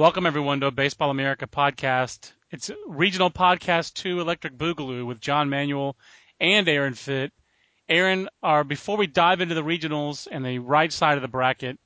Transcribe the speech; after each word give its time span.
Welcome 0.00 0.24
everyone 0.24 0.60
to 0.60 0.66
a 0.68 0.70
Baseball 0.70 1.10
America 1.10 1.46
podcast. 1.46 2.32
It's 2.50 2.70
regional 2.86 3.30
podcast 3.30 3.92
two, 3.92 4.18
Electric 4.22 4.56
Boogaloo 4.56 5.04
with 5.04 5.20
John 5.20 5.50
Manuel 5.50 5.94
and 6.40 6.66
Aaron 6.70 6.94
Fitt. 6.94 7.32
Aaron, 7.86 8.30
are 8.42 8.64
before 8.64 8.96
we 8.96 9.06
dive 9.06 9.42
into 9.42 9.54
the 9.54 9.62
regionals 9.62 10.26
and 10.32 10.42
the 10.42 10.58
right 10.58 10.90
side 10.90 11.18
of 11.18 11.22
the 11.22 11.28
bracket, 11.28 11.78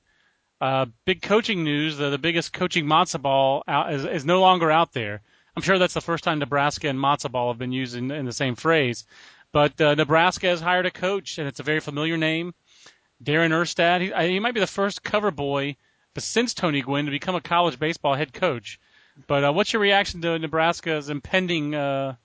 uh, 0.61 0.85
big 1.03 1.23
coaching 1.23 1.65
news: 1.65 1.97
the, 1.97 2.09
the 2.09 2.17
biggest 2.17 2.53
coaching 2.53 2.85
matzo 2.85 3.21
ball 3.21 3.65
out, 3.67 3.91
is, 3.93 4.05
is 4.05 4.23
no 4.23 4.39
longer 4.39 4.71
out 4.71 4.93
there. 4.93 5.21
I'm 5.57 5.63
sure 5.63 5.77
that's 5.77 5.93
the 5.93 5.99
first 5.99 6.23
time 6.23 6.39
Nebraska 6.39 6.87
and 6.87 6.97
matzo 6.97 7.29
ball 7.29 7.49
have 7.49 7.59
been 7.59 7.73
used 7.73 7.97
in, 7.97 8.11
in 8.11 8.25
the 8.25 8.31
same 8.31 8.55
phrase. 8.55 9.03
But 9.51 9.81
uh, 9.81 9.95
Nebraska 9.95 10.47
has 10.47 10.61
hired 10.61 10.85
a 10.85 10.91
coach, 10.91 11.37
and 11.37 11.49
it's 11.49 11.59
a 11.59 11.63
very 11.63 11.81
familiar 11.81 12.15
name, 12.15 12.53
Darren 13.21 13.51
Erstad. 13.51 13.99
He, 13.99 14.31
he 14.31 14.39
might 14.39 14.53
be 14.53 14.61
the 14.61 14.67
first 14.67 15.03
cover 15.03 15.31
boy 15.31 15.75
but 16.15 16.23
since 16.23 16.55
Tony 16.55 16.81
Gwynn 16.81 17.05
to 17.05 17.11
become 17.11 17.35
a 17.35 17.41
college 17.41 17.77
baseball 17.77 18.15
head 18.15 18.33
coach. 18.33 18.79
But 19.27 19.43
uh, 19.43 19.53
what's 19.53 19.71
your 19.71 19.81
reaction 19.81 20.21
to 20.21 20.39
Nebraska's 20.39 21.09
impending 21.09 21.75
uh, 21.75 22.15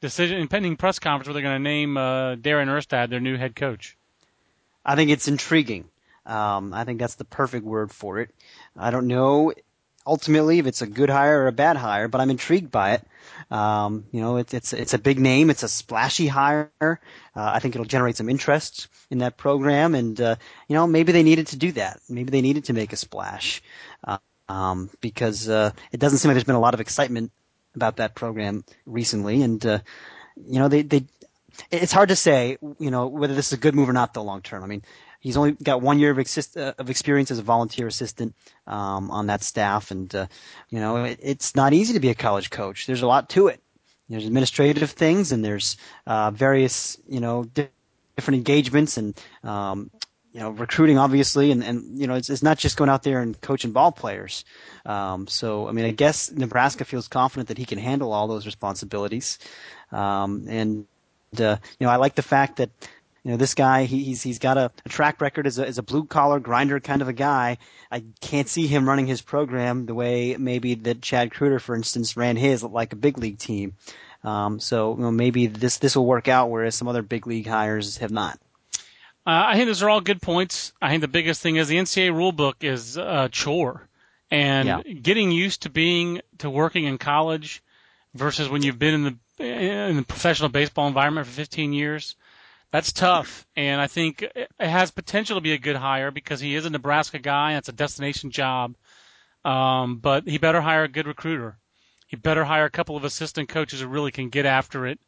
decision, 0.00 0.38
impending 0.38 0.76
press 0.76 1.00
conference 1.00 1.26
where 1.26 1.34
they're 1.34 1.42
going 1.42 1.56
to 1.56 1.68
name 1.68 1.96
uh, 1.96 2.36
Darren 2.36 2.68
Erstad 2.68 3.10
their 3.10 3.20
new 3.20 3.36
head 3.36 3.56
coach? 3.56 3.96
I 4.84 4.94
think 4.94 5.10
it's 5.10 5.26
intriguing. 5.26 5.88
Um, 6.24 6.72
I 6.72 6.84
think 6.84 7.00
that's 7.00 7.16
the 7.16 7.24
perfect 7.24 7.64
word 7.64 7.90
for 7.90 8.20
it. 8.20 8.30
I 8.76 8.90
don't 8.90 9.08
know 9.08 9.52
ultimately 10.06 10.58
if 10.58 10.66
it's 10.66 10.82
a 10.82 10.86
good 10.86 11.10
hire 11.10 11.42
or 11.42 11.46
a 11.48 11.52
bad 11.52 11.76
hire, 11.76 12.08
but 12.08 12.20
I'm 12.20 12.30
intrigued 12.30 12.70
by 12.70 12.92
it. 12.94 13.06
Um, 13.50 14.04
you 14.12 14.20
know, 14.20 14.36
it's 14.36 14.54
it's 14.54 14.72
it's 14.72 14.94
a 14.94 14.98
big 14.98 15.18
name. 15.18 15.50
It's 15.50 15.62
a 15.62 15.68
splashy 15.68 16.26
hire. 16.28 16.70
Uh, 16.80 16.96
I 17.34 17.58
think 17.58 17.74
it'll 17.74 17.84
generate 17.84 18.16
some 18.16 18.28
interest 18.28 18.88
in 19.10 19.18
that 19.18 19.36
program, 19.36 19.94
and 19.94 20.20
uh, 20.20 20.36
you 20.68 20.74
know, 20.74 20.86
maybe 20.86 21.12
they 21.12 21.22
needed 21.22 21.48
to 21.48 21.56
do 21.56 21.72
that. 21.72 22.00
Maybe 22.08 22.30
they 22.30 22.42
needed 22.42 22.64
to 22.66 22.72
make 22.72 22.92
a 22.92 22.96
splash 22.96 23.62
uh, 24.04 24.18
um, 24.48 24.90
because 25.00 25.48
uh, 25.48 25.72
it 25.92 26.00
doesn't 26.00 26.18
seem 26.18 26.28
like 26.28 26.34
there's 26.34 26.44
been 26.44 26.54
a 26.54 26.60
lot 26.60 26.74
of 26.74 26.80
excitement 26.80 27.32
about 27.74 27.96
that 27.96 28.14
program 28.14 28.64
recently, 28.86 29.42
and 29.42 29.64
uh, 29.66 29.78
you 30.36 30.58
know, 30.58 30.68
they 30.68 30.82
they. 30.82 31.04
It's 31.70 31.92
hard 31.92 32.08
to 32.10 32.16
say, 32.16 32.56
you 32.78 32.90
know, 32.90 33.08
whether 33.08 33.34
this 33.34 33.48
is 33.48 33.52
a 33.52 33.60
good 33.60 33.74
move 33.74 33.88
or 33.88 33.92
not, 33.92 34.14
though, 34.14 34.22
long 34.22 34.40
term. 34.40 34.62
I 34.62 34.66
mean, 34.66 34.82
He's 35.20 35.36
only 35.36 35.52
got 35.52 35.82
one 35.82 35.98
year 35.98 36.10
of, 36.10 36.18
exist, 36.18 36.56
uh, 36.56 36.72
of 36.78 36.88
experience 36.88 37.30
as 37.30 37.38
a 37.38 37.42
volunteer 37.42 37.86
assistant 37.86 38.34
um, 38.66 39.10
on 39.10 39.26
that 39.26 39.42
staff, 39.42 39.90
and 39.90 40.12
uh, 40.14 40.26
you 40.70 40.80
know 40.80 41.04
it, 41.04 41.18
it's 41.22 41.54
not 41.54 41.74
easy 41.74 41.92
to 41.92 42.00
be 42.00 42.08
a 42.08 42.14
college 42.14 42.48
coach. 42.50 42.86
There's 42.86 43.02
a 43.02 43.06
lot 43.06 43.28
to 43.30 43.48
it. 43.48 43.60
There's 44.08 44.26
administrative 44.26 44.90
things, 44.90 45.30
and 45.30 45.44
there's 45.44 45.76
uh, 46.06 46.30
various 46.30 46.98
you 47.06 47.20
know 47.20 47.44
di- 47.44 47.68
different 48.16 48.38
engagements, 48.38 48.96
and 48.96 49.14
um, 49.44 49.90
you 50.32 50.40
know 50.40 50.50
recruiting 50.50 50.98
obviously, 50.98 51.50
and, 51.50 51.62
and 51.62 51.98
you 51.98 52.06
know 52.06 52.14
it's, 52.14 52.30
it's 52.30 52.42
not 52.42 52.56
just 52.56 52.78
going 52.78 52.88
out 52.88 53.02
there 53.02 53.20
and 53.20 53.38
coaching 53.42 53.72
ball 53.72 53.92
players. 53.92 54.44
Um, 54.86 55.26
so 55.26 55.68
I 55.68 55.72
mean, 55.72 55.84
I 55.84 55.90
guess 55.90 56.30
Nebraska 56.32 56.86
feels 56.86 57.08
confident 57.08 57.48
that 57.48 57.58
he 57.58 57.66
can 57.66 57.78
handle 57.78 58.12
all 58.14 58.26
those 58.26 58.46
responsibilities, 58.46 59.38
um, 59.92 60.46
and 60.48 60.86
uh, 61.38 61.56
you 61.78 61.86
know 61.86 61.90
I 61.92 61.96
like 61.96 62.14
the 62.14 62.22
fact 62.22 62.56
that 62.56 62.70
you 63.24 63.30
know, 63.30 63.36
this 63.36 63.54
guy, 63.54 63.84
he, 63.84 64.02
he's 64.04 64.22
he's 64.22 64.38
got 64.38 64.56
a, 64.56 64.70
a 64.84 64.88
track 64.88 65.20
record 65.20 65.46
as 65.46 65.58
a, 65.58 65.66
as 65.66 65.78
a 65.78 65.82
blue 65.82 66.04
collar 66.04 66.40
grinder 66.40 66.80
kind 66.80 67.02
of 67.02 67.08
a 67.08 67.12
guy. 67.12 67.58
I 67.90 68.04
can't 68.20 68.48
see 68.48 68.66
him 68.66 68.88
running 68.88 69.06
his 69.06 69.20
program 69.20 69.86
the 69.86 69.94
way 69.94 70.36
maybe 70.38 70.74
that 70.74 71.02
Chad 71.02 71.30
Kreuter, 71.30 71.60
for 71.60 71.74
instance, 71.74 72.16
ran 72.16 72.36
his 72.36 72.62
like 72.62 72.92
a 72.92 72.96
big 72.96 73.18
league 73.18 73.38
team. 73.38 73.74
Um, 74.24 74.58
so 74.58 74.94
you 74.96 75.02
know, 75.02 75.10
maybe 75.10 75.46
this 75.46 75.78
this 75.78 75.96
will 75.96 76.06
work 76.06 76.28
out, 76.28 76.50
whereas 76.50 76.74
some 76.74 76.88
other 76.88 77.02
big 77.02 77.26
league 77.26 77.46
hires 77.46 77.98
have 77.98 78.10
not. 78.10 78.38
Uh, 79.26 79.44
I 79.48 79.54
think 79.54 79.66
those 79.66 79.82
are 79.82 79.90
all 79.90 80.00
good 80.00 80.22
points. 80.22 80.72
I 80.80 80.88
think 80.88 81.02
the 81.02 81.08
biggest 81.08 81.42
thing 81.42 81.56
is 81.56 81.68
the 81.68 81.76
NCAA 81.76 82.12
rulebook 82.12 82.64
is 82.64 82.96
a 82.96 83.28
chore, 83.30 83.86
and 84.30 84.66
yeah. 84.66 84.82
getting 84.82 85.30
used 85.30 85.62
to 85.62 85.70
being 85.70 86.22
to 86.38 86.48
working 86.48 86.84
in 86.84 86.96
college 86.96 87.62
versus 88.14 88.48
when 88.48 88.62
you've 88.62 88.78
been 88.78 88.94
in 88.94 89.02
the 89.04 89.44
in 89.44 89.96
the 89.96 90.02
professional 90.02 90.48
baseball 90.48 90.88
environment 90.88 91.26
for 91.26 91.32
15 91.32 91.74
years 91.74 92.16
that's 92.72 92.92
tough, 92.92 93.46
and 93.56 93.80
I 93.80 93.88
think 93.88 94.22
it 94.22 94.50
has 94.58 94.90
potential 94.92 95.36
to 95.36 95.40
be 95.40 95.52
a 95.52 95.58
good 95.58 95.76
hire 95.76 96.10
because 96.10 96.40
he 96.40 96.54
is 96.54 96.66
a 96.66 96.70
Nebraska 96.70 97.18
guy. 97.18 97.50
And 97.50 97.58
it's 97.58 97.68
a 97.68 97.72
destination 97.72 98.30
job, 98.30 98.76
um, 99.44 99.98
but 99.98 100.28
he 100.28 100.38
better 100.38 100.60
hire 100.60 100.84
a 100.84 100.88
good 100.88 101.08
recruiter. 101.08 101.58
He 102.06 102.16
better 102.16 102.44
hire 102.44 102.64
a 102.64 102.70
couple 102.70 102.96
of 102.96 103.04
assistant 103.04 103.48
coaches 103.48 103.80
who 103.80 103.88
really 103.88 104.12
can 104.12 104.28
get 104.28 104.46
after 104.46 104.86
it 104.86 105.00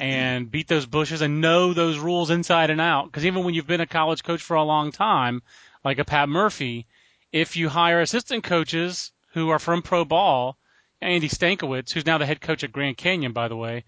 and 0.00 0.50
beat 0.50 0.66
those 0.66 0.86
bushes 0.86 1.20
and 1.20 1.40
know 1.40 1.72
those 1.72 1.98
rules 1.98 2.30
inside 2.30 2.70
and 2.70 2.80
out. 2.80 3.06
Because 3.06 3.24
even 3.24 3.44
when 3.44 3.54
you've 3.54 3.66
been 3.66 3.80
a 3.80 3.86
college 3.86 4.24
coach 4.24 4.42
for 4.42 4.56
a 4.56 4.62
long 4.64 4.90
time, 4.90 5.42
like 5.84 5.98
a 5.98 6.04
Pat 6.04 6.28
Murphy, 6.28 6.86
if 7.32 7.56
you 7.56 7.68
hire 7.68 8.00
assistant 8.00 8.44
coaches 8.44 9.12
who 9.32 9.50
are 9.50 9.58
from 9.58 9.82
pro 9.82 10.04
ball, 10.04 10.56
Andy 11.00 11.28
Stankiewicz, 11.28 11.92
who's 11.92 12.06
now 12.06 12.18
the 12.18 12.26
head 12.26 12.40
coach 12.40 12.64
at 12.64 12.72
Grand 12.72 12.96
Canyon, 12.96 13.32
by 13.32 13.48
the 13.48 13.56
way, 13.56 13.84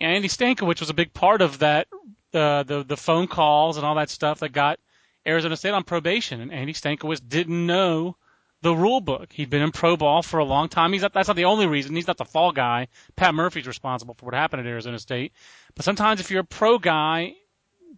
Andy 0.00 0.28
Stankiewicz 0.28 0.80
was 0.80 0.90
a 0.90 0.94
big 0.94 1.12
part 1.12 1.42
of 1.42 1.60
that 1.60 1.86
the 2.36 2.64
the 2.66 2.84
the 2.84 2.96
phone 2.96 3.26
calls 3.26 3.78
and 3.78 3.86
all 3.86 3.94
that 3.94 4.10
stuff 4.10 4.40
that 4.40 4.50
got 4.50 4.78
Arizona 5.26 5.56
State 5.56 5.70
on 5.70 5.84
probation. 5.84 6.40
And 6.40 6.52
Andy 6.52 6.74
Stankiewicz 6.74 7.26
didn't 7.26 7.66
know 7.66 8.16
the 8.62 8.74
rule 8.74 9.00
book. 9.00 9.32
He'd 9.32 9.50
been 9.50 9.62
in 9.62 9.72
pro 9.72 9.96
ball 9.96 10.22
for 10.22 10.38
a 10.38 10.44
long 10.44 10.68
time. 10.68 10.92
He's 10.92 11.02
not, 11.02 11.12
that's 11.12 11.28
not 11.28 11.36
the 11.36 11.46
only 11.46 11.66
reason. 11.66 11.94
He's 11.94 12.06
not 12.06 12.18
the 12.18 12.24
fall 12.24 12.52
guy. 12.52 12.88
Pat 13.16 13.34
Murphy's 13.34 13.66
responsible 13.66 14.14
for 14.14 14.26
what 14.26 14.34
happened 14.34 14.60
at 14.60 14.70
Arizona 14.70 14.98
State. 14.98 15.32
But 15.74 15.84
sometimes 15.84 16.20
if 16.20 16.30
you're 16.30 16.40
a 16.40 16.44
pro 16.44 16.78
guy, 16.78 17.34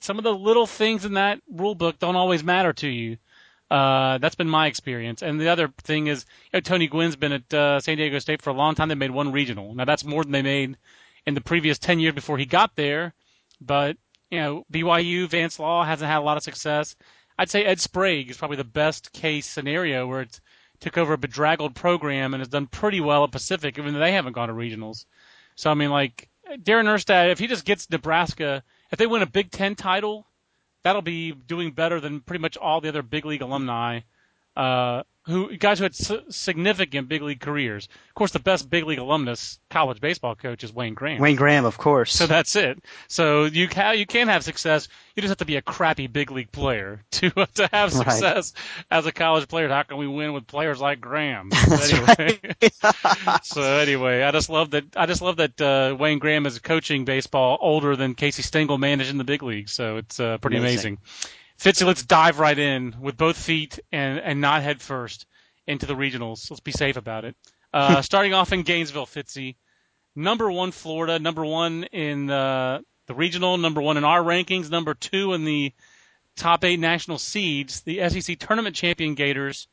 some 0.00 0.19
of 0.19 0.25
the 0.25 0.34
little 0.34 0.66
things 0.66 1.05
in 1.05 1.15
that 1.15 1.41
rule 1.50 1.75
book 1.75 1.99
don't 1.99 2.16
always 2.16 2.44
matter 2.44 2.72
to 2.75 2.88
you. 2.88 3.19
Uh, 3.70 4.19
that's 4.19 4.34
been 4.34 4.49
my 4.49 4.66
experience. 4.66 5.20
And 5.20 5.41
the 5.41 5.49
other 5.49 5.69
thing 5.82 6.06
is, 6.06 6.25
you 6.53 6.56
know, 6.56 6.60
Tony 6.60 6.88
Gwynn's 6.88 7.16
been 7.16 7.32
at 7.32 7.53
uh, 7.53 7.81
San 7.81 7.97
Diego 7.97 8.19
State 8.19 8.41
for 8.41 8.50
a 8.50 8.55
long 8.55 8.75
time. 8.75 8.88
They 8.88 8.94
made 8.94 9.10
one 9.10 9.32
regional. 9.32 9.75
Now 9.75 9.84
that's 9.84 10.05
more 10.05 10.22
than 10.22 10.32
they 10.32 10.43
made 10.43 10.76
in 11.26 11.34
the 11.34 11.41
previous 11.41 11.78
10 11.78 12.00
years 12.00 12.15
before 12.15 12.38
he 12.38 12.47
got 12.47 12.76
there. 12.76 13.15
But 13.60 13.97
you 14.31 14.39
know, 14.39 14.65
BYU, 14.72 15.28
Vance 15.28 15.59
Law 15.59 15.84
hasn't 15.84 16.11
had 16.11 16.19
a 16.19 16.22
lot 16.22 16.37
of 16.37 16.43
success. 16.43 16.97
I'd 17.39 17.50
say 17.50 17.65
Ed 17.65 17.81
Sprague 17.81 18.31
is 18.31 18.37
probably 18.37 18.56
the 18.56 18.65
best 18.65 19.12
case 19.12 19.47
scenario 19.47 20.06
where 20.06 20.22
it 20.22 20.41
took 20.81 20.99
over 20.99 21.12
a 21.12 21.19
bedraggled 21.19 21.75
program 21.75 22.34
and 22.34 22.41
has 22.41 22.49
done 22.49 22.67
pretty 22.67 23.00
well 23.00 23.25
at 23.25 23.33
Pacific, 23.33 23.78
even 23.78 23.94
though 23.94 24.00
they 24.00 24.12
haven't 24.12 24.33
gone 24.33 24.49
to 24.49 24.55
regionals. 24.55 25.06
So 25.55 25.71
I 25.71 25.75
mean, 25.75 25.91
like 25.91 26.28
Darren 26.49 26.84
Erstad, 26.84 27.31
if 27.31 27.38
he 27.38 27.47
just 27.47 27.65
gets 27.65 27.91
Nebraska, 27.91 28.62
if 28.91 28.99
they 28.99 29.06
win 29.06 29.22
a 29.22 29.27
Big 29.27 29.50
Ten 29.50 29.75
title, 29.75 30.27
that'll 30.83 31.03
be 31.03 31.33
doing 31.33 31.72
better 31.72 32.00
than 32.00 32.21
pretty 32.21 32.41
much 32.41 32.56
all 32.56 32.81
the 32.81 32.88
other 32.88 33.03
big 33.03 33.25
league 33.25 33.43
alumni 33.43 34.00
uh, 34.56 35.03
who 35.28 35.56
guys 35.56 35.78
who 35.78 35.84
had 35.84 35.94
significant 35.94 37.09
big 37.09 37.22
league 37.22 37.41
careers. 37.41 37.89
Of 38.09 38.15
course, 38.15 38.33
the 38.33 38.39
best 38.39 38.69
big 38.71 38.84
league 38.84 38.99
alumnus 38.99 39.59
college 39.69 40.00
baseball 40.00 40.34
coach 40.34 40.65
is 40.65 40.72
Wayne 40.72 40.94
Graham. 40.94 41.21
Wayne 41.21 41.37
Graham, 41.37 41.65
of 41.65 41.77
course. 41.77 42.15
So 42.15 42.27
that's 42.27 42.56
it. 42.56 42.83
So 43.09 43.44
you 43.44 43.69
can 43.69 43.99
you 43.99 44.06
can 44.06 44.28
have 44.28 44.43
success. 44.43 44.88
You 45.15 45.21
just 45.21 45.31
have 45.31 45.38
to 45.38 45.44
be 45.44 45.56
a 45.56 45.62
crappy 45.62 46.06
big 46.06 46.31
league 46.31 46.50
player 46.50 47.03
to 47.12 47.31
to 47.31 47.69
have 47.72 47.93
success 47.93 48.55
right. 48.56 48.99
as 48.99 49.06
a 49.06 49.12
college 49.12 49.49
player. 49.49 49.69
How 49.69 49.83
can 49.83 49.99
we 49.99 50.06
win 50.09 50.33
with 50.33 50.47
players 50.47 50.81
like 50.81 51.00
Graham? 51.00 51.50
That's 51.69 51.93
anyway, 51.93 52.41
so 53.43 53.62
anyway, 53.62 54.22
I 54.22 54.31
just 54.31 54.49
love 54.49 54.71
that. 54.71 54.84
I 54.97 55.06
just 55.06 55.21
love 55.21 55.37
that 55.37 55.61
uh, 55.61 55.94
Wayne 55.99 56.19
Graham 56.19 56.47
is 56.47 56.59
coaching 56.59 57.05
baseball 57.05 57.59
older 57.61 57.97
than 57.97 58.15
Casey 58.15 58.43
Stengel 58.43 58.78
managed 58.78 59.11
in 59.11 59.19
the 59.19 59.25
big 59.25 59.43
league. 59.43 59.69
So 59.69 59.99
it's 59.99 60.19
uh, 60.19 60.38
pretty 60.38 60.56
amazing. 60.56 60.99
amazing. 60.99 61.38
Fitzy, 61.59 61.85
let's 61.85 62.05
dive 62.05 62.39
right 62.39 62.59
in 62.59 62.95
with 63.01 63.17
both 63.17 63.37
feet 63.37 63.81
and, 63.91 64.21
and 64.21 64.41
not 64.41 64.63
head 64.63 64.81
first 64.81 65.27
into 65.67 65.87
the 65.87 65.95
regionals. 65.95 66.49
Let's 66.51 66.61
be 66.61 66.71
safe 66.71 66.97
about 66.97 67.25
it. 67.25 67.35
Uh, 67.73 68.01
starting 68.03 68.33
off 68.33 68.53
in 68.53 68.63
Gainesville, 68.63 69.07
Fitzy, 69.07 69.57
number 70.15 70.51
one 70.51 70.71
Florida, 70.71 71.19
number 71.19 71.45
one 71.45 71.85
in 71.85 72.27
the, 72.27 72.85
the 73.07 73.15
regional, 73.15 73.59
number 73.59 73.83
one 73.83 73.97
in 73.97 74.05
our 74.05 74.23
rankings, 74.23 74.71
number 74.71 74.95
two 74.95 75.33
in 75.33 75.45
the 75.45 75.73
top 76.37 76.63
eight 76.65 76.79
national 76.79 77.19
seeds. 77.19 77.81
The 77.81 78.09
SEC 78.09 78.39
tournament 78.39 78.77
champion 78.77 79.17
Gators 79.17 79.67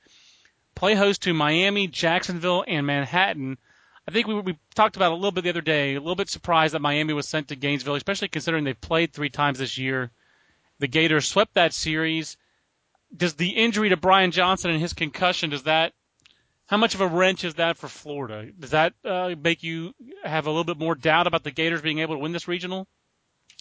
play 0.74 0.96
host 0.96 1.22
to 1.24 1.34
Miami, 1.34 1.88
Jacksonville, 1.88 2.66
and 2.68 2.88
Manhattan. 2.88 3.60
I 4.08 4.12
think 4.12 4.26
we, 4.28 4.40
we 4.40 4.58
talked 4.74 4.96
about 4.96 5.12
a 5.12 5.16
little 5.16 5.32
bit 5.32 5.44
the 5.44 5.50
other 5.52 5.62
day. 5.62 5.94
A 5.94 6.00
little 6.00 6.16
bit 6.16 6.30
surprised 6.30 6.74
that 6.74 6.82
Miami 6.82 7.14
was 7.14 7.28
sent 7.28 7.50
to 7.50 7.56
Gainesville, 7.56 7.96
especially 7.96 8.28
considering 8.28 8.64
they've 8.64 8.80
played 8.80 9.14
three 9.14 9.30
times 9.30 9.60
this 9.60 9.78
year. 9.78 10.12
The 10.80 10.88
Gators 10.88 11.28
swept 11.28 11.54
that 11.54 11.74
series. 11.74 12.38
Does 13.16 13.36
the 13.36 13.50
injury 13.50 13.90
to 13.90 13.98
Brian 13.98 14.32
Johnson 14.32 14.72
and 14.72 14.82
his 14.82 14.94
concussion 14.94 15.50
does 15.50 15.64
that 15.64 15.94
how 16.68 16.78
much 16.78 16.96
of 16.96 17.02
a 17.02 17.08
wrench 17.08 17.44
is 17.44 17.56
that 17.56 17.78
for 17.78 17.88
Florida? 17.88 18.52
Does 18.58 18.72
that 18.72 18.94
uh, 19.04 19.36
make 19.40 19.62
you 19.64 19.94
have 20.24 20.48
a 20.48 20.50
little 20.50 20.64
bit 20.64 20.78
more 20.78 20.96
doubt 20.96 21.28
about 21.28 21.44
the 21.44 21.52
Gators 21.52 21.82
being 21.82 22.00
able 22.00 22.16
to 22.16 22.20
win 22.20 22.32
this 22.32 22.48
regional? 22.48 22.88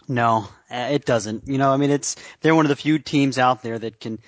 No, 0.09 0.49
uh, 0.71 0.89
it 0.91 1.05
doesn't. 1.05 1.47
You 1.47 1.59
know, 1.59 1.73
I 1.73 1.77
mean, 1.77 1.91
it's 1.91 2.17
they're 2.41 2.55
one 2.55 2.65
of 2.65 2.71
the 2.71 2.77
few 2.77 2.99
teams 2.99 3.39
out 3.39 3.63
there 3.63 3.79
that 3.79 4.01
can 4.01 4.19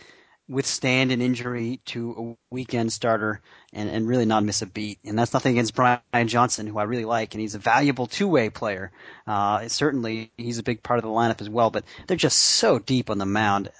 withstand 0.48 1.10
an 1.10 1.20
injury 1.20 1.80
to 1.86 2.36
a 2.50 2.54
weekend 2.54 2.92
starter 2.92 3.40
and, 3.76 3.90
and 3.90 4.08
really 4.08 4.24
not 4.24 4.42
miss 4.42 4.62
a 4.62 4.66
beat. 4.66 4.98
And 5.04 5.18
that's 5.18 5.34
nothing 5.34 5.52
against 5.52 5.74
Brian 5.74 6.26
Johnson, 6.26 6.66
who 6.66 6.78
I 6.78 6.84
really 6.84 7.04
like, 7.04 7.34
and 7.34 7.40
he's 7.40 7.54
a 7.54 7.58
valuable 7.58 8.06
two-way 8.06 8.48
player. 8.48 8.90
Uh, 9.26 9.68
certainly, 9.68 10.32
he's 10.38 10.58
a 10.58 10.62
big 10.64 10.82
part 10.82 10.98
of 10.98 11.04
the 11.04 11.10
lineup 11.10 11.42
as 11.42 11.50
well. 11.50 11.70
But 11.70 11.84
they're 12.06 12.16
just 12.16 12.38
so 12.38 12.78
deep 12.78 13.10
on 13.10 13.18
the 13.18 13.26
mound. 13.26 13.70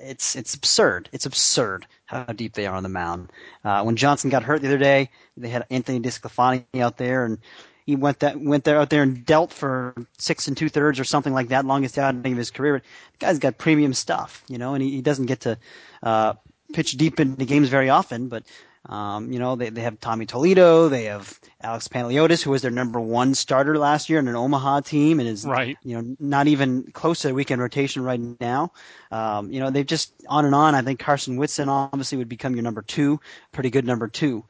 it's 0.00 0.36
it's 0.36 0.54
absurd. 0.54 1.08
It's 1.12 1.26
absurd 1.26 1.86
how 2.06 2.24
deep 2.24 2.54
they 2.54 2.66
are 2.66 2.76
on 2.76 2.84
the 2.84 2.88
mound. 2.88 3.30
Uh, 3.64 3.82
when 3.82 3.96
Johnson 3.96 4.30
got 4.30 4.44
hurt 4.44 4.62
the 4.62 4.68
other 4.68 4.78
day, 4.78 5.10
they 5.36 5.48
had 5.48 5.66
Anthony 5.68 6.00
DeSclafani 6.00 6.64
out 6.80 6.96
there, 6.96 7.24
and 7.24 7.38
he 7.86 7.96
went 7.96 8.20
that 8.20 8.40
went 8.40 8.62
there 8.62 8.78
out 8.78 8.90
there 8.90 9.02
and 9.02 9.26
dealt 9.26 9.52
for 9.52 9.94
six 10.18 10.46
and 10.46 10.56
two 10.56 10.68
thirds 10.68 11.00
or 11.00 11.04
something 11.04 11.32
like 11.32 11.48
that, 11.48 11.64
longest 11.64 11.98
outing 11.98 12.32
of 12.32 12.38
his 12.38 12.52
career. 12.52 12.74
But 12.74 12.82
The 13.18 13.26
guy's 13.26 13.38
got 13.40 13.58
premium 13.58 13.94
stuff, 13.94 14.44
you 14.48 14.58
know, 14.58 14.74
and 14.74 14.82
he, 14.82 14.90
he 14.92 15.02
doesn't 15.02 15.26
get 15.26 15.40
to 15.40 15.58
uh, 16.02 16.34
pitch 16.72 16.92
deep 16.92 17.18
into 17.18 17.44
games 17.44 17.68
very 17.68 17.90
often, 17.90 18.28
but 18.28 18.44
um, 18.90 19.32
you 19.32 19.38
know, 19.38 19.54
they, 19.54 19.70
they 19.70 19.82
have 19.82 20.00
Tommy 20.00 20.26
Toledo, 20.26 20.88
they 20.88 21.04
have 21.04 21.38
Alex 21.62 21.86
Panteliodis, 21.86 22.42
who 22.42 22.50
was 22.50 22.60
their 22.60 22.72
number 22.72 22.98
one 22.98 23.36
starter 23.36 23.78
last 23.78 24.10
year 24.10 24.18
in 24.18 24.26
an 24.26 24.34
Omaha 24.34 24.80
team 24.80 25.20
and 25.20 25.28
is, 25.28 25.46
right. 25.46 25.78
you 25.84 25.94
know, 25.94 26.16
not 26.18 26.48
even 26.48 26.82
close 26.92 27.20
to 27.20 27.28
the 27.28 27.34
weekend 27.34 27.62
rotation 27.62 28.02
right 28.02 28.20
now. 28.40 28.72
Um, 29.12 29.52
you 29.52 29.60
know, 29.60 29.70
they've 29.70 29.86
just 29.86 30.12
on 30.28 30.44
and 30.44 30.56
on. 30.56 30.74
I 30.74 30.82
think 30.82 30.98
Karsten 30.98 31.36
Whitson 31.36 31.68
obviously 31.68 32.18
would 32.18 32.28
become 32.28 32.56
your 32.56 32.64
number 32.64 32.82
two, 32.82 33.20
pretty 33.52 33.70
good 33.70 33.86
number 33.86 34.08
two. 34.08 34.44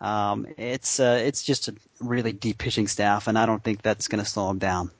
Um, 0.00 0.48
it's, 0.58 0.98
uh, 0.98 1.22
it's 1.22 1.44
just 1.44 1.68
a 1.68 1.74
really 2.00 2.32
deep 2.32 2.58
pitching 2.58 2.88
staff, 2.88 3.28
and 3.28 3.38
I 3.38 3.46
don't 3.46 3.62
think 3.62 3.82
that's 3.82 4.08
going 4.08 4.22
to 4.22 4.28
slow 4.28 4.48
them 4.48 4.58
down. 4.58 4.90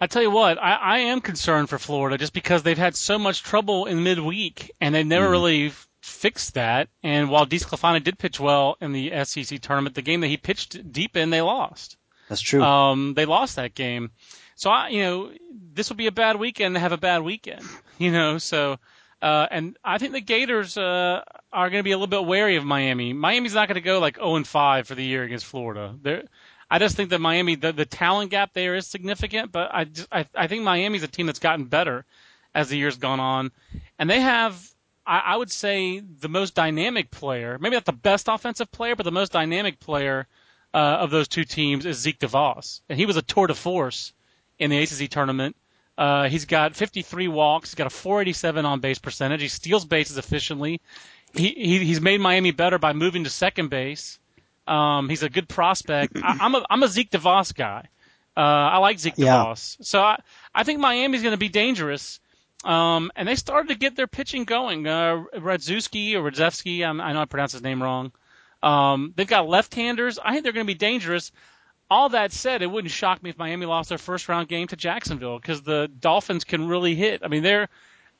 I 0.00 0.06
tell 0.06 0.22
you 0.22 0.30
what, 0.30 0.56
I, 0.58 0.74
I 0.76 0.98
am 0.98 1.20
concerned 1.20 1.68
for 1.68 1.78
Florida 1.78 2.16
just 2.16 2.32
because 2.32 2.62
they've 2.62 2.76
had 2.76 2.96
so 2.96 3.18
much 3.18 3.42
trouble 3.42 3.84
in 3.84 4.02
midweek 4.02 4.70
and 4.80 4.94
they 4.94 5.04
never 5.04 5.28
mm. 5.28 5.30
really 5.30 5.72
fixed 6.06 6.54
that. 6.54 6.88
And 7.02 7.30
while 7.30 7.46
DeSclafani 7.46 8.02
did 8.02 8.18
pitch 8.18 8.38
well 8.40 8.76
in 8.80 8.92
the 8.92 9.12
SEC 9.24 9.60
tournament, 9.60 9.94
the 9.94 10.02
game 10.02 10.20
that 10.20 10.28
he 10.28 10.36
pitched 10.36 10.92
deep 10.92 11.16
in, 11.16 11.30
they 11.30 11.42
lost. 11.42 11.96
That's 12.28 12.40
true. 12.40 12.62
Um, 12.62 13.14
they 13.14 13.24
lost 13.24 13.56
that 13.56 13.74
game. 13.74 14.10
So 14.54 14.70
I, 14.70 14.88
you 14.88 15.02
know, 15.02 15.30
this 15.74 15.88
will 15.88 15.96
be 15.96 16.06
a 16.06 16.12
bad 16.12 16.36
weekend 16.36 16.74
to 16.74 16.80
have 16.80 16.92
a 16.92 16.98
bad 16.98 17.22
weekend. 17.22 17.62
You 17.98 18.12
know, 18.12 18.36
so 18.36 18.78
uh, 19.22 19.46
and 19.50 19.78
I 19.82 19.96
think 19.96 20.12
the 20.12 20.20
Gators 20.20 20.76
uh, 20.76 21.22
are 21.50 21.70
going 21.70 21.80
to 21.80 21.82
be 21.82 21.92
a 21.92 21.96
little 21.96 22.08
bit 22.08 22.26
wary 22.26 22.56
of 22.56 22.64
Miami. 22.66 23.14
Miami's 23.14 23.54
not 23.54 23.68
going 23.68 23.76
to 23.76 23.80
go 23.80 23.98
like 24.00 24.16
0 24.16 24.36
and 24.36 24.46
5 24.46 24.86
for 24.86 24.94
the 24.94 25.02
year 25.02 25.22
against 25.22 25.46
Florida. 25.46 25.94
They're, 26.02 26.24
I 26.70 26.78
just 26.78 26.96
think 26.96 27.08
that 27.10 27.20
Miami, 27.20 27.54
the, 27.54 27.72
the 27.72 27.86
talent 27.86 28.30
gap 28.30 28.52
there 28.52 28.74
is 28.74 28.86
significant, 28.86 29.50
but 29.50 29.70
I, 29.72 29.84
just, 29.84 30.08
I, 30.12 30.26
I 30.34 30.46
think 30.46 30.62
Miami's 30.64 31.04
a 31.04 31.08
team 31.08 31.24
that's 31.24 31.38
gotten 31.38 31.64
better 31.64 32.04
as 32.54 32.68
the 32.68 32.76
year's 32.76 32.98
gone 32.98 33.20
on, 33.20 33.52
and 33.98 34.10
they 34.10 34.20
have 34.20 34.62
I, 35.06 35.18
I 35.18 35.36
would 35.36 35.50
say 35.50 36.00
the 36.00 36.28
most 36.28 36.54
dynamic 36.54 37.10
player, 37.10 37.58
maybe 37.60 37.76
not 37.76 37.84
the 37.84 37.92
best 37.92 38.28
offensive 38.28 38.70
player, 38.72 38.96
but 38.96 39.04
the 39.04 39.12
most 39.12 39.32
dynamic 39.32 39.78
player 39.78 40.26
uh, 40.74 40.98
of 41.00 41.10
those 41.10 41.28
two 41.28 41.44
teams 41.44 41.86
is 41.86 41.98
Zeke 41.98 42.18
DeVoss, 42.18 42.80
and 42.88 42.98
he 42.98 43.06
was 43.06 43.16
a 43.16 43.22
tour 43.22 43.46
de 43.46 43.54
force 43.54 44.12
in 44.58 44.70
the 44.70 44.78
ACC 44.78 45.08
tournament. 45.10 45.56
Uh, 45.96 46.28
he's 46.28 46.44
got 46.44 46.76
53 46.76 47.28
walks. 47.28 47.70
He's 47.70 47.74
got 47.74 47.86
a 47.86 47.90
487 47.90 48.66
on 48.66 48.80
base 48.80 48.98
percentage. 48.98 49.40
He 49.40 49.48
steals 49.48 49.84
bases 49.84 50.18
efficiently. 50.18 50.80
He, 51.34 51.48
he 51.48 51.84
he's 51.84 52.00
made 52.00 52.20
Miami 52.20 52.50
better 52.50 52.78
by 52.78 52.92
moving 52.92 53.24
to 53.24 53.30
second 53.30 53.68
base. 53.68 54.18
Um, 54.66 55.08
he's 55.08 55.22
a 55.22 55.30
good 55.30 55.48
prospect. 55.48 56.16
I, 56.22 56.38
I'm 56.40 56.54
a 56.54 56.64
I'm 56.68 56.82
a 56.82 56.88
Zeke 56.88 57.10
DeVoss 57.10 57.54
guy. 57.54 57.88
Uh, 58.36 58.40
I 58.40 58.78
like 58.78 58.98
Zeke 58.98 59.14
yeah. 59.16 59.36
DeVoss. 59.36 59.76
So 59.84 60.00
I 60.02 60.20
I 60.54 60.64
think 60.64 60.80
Miami's 60.80 61.22
going 61.22 61.32
to 61.32 61.38
be 61.38 61.48
dangerous. 61.48 62.20
Um, 62.66 63.12
and 63.14 63.28
they 63.28 63.36
started 63.36 63.68
to 63.68 63.76
get 63.76 63.94
their 63.94 64.08
pitching 64.08 64.44
going. 64.44 64.88
Uh, 64.88 65.22
Radziewski 65.36 66.14
or 66.14 66.28
Radziewski, 66.28 66.84
I 66.84 67.12
know 67.12 67.20
I 67.20 67.24
pronounced 67.26 67.52
his 67.52 67.62
name 67.62 67.80
wrong. 67.80 68.10
Um, 68.60 69.12
they've 69.14 69.26
got 69.26 69.48
left-handers. 69.48 70.18
I 70.18 70.32
think 70.32 70.42
they're 70.42 70.52
going 70.52 70.66
to 70.66 70.72
be 70.72 70.76
dangerous. 70.76 71.30
All 71.88 72.08
that 72.08 72.32
said, 72.32 72.62
it 72.62 72.66
wouldn't 72.66 72.90
shock 72.90 73.22
me 73.22 73.30
if 73.30 73.38
Miami 73.38 73.66
lost 73.66 73.90
their 73.90 73.98
first 73.98 74.28
round 74.28 74.48
game 74.48 74.66
to 74.68 74.76
Jacksonville 74.76 75.38
because 75.38 75.62
the 75.62 75.88
Dolphins 76.00 76.42
can 76.42 76.66
really 76.66 76.96
hit. 76.96 77.20
I 77.22 77.28
mean, 77.28 77.44
they're 77.44 77.68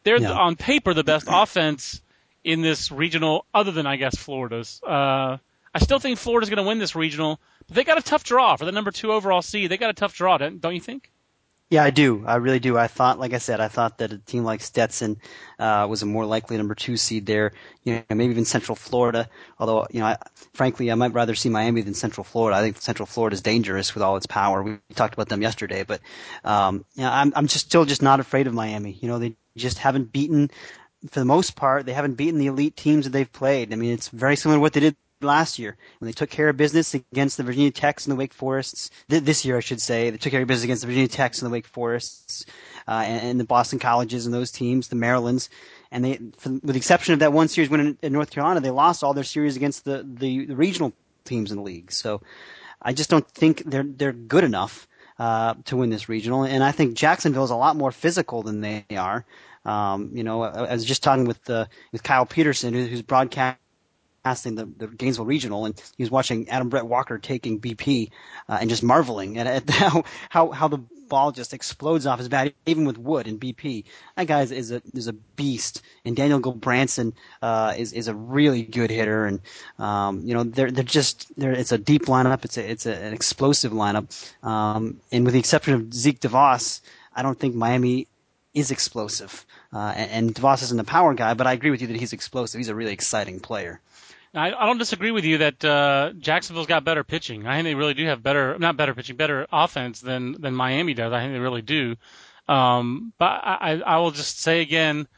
they're 0.05 0.21
yeah. 0.21 0.31
on 0.31 0.55
paper 0.55 0.95
the 0.95 1.03
best 1.03 1.27
offense 1.29 2.01
in 2.45 2.63
this 2.63 2.93
regional, 2.93 3.45
other 3.53 3.73
than 3.73 3.89
I 3.89 3.97
guess 3.97 4.15
Florida's. 4.15 4.81
Uh, 4.87 5.39
I 5.75 5.79
still 5.81 5.99
think 5.99 6.19
Florida's 6.19 6.51
going 6.51 6.63
to 6.63 6.69
win 6.69 6.79
this 6.79 6.95
regional, 6.95 7.41
but 7.67 7.75
they 7.75 7.83
got 7.83 7.99
a 7.99 8.03
tough 8.03 8.23
draw 8.23 8.55
for 8.55 8.65
the 8.65 8.71
number 8.71 8.93
two 8.93 9.11
overall 9.11 9.43
seed. 9.43 9.69
They 9.69 9.77
got 9.77 9.91
a 9.91 9.95
tough 9.95 10.15
draw, 10.15 10.39
don't 10.39 10.75
you 10.75 10.81
think? 10.81 11.11
Yeah, 11.69 11.83
I 11.83 11.91
do. 11.91 12.25
I 12.25 12.37
really 12.37 12.61
do. 12.61 12.79
I 12.79 12.87
thought, 12.87 13.19
like 13.19 13.33
I 13.33 13.39
said, 13.39 13.61
I 13.61 13.67
thought 13.67 13.99
that 13.99 14.13
a 14.13 14.19
team 14.19 14.45
like 14.45 14.61
Stetson 14.61 15.17
uh, 15.59 15.85
was 15.91 16.01
a 16.01 16.07
more 16.07 16.25
likely 16.25 16.57
number 16.57 16.77
two 16.77 16.97
seed 16.97 17.27
there. 17.27 17.53
You 17.83 17.95
know, 17.95 18.03
maybe 18.15 18.31
even 18.31 18.45
Central 18.45 18.77
Florida. 18.77 19.29
Although, 19.59 19.85
you 19.91 19.99
know, 19.99 20.07
I, 20.07 20.17
frankly, 20.55 20.93
I 20.93 20.95
might 20.95 21.13
rather 21.13 21.35
see 21.35 21.49
Miami 21.49 21.83
than 21.83 21.95
Central 21.95 22.23
Florida. 22.23 22.57
I 22.57 22.61
think 22.63 22.81
Central 22.81 23.07
Florida 23.07 23.35
is 23.35 23.43
dangerous 23.43 23.95
with 23.95 24.05
all 24.05 24.17
its 24.17 24.27
power. 24.27 24.63
We 24.63 24.79
talked 24.95 25.15
about 25.15 25.29
them 25.29 25.43
yesterday, 25.43 25.83
but 25.83 26.01
um, 26.45 26.85
you 26.95 27.03
know, 27.03 27.11
I'm 27.11 27.33
I'm 27.35 27.49
just 27.49 27.67
still 27.67 27.85
just 27.85 28.03
not 28.03 28.21
afraid 28.21 28.47
of 28.47 28.55
Miami. 28.55 28.93
You 29.03 29.09
know, 29.09 29.19
they 29.19 29.37
just 29.57 29.79
haven't 29.79 30.13
beaten 30.13 30.51
for 31.11 31.21
the 31.21 31.27
most 31.27 31.57
part, 31.57 31.87
they 31.87 31.93
haven't 31.93 32.15
beaten 32.15 32.39
the 32.39 32.47
elite 32.47 32.77
teams 32.77 33.05
that 33.05 33.11
they've 33.11 33.33
played. 33.33 33.73
I 33.73 33.77
mean, 33.77 33.93
it's 33.93 34.09
very 34.09 34.37
similar 34.37 34.57
to 34.59 34.61
what 34.61 34.73
they 34.73 34.81
did 34.81 34.97
last 35.21 35.59
year 35.59 35.77
when 35.99 36.07
they 36.07 36.13
took 36.13 36.31
care 36.31 36.49
of 36.49 36.57
business 36.57 36.95
against 36.95 37.37
the 37.37 37.43
Virginia 37.43 37.71
Techs 37.71 38.07
and 38.07 38.13
the 38.13 38.17
Wake 38.17 38.35
Forests. 38.35 38.91
Th- 39.09 39.23
this 39.23 39.45
year, 39.45 39.57
I 39.57 39.61
should 39.61 39.81
say, 39.81 40.11
they 40.11 40.17
took 40.17 40.31
care 40.31 40.43
of 40.43 40.49
business 40.49 40.65
against 40.65 40.83
the 40.83 40.89
Virginia 40.89 41.09
Techs 41.09 41.41
and 41.41 41.47
the 41.47 41.53
Wake 41.53 41.67
Forests, 41.67 42.47
uh, 42.89 43.03
and, 43.07 43.31
and, 43.31 43.41
the 43.41 43.45
Boston 43.45 43.79
Colleges 43.79 44.27
and 44.27 44.35
those 44.35 44.51
teams, 44.51 44.89
the 44.89 44.97
Marylands. 44.97 45.51
And 45.91 46.05
they, 46.05 46.21
for, 46.39 46.51
with 46.51 46.73
the 46.73 46.77
exception 46.77 47.15
of 47.15 47.21
that 47.21 47.33
one 47.33 47.49
series 47.49 47.71
win 47.71 47.81
in, 47.81 47.99
in, 48.03 48.13
North 48.13 48.31
Carolina, 48.31 48.61
they 48.61 48.71
lost 48.71 49.03
all 49.03 49.15
their 49.15 49.25
series 49.25 49.57
against 49.57 49.85
the, 49.85 50.07
the, 50.07 50.47
the 50.47 50.57
regional 50.57 50.93
teams 51.25 51.51
in 51.51 51.57
the 51.59 51.63
league. 51.63 51.93
So 51.93 52.23
I 52.83 52.93
just 52.93 53.11
don't 53.11 53.29
think 53.29 53.63
they're 53.67 53.83
they're 53.83 54.13
good 54.13 54.45
enough 54.45 54.87
uh, 55.19 55.55
to 55.65 55.77
win 55.77 55.91
this 55.91 56.09
regional. 56.09 56.45
And 56.45 56.63
I 56.63 56.73
think 56.73 56.97
Jacksonville 56.97 57.45
is 57.45 57.51
a 57.51 57.57
lot 57.57 57.77
more 57.77 57.93
physical 57.93 58.43
than 58.43 58.61
they 58.61 58.85
are. 58.97 59.25
Um, 59.65 60.11
you 60.13 60.23
know, 60.23 60.43
I, 60.43 60.67
I 60.67 60.73
was 60.73 60.85
just 60.85 61.03
talking 61.03 61.25
with 61.25 61.49
uh, 61.51 61.67
with 61.93 62.03
Kyle 62.03 62.27
Peterson, 62.27 62.73
who's 62.73 63.03
broadcast 63.03 63.59
casting 64.27 64.57
the, 64.57 64.65
the 64.65 64.89
Gainesville 64.89 65.25
Regional, 65.25 65.67
and 65.67 65.81
he 65.97 66.03
was 66.03 66.11
watching 66.11 66.49
Adam 66.49 66.69
Brett 66.69 66.85
Walker 66.85 67.17
taking 67.17 67.61
BP 67.61 68.11
uh, 68.49 68.59
and 68.61 68.69
just 68.69 68.83
marveling 68.83 69.39
at, 69.39 69.47
at 69.47 69.71
how, 69.71 70.03
how 70.31 70.51
how 70.51 70.67
the 70.67 70.79
ball 71.09 71.31
just 71.31 71.55
explodes 71.55 72.07
off 72.07 72.19
his 72.19 72.29
bat, 72.29 72.53
even 72.67 72.85
with 72.85 72.99
wood 72.99 73.29
and 73.29 73.41
BP. 73.41 73.85
That 74.17 74.27
guy 74.27 74.41
is, 74.43 74.51
is 74.51 74.73
a 74.73 74.83
is 74.95 75.07
a 75.07 75.13
beast, 75.13 75.81
and 76.05 76.17
Daniel 76.17 76.41
Gulbranson 76.41 77.13
uh, 77.41 77.75
is 77.79 77.93
is 77.93 78.09
a 78.09 78.17
really 78.17 78.65
good 78.65 78.91
hitter, 78.91 79.27
and 79.27 79.41
um, 79.79 80.23
you 80.25 80.35
know 80.35 80.43
they're 80.43 80.73
they're 80.73 80.83
just 80.83 81.31
they're 81.39 81.53
it's 81.53 81.71
a 81.71 81.79
deep 81.79 82.07
lineup, 82.07 82.45
it's 82.45 82.59
a 82.59 82.69
it's 82.69 82.87
a, 82.87 82.95
an 82.95 83.13
explosive 83.13 83.71
lineup, 83.71 84.09
um, 84.45 85.01
and 85.13 85.25
with 85.25 85.35
the 85.35 85.41
exception 85.41 85.75
of 85.75 85.95
Zeke 85.95 86.19
DeVoss, 86.19 86.81
I 87.15 87.23
don't 87.23 87.39
think 87.39 87.55
Miami 87.55 88.09
is 88.55 88.73
explosive. 88.73 89.47
Uh, 89.73 89.93
and, 89.95 90.11
and 90.11 90.35
DeVoss 90.35 90.65
isn't 90.65 90.81
a 90.81 90.85
power 90.85 91.15
guy, 91.15 91.35
but 91.35 91.47
I 91.47 91.53
agree 91.53 91.71
with 91.71 91.81
you 91.81 91.87
that 91.87 91.97
he's 91.97 92.13
explosive. 92.13 92.59
He's 92.59 92.71
a 92.71 92.75
really 92.75 92.93
exciting 92.93 93.39
player. 93.39 93.81
I, 94.37 94.53
I 94.53 94.67
don't 94.67 94.79
disagree 94.79 95.11
with 95.11 95.25
you 95.25 95.39
that 95.39 95.65
uh, 95.65 96.13
Jacksonville's 96.19 96.67
got 96.67 96.85
better 96.85 97.05
pitching. 97.05 97.47
I 97.47 97.57
think 97.57 97.65
they 97.65 97.75
really 97.75 97.95
do 97.95 98.05
have 98.07 98.23
better, 98.23 98.59
not 98.59 98.77
better 98.77 98.95
pitching, 98.95 99.17
better 99.17 99.47
offense 99.51 100.01
than 100.01 100.33
than 100.41 100.55
Miami 100.55 100.95
does. 100.95 101.13
I 101.13 101.21
think 101.21 101.33
they 101.33 101.39
really 101.39 101.63
do. 101.63 101.97
Um, 102.49 103.13
but 103.19 103.25
I, 103.25 103.83
I 103.85 103.99
will 103.99 104.13
just 104.13 104.41
say 104.41 104.61
again, 104.61 105.09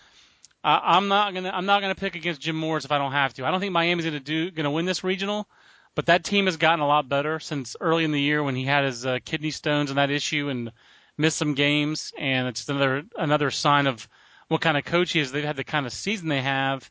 I, 0.62 0.96
I'm 0.96 1.08
not 1.08 1.34
gonna 1.34 1.50
I'm 1.52 1.66
not 1.66 1.82
gonna 1.82 1.94
pick 1.94 2.14
against 2.14 2.40
Jim 2.40 2.56
Morris 2.56 2.84
if 2.84 2.92
I 2.92 2.98
don't 2.98 3.12
have 3.12 3.34
to. 3.34 3.44
I 3.44 3.50
don't 3.50 3.60
think 3.60 3.72
Miami's 3.72 4.04
gonna 4.04 4.20
do 4.20 4.50
gonna 4.50 4.70
win 4.70 4.86
this 4.86 5.04
regional, 5.04 5.48
but 5.94 6.06
that 6.06 6.24
team 6.24 6.46
has 6.46 6.56
gotten 6.56 6.80
a 6.80 6.86
lot 6.86 7.08
better 7.08 7.40
since 7.40 7.76
early 7.80 8.04
in 8.04 8.12
the 8.12 8.20
year 8.20 8.42
when 8.42 8.54
he 8.54 8.64
had 8.64 8.84
his 8.84 9.04
uh, 9.04 9.18
kidney 9.24 9.50
stones 9.50 9.90
and 9.90 9.98
that 9.98 10.10
issue 10.10 10.48
and 10.48 10.72
missed 11.16 11.36
some 11.36 11.54
games. 11.54 12.12
And 12.16 12.46
it's 12.48 12.68
another 12.68 13.02
another 13.16 13.50
sign 13.50 13.86
of 13.86 14.08
what 14.46 14.60
kind 14.60 14.76
of 14.76 14.84
coach 14.84 15.12
he 15.12 15.20
is. 15.20 15.32
They've 15.32 15.44
had 15.44 15.56
the 15.56 15.64
kind 15.64 15.86
of 15.86 15.92
season 15.92 16.28
they 16.28 16.42
have 16.42 16.88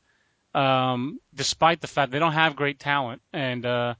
um, 0.54 1.20
despite 1.34 1.82
the 1.82 1.88
fact 1.88 2.12
they 2.12 2.20
don't 2.20 2.34
have 2.34 2.56
great 2.56 2.80
talent. 2.80 3.22
And 3.34 3.66
uh, 3.66 3.96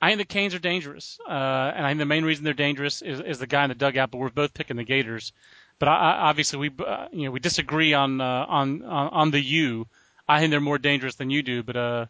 I 0.00 0.08
think 0.08 0.18
the 0.18 0.24
Canes 0.24 0.54
are 0.54 0.60
dangerous, 0.60 1.18
uh, 1.28 1.72
and 1.74 1.84
I 1.84 1.90
think 1.90 1.98
the 1.98 2.06
main 2.06 2.24
reason 2.24 2.44
they're 2.44 2.54
dangerous 2.54 3.02
is, 3.02 3.20
is 3.20 3.38
the 3.38 3.46
guy 3.46 3.64
in 3.64 3.68
the 3.68 3.74
dugout. 3.74 4.10
But 4.10 4.18
we're 4.18 4.30
both 4.30 4.54
picking 4.54 4.76
the 4.76 4.84
Gators. 4.84 5.32
But 5.78 5.88
I, 5.88 5.94
I, 5.96 6.28
obviously 6.28 6.58
we 6.58 6.84
uh, 6.84 7.08
you 7.12 7.24
know 7.24 7.30
we 7.30 7.40
disagree 7.40 7.94
on, 7.94 8.20
uh, 8.20 8.46
on 8.48 8.82
on 8.82 9.08
on 9.08 9.30
the 9.30 9.40
U. 9.40 9.86
I 10.28 10.40
think 10.40 10.50
they're 10.50 10.60
more 10.60 10.78
dangerous 10.78 11.14
than 11.14 11.30
you 11.30 11.42
do, 11.42 11.62
but 11.62 11.76
uh, 11.76 12.06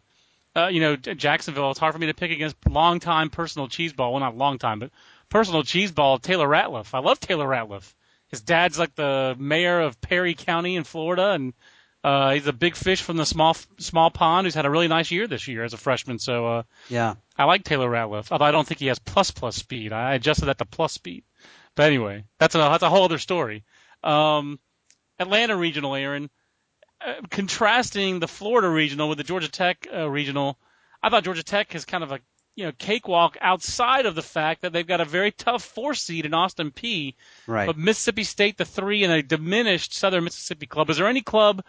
uh, 0.55 0.67
you 0.67 0.81
know 0.81 0.95
Jacksonville. 0.95 1.71
It's 1.71 1.79
hard 1.79 1.93
for 1.93 1.99
me 1.99 2.07
to 2.07 2.13
pick 2.13 2.31
against 2.31 2.57
long-time 2.67 3.29
personal 3.29 3.67
cheese 3.67 3.93
ball. 3.93 4.11
Well, 4.13 4.19
not 4.19 4.37
long 4.37 4.59
time, 4.59 4.79
but 4.79 4.91
personal 5.29 5.63
cheese 5.63 5.91
ball. 5.91 6.19
Taylor 6.19 6.47
Ratliff. 6.47 6.93
I 6.93 6.99
love 6.99 7.19
Taylor 7.19 7.47
Ratliff. 7.47 7.93
His 8.27 8.41
dad's 8.41 8.77
like 8.77 8.93
the 8.93 9.35
mayor 9.39 9.79
of 9.79 9.99
Perry 10.01 10.35
County 10.35 10.75
in 10.75 10.83
Florida, 10.83 11.31
and 11.31 11.53
uh, 12.03 12.33
he's 12.33 12.47
a 12.47 12.53
big 12.53 12.75
fish 12.75 13.01
from 13.01 13.17
the 13.17 13.25
small 13.25 13.55
small 13.77 14.09
pond 14.09 14.45
who's 14.45 14.55
had 14.55 14.65
a 14.65 14.69
really 14.69 14.87
nice 14.87 15.11
year 15.11 15.27
this 15.27 15.47
year 15.47 15.63
as 15.63 15.73
a 15.73 15.77
freshman. 15.77 16.17
So 16.17 16.47
uh, 16.47 16.63
yeah, 16.87 17.15
I 17.37 17.43
like 17.43 17.63
Taylor 17.63 17.89
Ratliff. 17.89 18.31
Although 18.31 18.45
I 18.45 18.51
don't 18.51 18.65
think 18.65 18.79
he 18.79 18.87
has 18.87 18.99
plus 18.99 19.31
plus 19.31 19.57
speed. 19.57 19.91
I 19.91 20.13
adjusted 20.13 20.45
that 20.45 20.57
to 20.59 20.65
plus 20.65 20.93
speed. 20.93 21.23
But 21.75 21.87
anyway, 21.87 22.23
that's 22.37 22.55
a 22.55 22.59
that's 22.59 22.83
a 22.83 22.89
whole 22.89 23.03
other 23.03 23.17
story. 23.17 23.65
Um, 24.03 24.59
Atlanta 25.19 25.55
regional, 25.57 25.95
Aaron. 25.95 26.29
Uh, 27.05 27.13
contrasting 27.29 28.19
the 28.19 28.27
Florida 28.27 28.67
regional 28.67 29.07
with 29.07 29.17
the 29.17 29.23
Georgia 29.23 29.49
Tech 29.49 29.87
uh, 29.93 30.09
regional, 30.09 30.59
I 31.01 31.09
thought 31.09 31.23
Georgia 31.23 31.43
Tech 31.43 31.73
is 31.73 31.85
kind 31.85 32.03
of 32.03 32.11
a 32.11 32.19
you 32.55 32.65
know 32.65 32.73
cakewalk 32.77 33.37
outside 33.41 34.05
of 34.05 34.15
the 34.15 34.21
fact 34.21 34.61
that 34.61 34.73
they've 34.73 34.87
got 34.87 34.99
a 35.01 35.05
very 35.05 35.31
tough 35.31 35.63
four 35.63 35.93
seed 35.93 36.25
in 36.25 36.33
Austin 36.33 36.71
Peay. 36.71 37.15
Right. 37.47 37.67
But 37.67 37.77
Mississippi 37.77 38.23
State 38.23 38.57
the 38.57 38.65
three 38.65 39.03
and 39.03 39.11
a 39.11 39.21
diminished 39.21 39.93
Southern 39.93 40.23
Mississippi 40.23 40.65
club. 40.65 40.89
Is 40.89 40.97
there 40.97 41.07
any 41.07 41.21
club 41.21 41.63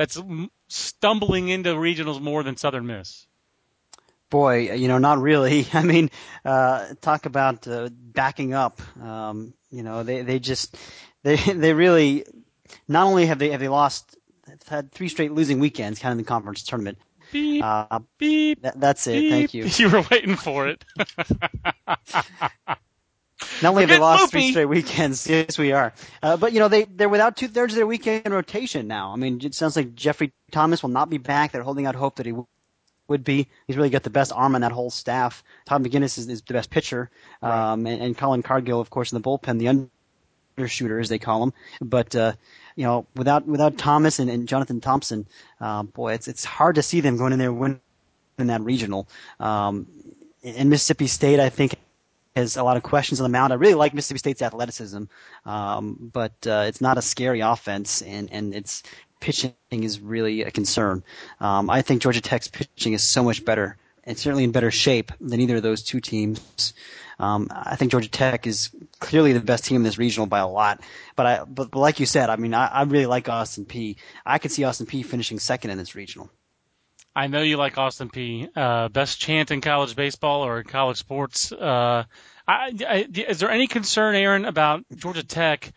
that's 0.00 0.18
stumbling 0.68 1.50
into 1.50 1.74
regionals 1.74 2.22
more 2.22 2.42
than 2.42 2.56
Southern 2.56 2.86
Miss? 2.86 3.26
Boy, 4.30 4.72
you 4.72 4.88
know, 4.88 4.96
not 4.96 5.20
really. 5.20 5.66
I 5.74 5.82
mean, 5.82 6.10
uh, 6.42 6.94
talk 7.02 7.26
about 7.26 7.68
uh, 7.68 7.90
backing 7.92 8.54
up. 8.54 8.80
Um, 9.02 9.52
you 9.70 9.82
know, 9.82 10.02
they 10.02 10.22
they 10.22 10.38
just 10.38 10.74
they 11.22 11.36
they 11.54 11.74
really 11.74 12.24
not 12.88 13.08
only 13.08 13.26
have 13.26 13.38
they 13.38 13.50
have 13.50 13.60
they 13.60 13.68
lost 13.68 14.16
have 14.48 14.62
had 14.68 14.92
three 14.92 15.10
straight 15.10 15.32
losing 15.32 15.58
weekends, 15.60 15.98
kind 15.98 16.12
of 16.12 16.18
in 16.18 16.24
the 16.24 16.28
conference 16.28 16.62
tournament. 16.62 16.96
Beep, 17.30 17.62
uh, 17.62 18.00
beep, 18.16 18.62
that, 18.62 18.80
that's 18.80 19.06
it. 19.06 19.20
Beep. 19.20 19.30
Thank 19.30 19.54
you. 19.54 19.64
You 19.76 19.90
were 19.90 20.04
waiting 20.10 20.36
for 20.36 20.66
it. 20.66 20.82
Not 23.62 23.70
only 23.70 23.82
have 23.82 23.90
they 23.90 23.98
lost 23.98 24.22
Loopy. 24.22 24.30
three 24.30 24.50
straight 24.50 24.64
weekends, 24.66 25.26
yes, 25.28 25.58
we 25.58 25.72
are. 25.72 25.92
Uh, 26.22 26.36
but 26.36 26.52
you 26.52 26.60
know, 26.60 26.68
they 26.68 26.84
they're 26.84 27.08
without 27.08 27.36
two 27.36 27.48
thirds 27.48 27.72
of 27.74 27.76
their 27.76 27.86
weekend 27.86 28.32
rotation 28.32 28.86
now. 28.86 29.12
I 29.12 29.16
mean, 29.16 29.40
it 29.42 29.54
sounds 29.54 29.76
like 29.76 29.94
Jeffrey 29.94 30.32
Thomas 30.50 30.82
will 30.82 30.90
not 30.90 31.10
be 31.10 31.18
back. 31.18 31.52
They're 31.52 31.62
holding 31.62 31.86
out 31.86 31.94
hope 31.94 32.16
that 32.16 32.26
he 32.26 32.32
w- 32.32 32.46
would 33.08 33.24
be. 33.24 33.48
He's 33.66 33.76
really 33.76 33.90
got 33.90 34.02
the 34.02 34.10
best 34.10 34.32
arm 34.34 34.54
on 34.54 34.60
that 34.62 34.72
whole 34.72 34.90
staff. 34.90 35.42
Todd 35.66 35.84
McInnis 35.84 36.18
is, 36.18 36.28
is 36.28 36.42
the 36.42 36.54
best 36.54 36.70
pitcher, 36.70 37.10
um, 37.42 37.86
and, 37.86 38.00
and 38.02 38.16
Colin 38.16 38.42
Cargill, 38.42 38.80
of 38.80 38.90
course, 38.90 39.12
in 39.12 39.20
the 39.20 39.28
bullpen, 39.28 39.58
the 39.58 39.88
undershooter 40.58 41.00
as 41.00 41.08
they 41.08 41.18
call 41.18 41.42
him. 41.42 41.52
But 41.80 42.14
uh, 42.14 42.32
you 42.76 42.84
know, 42.84 43.06
without 43.16 43.46
without 43.46 43.78
Thomas 43.78 44.18
and, 44.18 44.30
and 44.30 44.48
Jonathan 44.48 44.80
Thompson, 44.80 45.26
um, 45.60 45.86
boy, 45.86 46.14
it's 46.14 46.28
it's 46.28 46.44
hard 46.44 46.76
to 46.76 46.82
see 46.82 47.00
them 47.00 47.16
going 47.16 47.32
in 47.32 47.38
there 47.38 47.52
winning 47.52 47.80
that 48.38 48.60
regional. 48.62 49.08
Um, 49.38 49.86
and 50.42 50.70
Mississippi 50.70 51.06
State, 51.06 51.40
I 51.40 51.50
think, 51.50 51.74
has 52.36 52.56
a 52.56 52.62
lot 52.62 52.76
of 52.76 52.82
questions 52.82 53.20
on 53.20 53.24
the 53.24 53.32
mound. 53.32 53.52
I 53.52 53.56
really 53.56 53.74
like 53.74 53.94
Mississippi 53.94 54.18
State's 54.18 54.42
athleticism, 54.42 55.04
um, 55.44 56.10
but 56.12 56.32
uh, 56.46 56.64
it's 56.66 56.80
not 56.80 56.98
a 56.98 57.02
scary 57.02 57.40
offense, 57.40 58.02
and 58.02 58.32
and 58.32 58.54
its 58.54 58.82
pitching 59.20 59.54
is 59.70 60.00
really 60.00 60.42
a 60.42 60.50
concern. 60.50 61.04
Um, 61.40 61.70
I 61.70 61.82
think 61.82 62.02
Georgia 62.02 62.20
Tech's 62.20 62.48
pitching 62.48 62.94
is 62.94 63.02
so 63.02 63.22
much 63.22 63.44
better, 63.44 63.76
and 64.04 64.18
certainly 64.18 64.44
in 64.44 64.52
better 64.52 64.70
shape 64.70 65.12
than 65.20 65.40
either 65.40 65.56
of 65.56 65.62
those 65.62 65.82
two 65.82 66.00
teams. 66.00 66.74
Um, 67.18 67.48
I 67.52 67.76
think 67.76 67.90
Georgia 67.90 68.08
Tech 68.08 68.46
is 68.46 68.70
clearly 68.98 69.34
the 69.34 69.40
best 69.40 69.66
team 69.66 69.76
in 69.76 69.82
this 69.82 69.98
regional 69.98 70.26
by 70.26 70.38
a 70.38 70.48
lot. 70.48 70.80
But 71.16 71.26
I, 71.26 71.44
but, 71.44 71.70
but 71.70 71.78
like 71.78 72.00
you 72.00 72.06
said, 72.06 72.30
I 72.30 72.36
mean, 72.36 72.54
I, 72.54 72.66
I 72.66 72.82
really 72.84 73.04
like 73.04 73.28
Austin 73.28 73.66
Peay. 73.66 73.96
I 74.24 74.38
could 74.38 74.50
see 74.50 74.64
Austin 74.64 74.86
Peay 74.86 75.04
finishing 75.04 75.38
second 75.38 75.70
in 75.70 75.76
this 75.76 75.94
regional. 75.94 76.30
I 77.14 77.26
know 77.26 77.42
you 77.42 77.56
like 77.56 77.76
Austin 77.76 78.08
Peay. 78.08 78.48
Uh, 78.54 78.88
best 78.88 79.20
chant 79.20 79.50
in 79.50 79.60
college 79.60 79.96
baseball 79.96 80.44
or 80.44 80.62
college 80.62 80.98
sports. 80.98 81.50
Uh, 81.52 82.04
I, 82.46 82.72
I, 82.86 83.08
is 83.12 83.40
there 83.40 83.50
any 83.50 83.66
concern, 83.66 84.14
Aaron, 84.14 84.44
about 84.44 84.84
Georgia 84.94 85.24
Tech? 85.24 85.72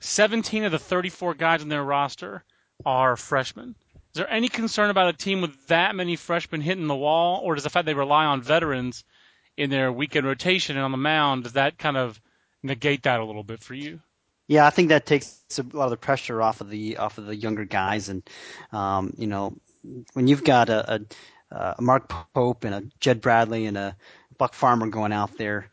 17 0.00 0.64
of 0.64 0.72
the 0.72 0.78
34 0.78 1.34
guys 1.34 1.62
in 1.62 1.68
their 1.68 1.82
roster 1.82 2.44
are 2.84 3.16
freshmen. 3.16 3.74
Is 4.14 4.18
there 4.20 4.30
any 4.30 4.48
concern 4.48 4.90
about 4.90 5.08
a 5.08 5.16
team 5.16 5.40
with 5.40 5.66
that 5.66 5.94
many 5.94 6.16
freshmen 6.16 6.60
hitting 6.60 6.86
the 6.86 6.96
wall, 6.96 7.40
or 7.42 7.54
does 7.54 7.64
the 7.64 7.70
fact 7.70 7.86
they 7.86 7.94
rely 7.94 8.24
on 8.24 8.42
veterans 8.42 9.04
in 9.56 9.70
their 9.70 9.92
weekend 9.92 10.26
rotation 10.26 10.76
and 10.76 10.84
on 10.84 10.92
the 10.92 10.98
mound, 10.98 11.44
does 11.44 11.54
that 11.54 11.78
kind 11.78 11.96
of 11.96 12.20
negate 12.62 13.02
that 13.04 13.20
a 13.20 13.24
little 13.24 13.42
bit 13.42 13.60
for 13.60 13.74
you? 13.74 14.00
Yeah, 14.48 14.66
I 14.66 14.70
think 14.70 14.90
that 14.90 15.06
takes 15.06 15.42
a 15.58 15.76
lot 15.76 15.84
of 15.84 15.90
the 15.90 15.96
pressure 15.96 16.40
off 16.40 16.60
of 16.60 16.70
the 16.70 16.98
off 16.98 17.18
of 17.18 17.26
the 17.26 17.34
younger 17.34 17.64
guys, 17.64 18.08
and 18.08 18.22
um, 18.70 19.12
you 19.18 19.26
know, 19.26 19.56
when 20.14 20.28
you've 20.28 20.44
got 20.44 20.68
a, 20.68 20.94
a, 21.50 21.74
a 21.78 21.82
Mark 21.82 22.12
Pope 22.34 22.64
and 22.64 22.74
a 22.74 22.82
Jed 23.00 23.20
Bradley 23.20 23.66
and 23.66 23.76
a 23.76 23.96
Buck 24.38 24.54
Farmer 24.54 24.86
going 24.88 25.12
out 25.12 25.36
there, 25.38 25.70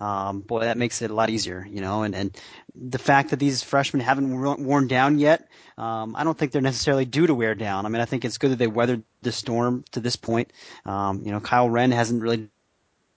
um, 0.00 0.40
boy, 0.40 0.60
that 0.60 0.78
makes 0.78 1.02
it 1.02 1.10
a 1.10 1.14
lot 1.14 1.28
easier, 1.28 1.66
you 1.68 1.80
know. 1.80 2.02
And 2.02 2.14
and 2.14 2.36
the 2.74 2.98
fact 2.98 3.30
that 3.30 3.38
these 3.38 3.62
freshmen 3.62 4.00
haven't 4.00 4.30
worn 4.64 4.86
down 4.86 5.18
yet, 5.18 5.48
um, 5.76 6.14
I 6.16 6.24
don't 6.24 6.38
think 6.38 6.52
they're 6.52 6.62
necessarily 6.62 7.04
due 7.04 7.26
to 7.26 7.34
wear 7.34 7.54
down. 7.54 7.84
I 7.84 7.88
mean, 7.88 8.00
I 8.00 8.04
think 8.04 8.24
it's 8.24 8.38
good 8.38 8.52
that 8.52 8.58
they 8.58 8.68
weathered 8.68 9.02
the 9.22 9.32
storm 9.32 9.84
to 9.92 10.00
this 10.00 10.16
point. 10.16 10.52
Um, 10.84 11.22
you 11.24 11.32
know, 11.32 11.40
Kyle 11.40 11.68
Wren 11.68 11.90
hasn't 11.90 12.22
really 12.22 12.48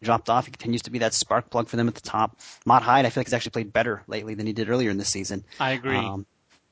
dropped 0.02 0.30
off. 0.30 0.46
He 0.46 0.52
continues 0.52 0.82
to 0.84 0.92
be 0.92 1.00
that 1.00 1.14
spark 1.14 1.52
plug 1.52 1.68
for 1.70 1.76
them 1.76 1.88
at 1.88 1.94
the 1.94 2.02
top. 2.02 2.40
Mott 2.66 2.82
Hyde, 2.82 3.06
I 3.06 3.10
feel 3.10 3.22
like 3.22 3.28
he's 3.28 3.34
actually 3.34 3.52
played 3.52 3.72
better 3.72 4.02
lately 4.08 4.34
than 4.34 4.48
he 4.48 4.54
did 4.54 4.68
earlier 4.70 4.90
in 4.90 4.98
the 4.98 5.06
season. 5.06 5.46
I 5.60 5.72
agree. 5.72 5.98
Um, 5.98 6.26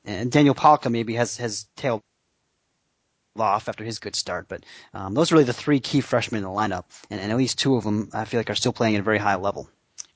and 0.04 0.32
Daniel 0.32 0.54
Palka 0.54 0.90
maybe 0.90 1.14
has 1.14 1.36
has 1.36 1.66
tailed 1.76 2.02
off 3.38 3.68
after 3.68 3.84
his 3.84 3.98
good 3.98 4.16
start, 4.16 4.46
but 4.48 4.64
um, 4.92 5.14
those 5.14 5.30
are 5.30 5.36
really 5.36 5.44
the 5.44 5.52
three 5.52 5.80
key 5.80 6.00
freshmen 6.00 6.38
in 6.38 6.44
the 6.44 6.50
lineup, 6.50 6.84
and, 7.10 7.20
and 7.20 7.30
at 7.30 7.38
least 7.38 7.58
two 7.58 7.76
of 7.76 7.84
them 7.84 8.10
I 8.12 8.24
feel 8.24 8.40
like 8.40 8.50
are 8.50 8.54
still 8.54 8.72
playing 8.72 8.96
at 8.96 9.00
a 9.00 9.04
very 9.04 9.18
high 9.18 9.36
level. 9.36 9.68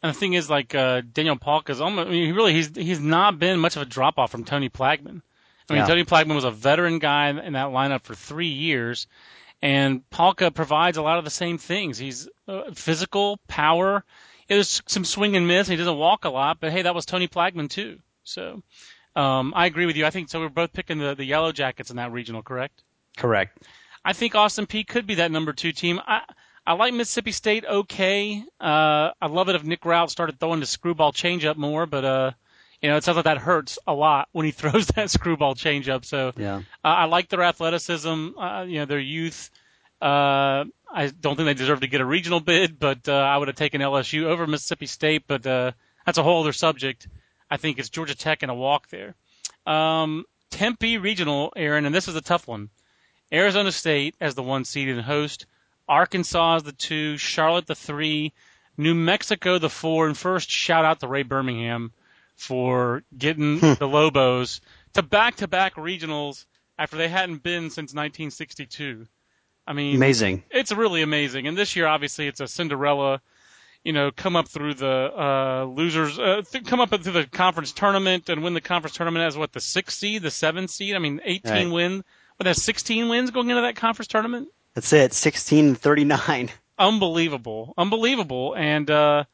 And 0.03 0.15
the 0.15 0.19
thing 0.19 0.35
is, 0.35 0.51
like 0.51 0.75
uh, 0.75 1.01
Daniel 1.13 1.37
Palka's 1.37 1.81
almost, 1.81 2.09
I 2.09 2.11
mean, 2.11 2.27
he 2.27 2.33
really 2.33 2.53
he's 2.53 2.71
he's 2.75 3.01
not 3.01 3.39
been 3.39 3.59
much 3.59 3.77
of 3.77 3.83
a 3.83 3.87
drop 3.87 4.19
off 4.19 4.31
from 4.31 4.45
Tony 4.45 4.69
Plagman. 4.69 5.23
I 5.69 5.73
mean, 5.73 5.83
Yeah. 5.83 5.87
Tony 5.87 6.05
Plagman 6.05 6.35
was 6.35 6.45
a 6.45 6.51
veteran 6.51 6.99
guy 6.99 7.29
in 7.31 7.55
that 7.55 7.69
lineup 7.69 8.03
for 8.03 8.15
three 8.15 8.49
years, 8.49 9.07
and 9.63 10.03
Palka 10.11 10.51
provides 10.53 10.99
a 10.99 11.03
lot 11.03 11.19
of 11.19 11.25
the 11.25 11.31
same 11.31 11.57
things. 11.57 11.97
He's 11.97 12.29
uh, 12.47 12.73
physical, 12.75 13.39
power. 13.49 14.05
There's 14.47 14.83
some 14.87 15.07
swing 15.07 15.37
and 15.37 15.49
miss. 15.49 15.69
He 15.69 15.77
doesn't 15.77 15.97
walk 15.97 16.27
a 16.27 16.29
lot, 16.29 16.59
but 16.61 16.71
hey, 16.71 16.83
that 16.83 16.95
was 16.95 17.07
Tony 17.07 17.29
Plagman 17.29 17.71
too. 17.71 17.99
So 18.25 18.63
um, 19.17 19.55
I 19.57 19.65
agree 19.65 19.87
with 19.87 19.97
you. 19.97 20.05
I 20.05 20.11
think 20.11 20.29
so. 20.29 20.41
We're 20.41 20.51
both 20.51 20.75
picking 20.75 20.99
the 20.99 21.15
the 21.15 21.25
Yellow 21.25 21.53
Jackets 21.53 21.89
in 21.89 21.97
that 21.97 22.13
regional, 22.13 22.43
correct? 22.43 22.83
Correct. 23.17 23.63
I 24.05 24.13
think 24.13 24.35
Austin 24.35 24.67
Peay 24.67 24.87
could 24.87 25.07
be 25.07 25.17
that 25.17 25.31
number 25.31 25.53
two 25.53 25.73
team. 25.73 26.01
I 26.07 26.23
I 26.67 26.73
like 26.75 26.95
Mississippi 26.95 27.33
State 27.33 27.65
okay. 27.67 28.43
Uh, 28.61 29.11
I 29.21 29.27
love 29.29 29.49
it 29.49 29.55
if 29.55 29.65
Nick 29.65 29.83
Routt 29.83 30.11
started 30.11 30.41
throwing 30.41 30.61
the 30.61 30.67
screwball 30.67 31.13
changeup 31.13 31.57
more, 31.57 31.85
but 31.87 32.05
uh, 32.05 32.31
you 32.81 32.89
know, 32.91 32.97
it 32.97 33.05
sounds 33.05 33.17
like 33.17 33.25
that 33.27 33.39
hurts 33.39 33.79
a 33.87 33.95
lot 33.95 34.29
when 34.33 34.47
he 34.47 34.53
throws 34.61 34.87
that 34.89 35.11
screwball 35.11 35.55
changeup. 35.55 36.05
So 36.05 36.33
Yeah. 36.37 36.57
uh, 36.85 36.89
I 36.89 37.05
like 37.05 37.29
their 37.29 37.43
athleticism, 37.43 38.39
uh, 38.39 38.63
you 38.65 38.79
know, 38.81 38.85
their 38.87 38.99
youth. 38.99 39.51
Uh, 40.03 40.65
I 40.93 41.07
don't 41.21 41.37
think 41.37 41.47
they 41.47 41.55
deserve 41.55 41.81
to 41.81 41.87
get 41.87 42.01
a 42.01 42.05
regional 42.05 42.41
bid, 42.41 42.79
but 42.79 43.09
uh, 43.09 43.13
I 43.15 43.37
would 43.39 43.49
have 43.49 43.57
taken 43.57 43.81
LSU 43.81 44.25
over 44.25 44.47
Mississippi 44.47 44.87
State. 44.87 45.25
But 45.27 45.47
uh, 45.47 45.73
that's 46.05 46.19
a 46.19 46.23
whole 46.23 46.43
other 46.43 46.53
subject. 46.53 47.09
I 47.51 47.57
think 47.57 47.79
it's 47.79 47.89
Georgia 47.89 48.15
Tech 48.15 48.43
and 48.43 48.51
a 48.51 48.55
walk 48.55 48.89
there. 48.89 49.15
Um, 49.67 50.25
Tempe 50.51 50.99
Regional, 50.99 51.53
Aaron, 51.57 51.85
and 51.87 51.95
this 51.95 52.07
is 52.09 52.17
a 52.17 52.21
tough 52.21 52.47
one. 52.47 52.71
Arizona 53.35 53.73
State 53.73 54.15
as 54.21 54.35
the 54.35 54.43
one 54.43 54.65
seeded 54.65 55.01
host, 55.01 55.47
Arkansas 55.89 56.57
as 56.57 56.63
the 56.63 56.73
two, 56.73 57.17
Charlotte 57.19 57.67
the 57.67 57.75
three, 57.75 58.33
New 58.77 58.95
Mexico 58.95 59.59
the 59.59 59.69
four, 59.69 60.07
and 60.07 60.17
first 60.17 60.51
shout 60.51 60.85
out 60.85 61.01
to 61.01 61.09
Ray 61.09 61.23
Birmingham 61.25 61.93
for 62.37 63.03
getting 63.17 63.59
the 63.61 63.87
Lobos 63.89 64.61
to 64.95 65.03
back-to-back 65.03 65.75
regionals 65.75 66.47
after 66.79 66.97
they 66.97 67.09
hadn't 67.09 67.43
been 67.43 67.71
since 67.71 67.93
1962. 67.93 69.07
I 69.67 69.73
mean, 69.73 69.97
Amazing. 69.97 70.43
it's 70.51 70.73
really 70.73 71.03
amazing. 71.03 71.47
And 71.47 71.57
this 71.57 71.75
year, 71.77 71.87
obviously, 71.87 72.27
it's 72.27 72.41
a 72.41 72.47
Cinderella. 72.49 73.21
You 73.83 73.93
know, 73.93 74.11
come 74.11 74.35
up 74.35 74.49
through 74.49 74.75
the 74.75 74.87
uh, 75.15 75.65
losers, 75.65 76.19
uh, 76.19 76.41
th- 76.51 76.65
come 76.65 76.81
up 76.81 76.89
through 76.91 77.13
the 77.13 77.27
conference 77.27 77.71
tournament 77.73 78.29
and 78.31 78.43
win 78.43 78.55
the 78.55 78.61
conference 78.63 78.97
tournament 78.97 79.27
as 79.27 79.37
what 79.37 79.53
the 79.53 79.61
sixth 79.61 79.99
seed, 79.99 80.23
the 80.23 80.31
seventh 80.31 80.71
seed. 80.71 80.95
I 80.95 80.99
mean, 80.99 81.21
18 81.23 81.53
Right. 81.53 81.71
win. 81.71 82.05
But 82.37 82.45
there's 82.45 82.63
16 82.63 83.09
wins 83.09 83.31
going 83.31 83.51
into 83.51 83.63
that 83.63 83.77
conference 83.77 84.09
tournament. 84.09 84.49
That's 84.75 84.93
it. 84.93 85.13
16 85.13 85.67
and 85.67 85.79
39. 85.79 86.51
Unbelievable, 86.79 87.75
unbelievable. 87.79 88.55
And 88.57 88.91
uh, 88.91 89.25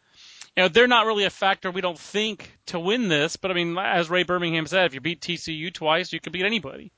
you 0.56 0.64
know, 0.64 0.68
they're 0.68 0.86
not 0.86 1.06
really 1.06 1.24
a 1.24 1.30
factor. 1.30 1.70
We 1.70 1.80
don't 1.80 1.98
think 1.98 2.58
to 2.66 2.78
win 2.78 3.08
this. 3.08 3.36
But 3.36 3.50
I 3.50 3.54
mean, 3.54 3.78
as 3.78 4.10
Ray 4.10 4.24
Birmingham 4.24 4.66
said, 4.66 4.86
if 4.86 4.94
you 4.94 5.00
beat 5.00 5.20
TCU 5.20 5.72
twice, 5.72 6.12
you 6.12 6.20
could 6.20 6.32
beat 6.32 6.44
anybody. 6.44 6.92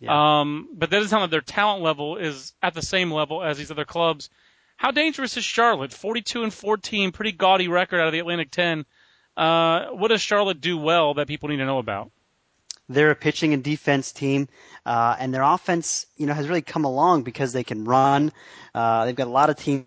Yeah. 0.00 0.40
Um, 0.40 0.68
but 0.72 0.90
that 0.90 0.96
doesn't 0.96 1.10
sound 1.10 1.22
like 1.22 1.30
their 1.30 1.40
talent 1.40 1.82
level 1.82 2.16
is 2.16 2.54
at 2.62 2.74
the 2.74 2.82
same 2.82 3.10
level 3.10 3.42
as 3.42 3.58
these 3.58 3.72
other 3.72 3.84
clubs. 3.84 4.30
How 4.76 4.92
dangerous 4.92 5.36
is 5.36 5.44
Charlotte? 5.44 5.92
42 5.92 6.44
and 6.44 6.54
14, 6.54 7.10
pretty 7.10 7.32
gaudy 7.32 7.66
record 7.66 7.98
out 7.98 8.06
of 8.06 8.12
the 8.12 8.20
Atlantic 8.20 8.52
10. 8.52 8.86
Uh, 9.36 9.86
what 9.88 10.08
does 10.08 10.20
Charlotte 10.20 10.60
do 10.60 10.78
well 10.78 11.14
that 11.14 11.26
people 11.26 11.48
need 11.48 11.56
to 11.56 11.66
know 11.66 11.78
about? 11.78 12.12
They're 12.88 13.10
a 13.10 13.16
pitching 13.16 13.52
and 13.52 13.62
defense 13.62 14.12
team, 14.12 14.48
uh, 14.86 15.16
and 15.18 15.32
their 15.32 15.42
offense, 15.42 16.06
you 16.16 16.26
know, 16.26 16.34
has 16.34 16.48
really 16.48 16.62
come 16.62 16.84
along 16.84 17.22
because 17.22 17.52
they 17.52 17.64
can 17.64 17.84
run. 17.84 18.32
Uh, 18.74 19.04
they've 19.04 19.16
got 19.16 19.26
a 19.26 19.30
lot 19.30 19.50
of 19.50 19.56
team 19.56 19.86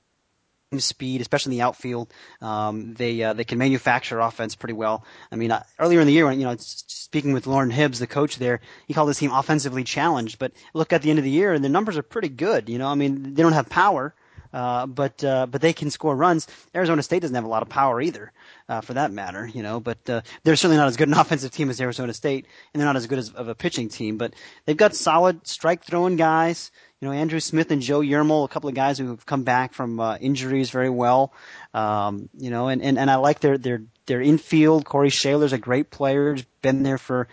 speed, 0.77 1.19
especially 1.19 1.53
in 1.53 1.59
the 1.59 1.63
outfield. 1.63 2.13
Um, 2.41 2.93
they 2.93 3.21
uh, 3.21 3.33
they 3.33 3.43
can 3.43 3.57
manufacture 3.57 4.19
offense 4.19 4.55
pretty 4.55 4.73
well. 4.73 5.03
I 5.31 5.35
mean, 5.35 5.51
uh, 5.51 5.63
earlier 5.79 5.99
in 5.99 6.07
the 6.07 6.13
year, 6.13 6.25
when 6.25 6.39
you 6.39 6.45
know, 6.45 6.55
speaking 6.59 7.33
with 7.33 7.47
Loren 7.47 7.71
Hibbs, 7.71 7.99
the 7.99 8.07
coach 8.07 8.37
there, 8.37 8.61
he 8.87 8.93
called 8.93 9.09
this 9.09 9.19
team 9.19 9.31
offensively 9.31 9.83
challenged. 9.83 10.39
But 10.39 10.53
look 10.73 10.93
at 10.93 11.01
the 11.01 11.09
end 11.09 11.19
of 11.19 11.25
the 11.25 11.31
year, 11.31 11.53
and 11.53 11.63
the 11.63 11.69
numbers 11.69 11.97
are 11.97 12.03
pretty 12.03 12.29
good. 12.29 12.69
You 12.69 12.77
know, 12.77 12.87
I 12.87 12.95
mean, 12.95 13.33
they 13.33 13.43
don't 13.43 13.53
have 13.53 13.69
power. 13.69 14.13
Uh, 14.53 14.85
but 14.85 15.23
uh, 15.23 15.45
but 15.47 15.61
they 15.61 15.73
can 15.73 15.89
score 15.89 16.15
runs. 16.15 16.47
Arizona 16.75 17.03
State 17.03 17.21
doesn't 17.21 17.35
have 17.35 17.45
a 17.45 17.49
lot 17.49 17.61
of 17.61 17.69
power 17.69 18.01
either, 18.01 18.31
uh, 18.67 18.81
for 18.81 18.93
that 18.93 19.11
matter. 19.11 19.45
You 19.47 19.63
know, 19.63 19.79
but 19.79 20.09
uh, 20.09 20.21
they're 20.43 20.55
certainly 20.55 20.77
not 20.77 20.87
as 20.87 20.97
good 20.97 21.07
an 21.07 21.13
offensive 21.17 21.51
team 21.51 21.69
as 21.69 21.79
Arizona 21.79 22.13
State, 22.13 22.45
and 22.73 22.79
they're 22.79 22.87
not 22.87 22.95
as 22.95 23.07
good 23.07 23.19
as 23.19 23.29
of 23.29 23.47
a 23.47 23.55
pitching 23.55 23.89
team. 23.89 24.17
But 24.17 24.33
they've 24.65 24.77
got 24.77 24.95
solid 24.95 25.47
strike 25.47 25.83
throwing 25.83 26.15
guys. 26.15 26.71
You 26.99 27.07
know, 27.07 27.13
Andrew 27.13 27.39
Smith 27.39 27.71
and 27.71 27.81
Joe 27.81 28.01
Yermel, 28.01 28.45
a 28.45 28.47
couple 28.47 28.69
of 28.69 28.75
guys 28.75 28.99
who 28.99 29.07
have 29.07 29.25
come 29.25 29.43
back 29.43 29.73
from 29.73 29.99
uh, 29.99 30.17
injuries 30.17 30.69
very 30.69 30.89
well. 30.89 31.33
Um, 31.73 32.29
you 32.37 32.51
know, 32.51 32.67
and, 32.67 32.81
and, 32.83 32.99
and 32.99 33.09
I 33.09 33.15
like 33.15 33.39
their 33.39 33.57
their 33.57 33.81
their 34.05 34.21
infield. 34.21 34.85
Corey 34.85 35.09
Shaler's 35.09 35.53
a 35.53 35.57
great 35.57 35.89
player. 35.89 36.35
He's 36.35 36.45
been 36.61 36.83
there 36.83 36.97
for 36.97 37.27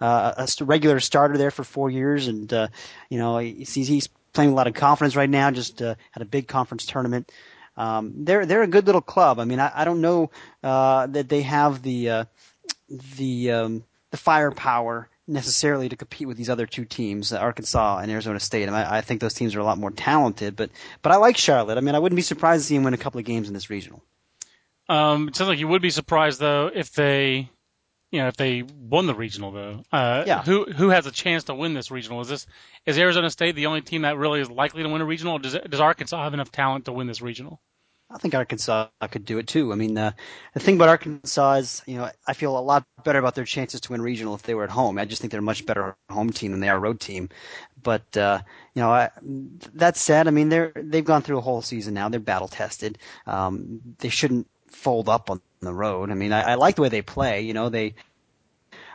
uh, 0.00 0.46
a 0.60 0.64
regular 0.64 1.00
starter 1.00 1.36
there 1.36 1.50
for 1.50 1.64
four 1.64 1.90
years, 1.90 2.28
and 2.28 2.50
uh, 2.52 2.68
you 3.08 3.18
know 3.18 3.38
he's, 3.38 3.74
he's 3.74 4.08
playing 4.32 4.50
a 4.50 4.54
lot 4.54 4.66
of 4.66 4.74
confidence 4.74 5.16
right 5.16 5.30
now. 5.30 5.50
Just 5.50 5.82
uh, 5.82 5.94
had 6.10 6.22
a 6.22 6.26
big 6.26 6.48
conference 6.48 6.86
tournament. 6.86 7.30
Um, 7.76 8.24
they're 8.24 8.46
they're 8.46 8.62
a 8.62 8.66
good 8.66 8.86
little 8.86 9.00
club. 9.00 9.38
I 9.38 9.44
mean, 9.44 9.60
I, 9.60 9.72
I 9.74 9.84
don't 9.84 10.00
know 10.00 10.30
uh, 10.62 11.06
that 11.08 11.28
they 11.28 11.42
have 11.42 11.82
the 11.82 12.10
uh, 12.10 12.24
the 13.16 13.52
um, 13.52 13.84
the 14.10 14.16
firepower 14.16 15.08
necessarily 15.26 15.88
to 15.88 15.96
compete 15.96 16.26
with 16.26 16.36
these 16.36 16.50
other 16.50 16.66
two 16.66 16.84
teams, 16.84 17.32
Arkansas 17.32 17.98
and 17.98 18.10
Arizona 18.10 18.40
State. 18.40 18.68
I, 18.68 18.98
I 18.98 19.00
think 19.00 19.20
those 19.20 19.34
teams 19.34 19.54
are 19.54 19.60
a 19.60 19.64
lot 19.64 19.78
more 19.78 19.90
talented, 19.90 20.56
but 20.56 20.70
but 21.02 21.12
I 21.12 21.16
like 21.16 21.36
Charlotte. 21.36 21.78
I 21.78 21.80
mean, 21.80 21.94
I 21.94 21.98
wouldn't 21.98 22.16
be 22.16 22.22
surprised 22.22 22.64
to 22.64 22.66
see 22.66 22.74
them 22.74 22.84
win 22.84 22.94
a 22.94 22.98
couple 22.98 23.18
of 23.18 23.24
games 23.24 23.48
in 23.48 23.54
this 23.54 23.70
regional. 23.70 24.02
Um, 24.88 25.28
it 25.28 25.36
sounds 25.36 25.48
like 25.48 25.60
you 25.60 25.68
would 25.68 25.82
be 25.82 25.90
surprised 25.90 26.40
though 26.40 26.70
if 26.74 26.92
they, 26.92 27.48
you 28.10 28.20
know, 28.20 28.28
if 28.28 28.36
they 28.36 28.62
won 28.62 29.06
the 29.06 29.14
regional 29.14 29.52
though. 29.52 29.82
Uh, 29.92 30.24
yeah. 30.26 30.42
Who 30.42 30.64
who 30.64 30.88
has 30.90 31.06
a 31.06 31.12
chance 31.12 31.44
to 31.44 31.54
win 31.54 31.74
this 31.74 31.90
regional? 31.90 32.20
Is 32.20 32.28
this 32.28 32.46
is 32.86 32.98
Arizona 32.98 33.30
State 33.30 33.54
the 33.54 33.66
only 33.66 33.82
team 33.82 34.02
that 34.02 34.16
really 34.16 34.40
is 34.40 34.50
likely 34.50 34.82
to 34.82 34.88
win 34.88 35.00
a 35.00 35.04
regional? 35.04 35.34
Or 35.34 35.38
does 35.38 35.56
does 35.68 35.80
Arkansas 35.80 36.22
have 36.22 36.34
enough 36.34 36.50
talent 36.50 36.86
to 36.86 36.92
win 36.92 37.06
this 37.06 37.22
regional? 37.22 37.60
I 38.12 38.18
think 38.18 38.34
Arkansas 38.34 38.88
could 39.12 39.24
do 39.24 39.38
it 39.38 39.46
too. 39.46 39.72
I 39.72 39.76
mean, 39.76 39.96
uh, 39.96 40.10
the 40.52 40.58
thing 40.58 40.74
about 40.74 40.88
Arkansas 40.88 41.52
is, 41.54 41.82
you 41.86 41.96
know, 41.96 42.10
I 42.26 42.32
feel 42.32 42.58
a 42.58 42.60
lot 42.60 42.84
better 43.04 43.20
about 43.20 43.36
their 43.36 43.44
chances 43.44 43.80
to 43.82 43.92
win 43.92 44.02
regional 44.02 44.34
if 44.34 44.42
they 44.42 44.54
were 44.54 44.64
at 44.64 44.70
home. 44.70 44.98
I 44.98 45.04
just 45.04 45.20
think 45.20 45.30
they're 45.30 45.38
a 45.38 45.44
much 45.44 45.64
better 45.64 45.96
home 46.10 46.32
team 46.32 46.50
than 46.50 46.58
they 46.58 46.68
are 46.68 46.80
road 46.80 46.98
team. 46.98 47.28
But 47.80 48.16
uh, 48.16 48.40
you 48.74 48.82
know, 48.82 48.90
I, 48.90 49.10
that 49.74 49.96
said, 49.96 50.26
I 50.26 50.32
mean, 50.32 50.48
they're 50.48 50.72
they've 50.74 51.04
gone 51.04 51.22
through 51.22 51.38
a 51.38 51.42
whole 51.42 51.62
season 51.62 51.94
now. 51.94 52.08
They're 52.08 52.18
battle 52.18 52.48
tested. 52.48 52.98
Um, 53.28 53.80
they 53.98 54.08
shouldn't 54.08 54.48
fold 54.70 55.08
up 55.08 55.30
on 55.30 55.40
the 55.60 55.72
road. 55.74 56.10
I 56.10 56.14
mean, 56.14 56.32
I, 56.32 56.52
I 56.52 56.54
like 56.54 56.76
the 56.76 56.82
way 56.82 56.88
they 56.88 57.02
play. 57.02 57.42
You 57.42 57.54
know, 57.54 57.68
they 57.68 57.94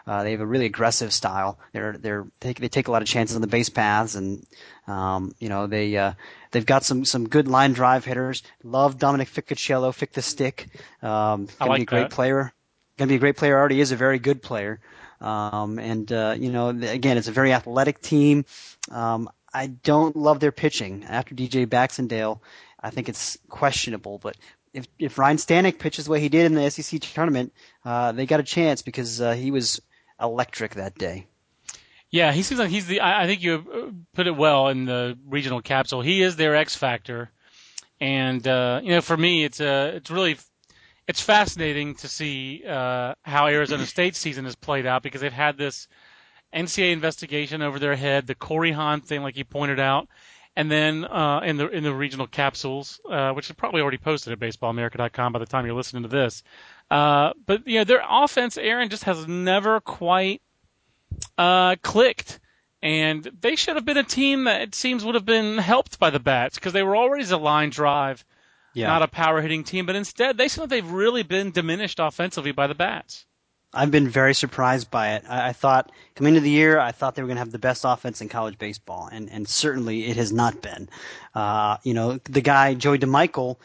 uh, 0.08 0.24
they 0.24 0.32
have 0.32 0.42
a 0.42 0.46
really 0.46 0.66
aggressive 0.66 1.12
style. 1.12 1.58
They're 1.74 1.94
they're 1.98 2.28
they, 2.40 2.54
they 2.54 2.70
take 2.70 2.88
a 2.88 2.92
lot 2.92 3.02
of 3.02 3.08
chances 3.08 3.36
on 3.36 3.42
the 3.42 3.48
base 3.48 3.70
paths, 3.70 4.16
and 4.16 4.46
um, 4.88 5.34
you 5.40 5.50
know 5.50 5.68
they 5.68 5.96
uh, 5.98 6.14
they've 6.52 6.66
got 6.66 6.84
some 6.84 7.06
some 7.06 7.28
good 7.28 7.48
line 7.48 7.74
drive 7.74 8.06
hitters. 8.06 8.44
Love 8.64 9.00
Dominic 9.00 9.30
Ficociello, 9.30 9.94
Fick 9.94 10.14
the 10.14 10.22
Stick. 10.22 10.68
Um, 11.02 11.48
gonna 11.60 11.72
like 11.72 11.80
be 11.80 11.84
a 11.84 11.86
great 11.86 12.02
that. 12.02 12.12
player. 12.12 12.54
Gonna 12.98 13.10
be 13.10 13.16
a 13.16 13.20
great 13.20 13.38
player. 13.38 13.58
Already 13.58 13.82
is 13.82 13.92
a 13.92 13.96
very 13.96 14.20
good 14.20 14.42
player. 14.42 14.80
Um, 15.22 15.80
and 15.80 16.12
uh, 16.12 16.36
you 16.38 16.52
know, 16.52 16.70
again, 16.70 17.18
it's 17.18 17.28
a 17.28 17.32
very 17.32 17.52
athletic 17.52 18.02
team. 18.02 18.46
Um, 18.92 19.30
I 19.54 19.68
don't 19.68 20.16
love 20.16 20.40
their 20.40 20.52
pitching 20.52 21.06
after 21.08 21.34
DJ 21.34 21.68
Baxendale. 21.68 22.42
I 22.80 22.92
think 22.92 23.10
it's 23.10 23.38
questionable, 23.50 24.20
but 24.20 24.36
if 24.76 24.88
if 25.00 25.18
Ryan 25.18 25.38
Stanek 25.38 25.80
pitches 25.80 26.06
the 26.06 26.12
way 26.12 26.20
he 26.20 26.30
did 26.30 26.46
in 26.46 26.56
the 26.56 26.70
SEC 26.70 27.00
tournament, 27.02 27.54
uh, 27.84 28.12
they 28.12 28.26
got 28.26 28.40
a 28.40 28.44
chance 28.44 28.82
because 28.82 29.22
uh, 29.22 29.34
he 29.34 29.50
was 29.52 29.82
electric 30.22 30.76
that 30.76 30.96
day. 30.96 31.28
Yeah, 32.12 32.32
he 32.32 32.44
seems 32.44 32.60
like 32.60 32.70
he's 32.70 32.86
the. 32.86 33.00
I 33.00 33.24
I 33.24 33.26
think 33.28 33.42
you 33.42 33.54
uh, 33.56 33.92
put 34.14 34.28
it 34.28 34.36
well 34.36 34.68
in 34.68 34.86
the 34.86 35.18
regional 35.26 35.62
capsule. 35.62 36.02
He 36.02 36.22
is 36.22 36.36
their 36.36 36.56
X 36.56 36.76
factor, 36.76 37.32
and 38.00 38.46
uh, 38.48 38.82
you 38.84 38.90
know, 38.90 39.02
for 39.02 39.18
me, 39.18 39.44
it's 39.44 39.60
uh, 39.60 39.94
it's 39.96 40.12
really 40.12 40.38
it's 41.08 41.22
fascinating 41.22 41.96
to 41.96 42.08
see 42.08 42.64
uh, 42.68 43.16
how 43.24 43.48
Arizona 43.48 43.86
State's 43.86 44.18
season 44.18 44.46
has 44.46 44.56
played 44.56 44.86
out 44.86 45.04
because 45.04 45.22
they've 45.22 45.32
had 45.32 45.58
this 45.58 45.88
NCAA 46.54 46.94
investigation 46.94 47.62
over 47.62 47.80
their 47.80 47.96
head, 47.96 48.28
the 48.28 48.36
Corey 48.36 48.72
Hahn 48.72 49.02
thing, 49.02 49.22
like 49.22 49.38
you 49.38 49.46
pointed 49.46 49.80
out, 49.80 50.08
and 50.56 50.72
then 50.72 51.06
uh, 51.06 51.42
in 51.44 51.58
the 51.58 51.68
in 51.70 51.84
the 51.84 51.94
regional 51.94 52.28
capsules, 52.28 53.00
uh, 53.10 53.32
which 53.32 53.50
is 53.50 53.56
probably 53.56 53.82
already 53.82 53.98
posted 53.98 54.34
at 54.34 54.40
BaseballAmerica.com 54.40 55.34
by 55.34 55.40
the 55.40 55.46
time 55.46 55.66
you're 55.66 55.76
listening 55.76 56.04
to 56.04 56.10
this. 56.10 56.44
Uh, 56.90 57.34
but 57.46 57.68
you 57.68 57.80
know, 57.80 57.84
their 57.84 58.04
offense, 58.08 58.58
Aaron, 58.58 58.90
just 58.90 59.04
has 59.06 59.28
never 59.28 59.80
quite 59.82 60.42
uh, 61.38 61.76
clicked. 61.82 62.40
And 62.82 63.24
they 63.42 63.56
should 63.56 63.76
have 63.78 63.86
been 63.86 63.98
a 63.98 64.04
team 64.04 64.44
that 64.44 64.62
it 64.62 64.76
seems 64.76 65.04
would 65.04 65.16
have 65.16 65.26
been 65.26 65.58
helped 65.58 65.98
by 65.98 66.12
the 66.12 66.20
bats 66.20 66.56
because 66.56 66.72
they 66.74 66.84
were 66.84 66.96
always 66.96 67.32
a 67.32 67.38
line 67.38 67.72
drive, 67.72 68.24
Yeah. 68.76 68.88
not 68.88 69.02
a 69.02 69.08
power 69.08 69.42
hitting 69.42 69.64
team. 69.64 69.88
But 69.88 69.96
instead, 69.96 70.38
they 70.38 70.48
seem 70.48 70.62
like 70.64 70.70
they've 70.70 70.92
really 70.92 71.24
been 71.24 71.50
diminished 71.52 72.00
offensively 72.00 72.52
by 72.52 72.68
the 72.68 72.76
bats. 72.76 73.26
I've 73.76 73.92
been 73.92 74.08
very 74.08 74.34
surprised 74.34 74.90
by 74.90 75.16
it. 75.16 75.24
I, 75.28 75.50
I 75.50 75.54
thought 75.54 75.92
coming 76.16 76.36
into 76.36 76.42
the 76.42 76.50
year, 76.50 76.80
I 76.80 76.92
thought 76.92 77.16
they 77.16 77.22
were 77.22 77.28
going 77.28 77.36
to 77.38 77.42
have 77.42 77.52
the 77.52 77.60
best 77.60 77.84
offense 77.86 78.22
in 78.22 78.30
college 78.30 78.58
baseball, 78.58 79.10
and 79.12 79.30
and 79.30 79.48
certainly 79.48 80.06
it 80.06 80.18
has 80.18 80.32
not 80.32 80.62
been. 80.62 80.90
Uh, 81.34 81.78
you 81.84 81.94
know, 81.94 82.20
the 82.24 82.42
guy 82.42 82.74
Joey 82.74 83.00
DeMichele 83.00 83.58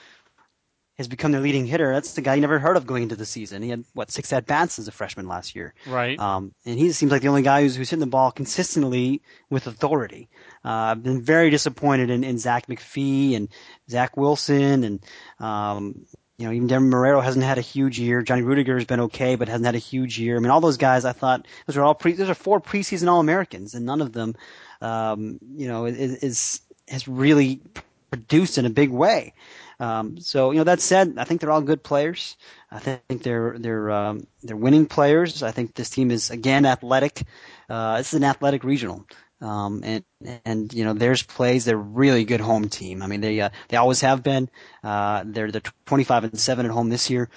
has 1.01 1.09
become 1.09 1.33
their 1.33 1.41
leading 1.41 1.65
hitter. 1.65 1.95
That's 1.95 2.13
the 2.13 2.21
guy 2.21 2.35
you 2.35 2.43
never 2.43 2.59
heard 2.59 2.77
of 2.77 2.87
going 2.87 3.05
into 3.05 3.17
the 3.17 3.25
season. 3.25 3.63
He 3.63 3.71
had 3.71 3.85
what 3.95 4.11
six 4.11 4.31
at 4.35 4.45
bats 4.45 4.79
as 4.79 4.87
a 4.87 4.93
freshman 4.93 5.27
last 5.27 5.57
year. 5.57 5.73
Right. 5.87 6.19
Um, 6.19 6.53
and 6.67 6.79
he 6.79 6.93
seems 6.93 7.11
like 7.11 7.23
the 7.23 7.29
only 7.29 7.41
guy 7.41 7.63
who's, 7.63 7.75
who's 7.75 7.89
hitting 7.89 8.01
the 8.01 8.07
ball 8.07 8.31
consistently 8.31 9.23
with 9.49 9.67
authority. 9.67 10.29
Uh, 10.63 10.69
I've 10.69 11.03
been 11.03 11.23
very 11.23 11.49
disappointed 11.49 12.11
in, 12.11 12.23
in 12.23 12.37
Zach 12.37 12.67
MacPhee 12.67 13.35
and 13.35 13.49
Zach 13.89 14.19
Wilson 14.19 14.85
and, 14.85 15.01
um, 15.39 16.05
you 16.41 16.47
know, 16.47 16.53
even 16.53 16.69
Deven 16.69 16.91
Marrero 16.91 17.23
hasn't 17.23 17.45
had 17.45 17.59
a 17.59 17.61
huge 17.61 17.99
year. 17.99 18.23
Johnny 18.23 18.41
Ruettiger 18.41 18.77
has 18.77 18.87
been 18.87 19.01
okay, 19.01 19.37
but 19.37 19.49
hasn't 19.49 19.67
had 19.67 19.75
a 19.75 19.79
huge 19.79 20.19
year. 20.19 20.39
I 20.39 20.41
mean, 20.41 20.51
all 20.51 20.63
those 20.63 20.79
guys, 20.79 21.05
I 21.05 21.13
thought 21.13 21.47
those 21.67 21.77
are 21.77 21.83
all 21.83 21.95
pre, 21.95 22.13
those 22.13 22.31
are 22.31 22.35
four 22.35 22.63
preseason 22.63 23.09
All 23.09 23.21
Americans, 23.21 23.75
and 23.75 23.85
none 23.85 24.01
of 24.01 24.15
them, 24.15 24.35
um, 24.81 25.39
you 25.55 25.69
know, 25.69 25.85
is, 25.85 26.17
is 26.23 26.61
has 26.89 27.07
really 27.07 27.61
produced 28.11 28.57
in 28.57 28.65
a 28.65 28.71
big 28.71 28.89
way. 28.89 29.35
Um, 29.81 30.19
so 30.19 30.51
you 30.51 30.57
know 30.57 30.65
that 30.65 30.81
said, 30.81 31.17
I 31.19 31.25
think 31.25 31.43
they're 31.43 31.51
all 31.51 31.61
good 31.61 31.83
players. 31.83 32.39
I 32.71 32.79
think 32.79 33.23
they're 33.23 33.57
they're 33.59 33.91
um, 33.91 34.27
they're 34.43 34.57
winning 34.57 34.87
players. 34.87 35.43
I 35.43 35.51
think 35.51 35.75
this 35.75 35.91
team 35.91 36.11
is 36.11 36.31
again 36.31 36.65
athletic. 36.65 37.23
Uh, 37.69 37.99
this 37.99 38.15
is 38.15 38.15
an 38.15 38.25
athletic 38.25 38.65
regional. 38.65 39.05
Um, 39.41 39.83
and 39.85 40.05
and 40.45 40.73
you 40.75 40.85
know 40.85 40.93
theirs 40.93 41.23
plays. 41.23 41.65
They're 41.65 41.77
really 41.77 42.25
good 42.25 42.41
home 42.41 42.69
team. 42.69 43.03
I 43.03 43.07
mean 43.07 43.21
they 43.21 43.41
uh, 43.41 43.51
they 43.69 43.77
always 43.77 44.01
have 44.03 44.23
been. 44.23 44.51
Uh, 44.85 45.23
they're 45.25 45.51
the 45.51 45.63
25 45.87 46.25
and 46.25 46.39
seven 46.39 46.67
at 46.67 46.73
home 46.73 46.91
this 46.91 47.09
year. 47.09 47.31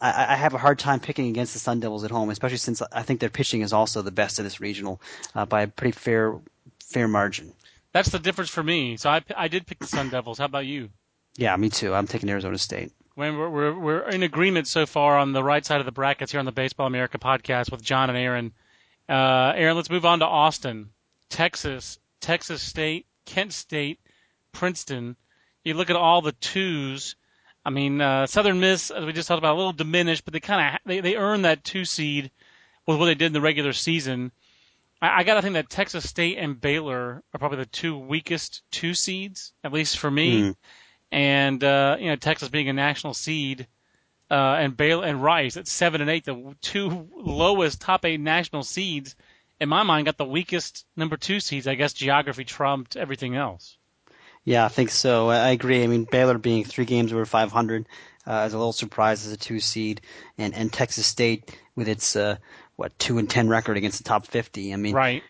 I, 0.00 0.32
I 0.32 0.36
have 0.36 0.54
a 0.54 0.58
hard 0.58 0.78
time 0.78 1.00
picking 1.00 1.28
against 1.28 1.52
the 1.52 1.58
Sun 1.58 1.80
Devils 1.80 2.04
at 2.04 2.10
home, 2.10 2.30
especially 2.30 2.58
since 2.58 2.82
I 2.92 3.02
think 3.02 3.20
their 3.20 3.30
pitching 3.30 3.62
is 3.62 3.72
also 3.72 4.02
the 4.02 4.10
best 4.10 4.38
of 4.38 4.44
this 4.44 4.60
regional 4.60 5.00
uh, 5.34 5.46
by 5.46 5.62
a 5.62 5.68
pretty 5.68 5.92
fair 5.92 6.34
fair 6.82 7.08
margin. 7.08 7.52
That's 7.92 8.10
the 8.10 8.18
difference 8.18 8.50
for 8.50 8.62
me. 8.62 8.96
So 8.96 9.10
I, 9.10 9.22
I 9.36 9.48
did 9.48 9.66
pick 9.66 9.78
the 9.78 9.86
Sun 9.86 10.10
Devils. 10.10 10.38
How 10.38 10.44
about 10.44 10.66
you? 10.66 10.90
Yeah, 11.36 11.56
me 11.56 11.68
too. 11.70 11.94
I'm 11.94 12.06
taking 12.06 12.28
Arizona 12.28 12.58
State. 12.58 12.92
When 13.14 13.36
we're, 13.36 13.50
we're 13.50 13.78
we're 13.78 14.08
in 14.08 14.22
agreement 14.22 14.66
so 14.66 14.86
far 14.86 15.18
on 15.18 15.32
the 15.32 15.44
right 15.44 15.64
side 15.64 15.80
of 15.80 15.86
the 15.86 15.92
brackets 15.92 16.32
here 16.32 16.38
on 16.38 16.46
the 16.46 16.52
Baseball 16.52 16.86
America 16.86 17.18
podcast 17.18 17.70
with 17.70 17.82
John 17.82 18.08
and 18.08 18.18
Aaron. 18.18 18.52
Uh, 19.08 19.52
Aaron, 19.56 19.76
let's 19.76 19.90
move 19.90 20.06
on 20.06 20.20
to 20.20 20.24
Austin, 20.24 20.90
Texas, 21.30 21.98
Texas 22.20 22.60
State, 22.60 23.06
Kent 23.24 23.52
State, 23.52 24.00
Princeton. 24.52 25.16
You 25.64 25.74
look 25.74 25.90
at 25.90 25.96
all 25.96 26.20
the 26.20 26.32
twos. 26.32 27.16
I 27.64 27.70
mean, 27.70 28.00
uh, 28.00 28.26
Southern 28.26 28.60
Miss, 28.60 28.90
as 28.90 29.04
we 29.04 29.12
just 29.12 29.28
talked 29.28 29.38
about, 29.38 29.54
a 29.54 29.56
little 29.56 29.72
diminished, 29.72 30.24
but 30.24 30.32
they 30.32 30.40
kind 30.40 30.74
of 30.74 30.80
they 30.84 31.00
they 31.00 31.16
earned 31.16 31.44
that 31.44 31.64
two 31.64 31.84
seed 31.84 32.30
with 32.86 32.98
what 32.98 33.06
they 33.06 33.14
did 33.14 33.26
in 33.26 33.32
the 33.32 33.40
regular 33.40 33.72
season. 33.72 34.32
I, 35.00 35.20
I 35.20 35.24
got 35.24 35.34
to 35.34 35.42
think 35.42 35.54
that 35.54 35.70
Texas 35.70 36.08
State 36.08 36.38
and 36.38 36.60
Baylor 36.60 37.22
are 37.32 37.38
probably 37.38 37.58
the 37.58 37.66
two 37.66 37.96
weakest 37.98 38.62
two 38.70 38.94
seeds, 38.94 39.52
at 39.62 39.72
least 39.72 39.98
for 39.98 40.10
me. 40.10 40.42
Mm. 40.42 40.56
And 41.12 41.64
uh, 41.64 41.96
you 41.98 42.06
know, 42.06 42.16
Texas 42.16 42.48
being 42.48 42.68
a 42.68 42.72
national 42.72 43.14
seed, 43.14 43.66
uh, 44.30 44.56
and 44.58 44.76
Baylor 44.76 45.04
and 45.06 45.22
Rice 45.22 45.56
at 45.56 45.66
seven 45.66 46.00
and 46.00 46.10
eight, 46.10 46.24
the 46.24 46.56
two 46.60 47.08
lowest 47.16 47.80
top 47.80 48.04
eight 48.04 48.20
national 48.20 48.62
seeds, 48.62 49.16
in 49.60 49.68
my 49.68 49.82
mind, 49.82 50.06
got 50.06 50.16
the 50.16 50.24
weakest 50.24 50.86
number 50.96 51.16
two 51.16 51.38
seeds. 51.40 51.66
I 51.66 51.74
guess 51.74 51.92
geography 51.92 52.44
trumped 52.44 52.96
everything 52.96 53.36
else. 53.36 53.76
Yeah, 54.44 54.64
I 54.64 54.68
think 54.68 54.90
so. 54.90 55.28
I 55.28 55.50
agree. 55.50 55.84
I 55.84 55.86
mean, 55.86 56.04
Baylor 56.04 56.38
being 56.38 56.64
three 56.64 56.86
games 56.86 57.12
over 57.12 57.26
500 57.26 57.86
uh, 58.26 58.44
is 58.46 58.54
a 58.54 58.58
little 58.58 58.72
surprise 58.72 59.26
as 59.26 59.32
a 59.32 59.36
two 59.36 59.60
seed, 59.60 60.00
and 60.38 60.54
and 60.54 60.72
Texas 60.72 61.06
State 61.06 61.54
with 61.76 61.88
its 61.88 62.16
uh, 62.16 62.36
what 62.76 62.98
two 62.98 63.18
and 63.18 63.28
ten 63.28 63.48
record 63.48 63.76
against 63.76 63.98
the 63.98 64.04
top 64.04 64.26
50. 64.26 64.72
I 64.72 64.76
mean, 64.76 64.94
Right. 64.94 65.22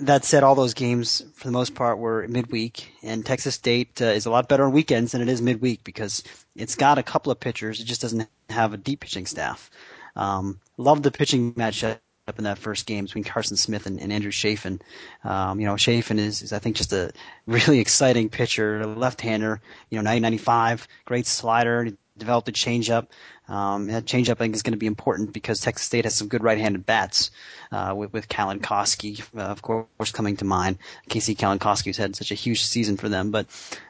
that 0.00 0.24
said, 0.24 0.42
all 0.42 0.56
those 0.56 0.74
games 0.74 1.22
for 1.34 1.46
the 1.46 1.52
most 1.52 1.74
part 1.76 1.98
were 1.98 2.26
midweek, 2.26 2.92
and 3.02 3.24
Texas 3.24 3.54
State 3.54 4.02
uh, 4.02 4.06
is 4.06 4.26
a 4.26 4.30
lot 4.30 4.48
better 4.48 4.64
on 4.64 4.72
weekends 4.72 5.12
than 5.12 5.22
it 5.22 5.28
is 5.28 5.40
midweek 5.40 5.84
because 5.84 6.24
it's 6.56 6.74
got 6.74 6.98
a 6.98 7.02
couple 7.04 7.30
of 7.30 7.38
pitchers. 7.38 7.80
It 7.80 7.84
just 7.84 8.02
doesn't 8.02 8.28
have 8.50 8.74
a 8.74 8.76
deep 8.76 9.00
pitching 9.00 9.26
staff. 9.26 9.70
Um, 10.16 10.60
love 10.76 11.02
the 11.04 11.12
pitching 11.12 11.54
matchup 11.54 11.98
in 12.36 12.44
that 12.44 12.58
first 12.58 12.86
game 12.86 13.04
between 13.04 13.24
Carson 13.24 13.56
Smith 13.56 13.86
and, 13.86 14.00
and 14.00 14.12
Andrew 14.12 14.30
Chafin. 14.30 14.80
Um, 15.24 15.60
you 15.60 15.66
know, 15.66 15.76
Chafin 15.76 16.18
is, 16.18 16.42
is 16.42 16.52
I 16.52 16.58
think 16.58 16.76
just 16.76 16.92
a 16.92 17.12
really 17.46 17.78
exciting 17.80 18.28
pitcher, 18.28 18.80
a 18.80 18.86
left-hander. 18.86 19.60
You 19.90 19.96
know, 19.96 20.02
995, 20.02 20.88
great 21.04 21.26
slider. 21.26 21.88
Developed 22.16 22.48
a 22.48 22.52
changeup. 22.52 23.06
Um, 23.48 23.86
that 23.86 24.04
changeup 24.04 24.32
I 24.32 24.34
think 24.34 24.56
is 24.56 24.62
going 24.62 24.72
to 24.72 24.78
be 24.78 24.86
important 24.86 25.32
because 25.32 25.60
Texas 25.60 25.86
State 25.86 26.04
has 26.04 26.16
some 26.16 26.26
good 26.26 26.42
right-handed 26.42 26.84
bats 26.84 27.30
uh, 27.70 27.94
with 27.96 28.12
with 28.12 28.26
uh, 28.36 29.14
of 29.36 29.62
course, 29.62 30.12
coming 30.12 30.36
to 30.38 30.44
mind. 30.44 30.78
Casey 31.08 31.36
Kalenkosky's 31.36 31.96
had 31.96 32.16
such 32.16 32.32
a 32.32 32.34
huge 32.34 32.64
season 32.64 32.96
for 32.96 33.08
them, 33.08 33.30
but 33.30 33.46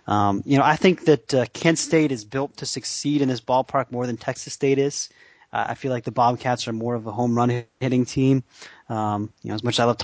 um, 0.07 0.43
you 0.45 0.59
know 0.59 0.65
I 0.65 0.77
think 0.77 1.07
that 1.07 1.35
uh, 1.35 1.47
Kent 1.55 1.79
State 1.79 2.13
is 2.13 2.27
built 2.27 2.59
to 2.59 2.67
succeed 2.67 3.23
in 3.23 3.29
this 3.29 3.41
ballpark 3.41 3.91
more 3.91 4.07
than 4.07 4.19
Texas 4.19 4.53
State 4.53 4.79
is. 4.79 5.09
Uh, 5.09 5.28
I 5.53 5.75
feel 5.75 5.91
like 5.91 6.05
the 6.05 6.11
Bobcats 6.11 6.69
are 6.69 6.73
more 6.73 6.95
of 6.95 7.07
a 7.07 7.13
home 7.13 7.35
run 7.35 7.65
hitting 7.81 8.05
team. 8.05 8.45
Um, 8.89 9.33
you 9.43 9.49
know, 9.49 9.55
as 9.55 9.65
much 9.65 9.77
as 9.77 9.81
I 9.81 9.85
love 9.85 9.99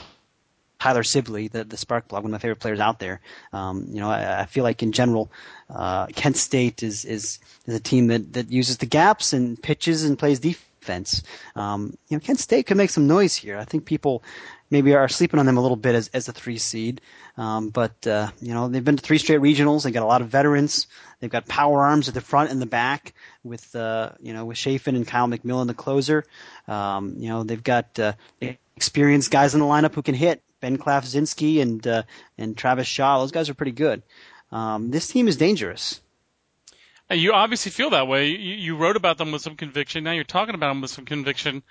Tyler 0.85 1.03
Sibley, 1.03 1.49
the, 1.49 1.65
the 1.65 1.77
Spark 1.77 2.09
Plug, 2.09 2.23
one 2.23 2.31
of 2.31 2.33
my 2.33 2.39
favorite 2.39 2.61
players 2.61 2.81
out 2.81 2.99
there. 2.99 3.21
Um, 3.53 3.87
you 3.89 4.01
know, 4.01 4.11
I, 4.11 4.43
I, 4.43 4.45
feel 4.47 4.65
like 4.65 4.83
in 4.83 4.93
general, 4.93 5.31
uh, 5.71 6.07
Kent 6.09 6.37
State 6.37 6.83
is, 6.83 7.07
is, 7.07 7.39
is 7.67 7.75
a 7.75 7.81
team 7.81 8.09
that, 8.09 8.35
that 8.35 8.51
uses 8.51 8.79
the 8.79 8.87
gaps 8.87 9.33
and 9.33 9.63
pitches 9.63 10.05
and 10.05 10.19
plays 10.19 10.41
defense. 10.41 11.23
Um, 11.57 11.97
you 12.09 12.17
know, 12.17 12.21
Kent 12.21 12.39
State 12.39 12.67
could 12.67 12.77
make 12.77 12.91
some 12.91 13.07
noise 13.07 13.35
here. 13.35 13.57
I 13.57 13.65
think 13.65 13.87
people 13.87 14.23
maybe 14.71 14.95
are 14.95 15.09
sleeping 15.09 15.41
on 15.41 15.47
them 15.47 15.57
a 15.57 15.61
little 15.61 15.77
bit 15.77 15.95
as, 15.95 16.09
as 16.09 16.29
a 16.29 16.33
three 16.33 16.59
seed. 16.59 17.01
Um, 17.37 17.71
but, 17.71 18.07
uh, 18.07 18.31
you 18.41 18.55
know, 18.55 18.69
they've 18.69 18.85
been 18.85 18.97
to 18.97 19.03
three 19.03 19.19
straight 19.19 19.41
regionals. 19.41 19.85
They've 19.85 19.93
got 19.93 20.03
a 20.03 20.07
lot 20.07 20.23
of 20.23 20.29
veterans. 20.29 20.87
They've 21.21 21.31
got 21.31 21.47
power 21.47 21.83
arms 21.83 22.09
at 22.09 22.15
the 22.15 22.21
front 22.21 22.51
and 22.51 22.61
the 22.61 22.67
back 22.67 23.15
with, 23.43 23.75
uh, 23.75 24.11
you 24.21 24.33
know, 24.33 24.45
with 24.45 24.59
Chafin 24.59 24.97
and 24.97 25.07
Kyle 25.07 25.27
McMillan, 25.27 25.67
the 25.67 25.75
closer. 25.75 26.25
Um, 26.69 27.17
you 27.19 27.29
know, 27.29 27.45
they've 27.45 27.63
got, 27.63 27.99
uh, 27.99 28.13
experienced 28.77 29.31
guys 29.31 29.55
in 29.55 29.61
the 29.61 29.67
lineup 29.67 29.95
who 29.95 30.03
can 30.03 30.15
hit. 30.15 30.43
Ben 30.61 30.79
Klafczynski 30.79 31.61
and 31.61 31.87
uh, 31.87 32.05
and 32.39 32.57
Travis 32.57 32.87
Shaw. 32.87 33.19
Those 33.19 33.33
guys 33.33 33.51
are 33.51 33.55
pretty 33.55 33.73
good. 33.73 34.03
Um, 34.51 34.91
this 34.91 35.09
team 35.09 35.29
is 35.29 35.37
dangerous. 35.37 36.01
You 37.11 37.35
obviously 37.35 37.71
feel 37.71 37.91
that 37.91 38.09
way. 38.09 38.29
You, 38.29 38.55
you, 38.55 38.77
wrote 38.77 38.97
about 38.97 39.19
them 39.19 39.31
with 39.31 39.43
some 39.43 39.57
conviction. 39.57 40.05
Now 40.05 40.13
you're 40.13 40.25
talking 40.25 40.55
about 40.55 40.69
them 40.69 40.81
with 40.81 40.91
some 40.91 41.05
conviction. 41.05 41.63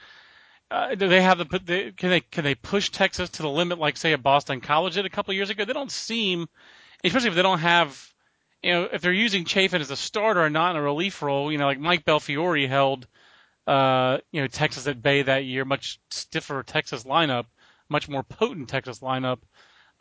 Uh, 0.74 0.96
do 0.96 1.08
they 1.08 1.22
have 1.22 1.38
the 1.38 1.60
they, 1.64 1.92
can 1.92 2.10
they 2.10 2.22
can 2.22 2.44
they 2.44 2.56
push 2.56 2.90
Texas 2.90 3.30
to 3.30 3.44
the 3.44 3.50
limit 3.50 3.78
like 3.78 3.96
say 3.96 4.14
a 4.14 4.18
Boston 4.18 4.60
College 4.60 4.96
did 4.96 5.06
a 5.06 5.10
couple 5.10 5.34
years 5.34 5.50
ago? 5.50 5.66
They 5.66 5.74
don't 5.74 5.92
seem, 5.92 6.48
especially 7.04 7.30
if 7.30 7.36
they 7.36 7.44
don't 7.44 7.60
have, 7.60 8.12
you 8.64 8.72
know, 8.74 8.90
if 8.92 9.02
they're 9.02 9.14
using 9.14 9.46
Chafin 9.46 9.82
as 9.82 9.92
a 9.92 9.96
starter 9.96 10.44
and 10.44 10.54
not 10.54 10.72
in 10.72 10.78
a 10.78 10.82
relief 10.82 11.22
role. 11.22 11.52
You 11.52 11.60
know, 11.60 11.68
like 11.68 11.80
Mike 11.80 12.06
Belfiore 12.06 12.68
held, 12.68 13.08
uh, 13.68 14.18
you 14.32 14.42
know, 14.42 14.48
Texas 14.48 14.88
at 14.88 15.02
bay 15.02 15.22
that 15.22 15.46
year, 15.46 15.64
much 15.64 16.00
stiffer 16.10 16.64
Texas 16.64 17.04
lineup 17.04 17.46
much 17.94 18.10
more 18.10 18.24
potent 18.24 18.70
Texas 18.70 19.00
lineup. 19.00 19.40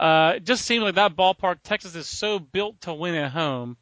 Uh, 0.00 0.34
it 0.36 0.44
just 0.44 0.64
seems 0.64 0.82
like 0.82 0.96
that 0.96 1.14
ballpark, 1.14 1.58
Texas 1.62 1.94
is 1.94 2.08
so 2.08 2.38
built 2.38 2.80
to 2.80 2.94
win 2.94 3.14
at 3.14 3.30
home. 3.30 3.76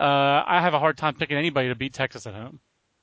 Uh, 0.00 0.42
I 0.46 0.60
have 0.62 0.74
a 0.74 0.78
hard 0.78 0.96
time 0.96 1.14
picking 1.14 1.36
anybody 1.36 1.68
to 1.68 1.74
beat 1.74 1.92
Texas 1.92 2.26
at 2.26 2.34
home. 2.34 2.58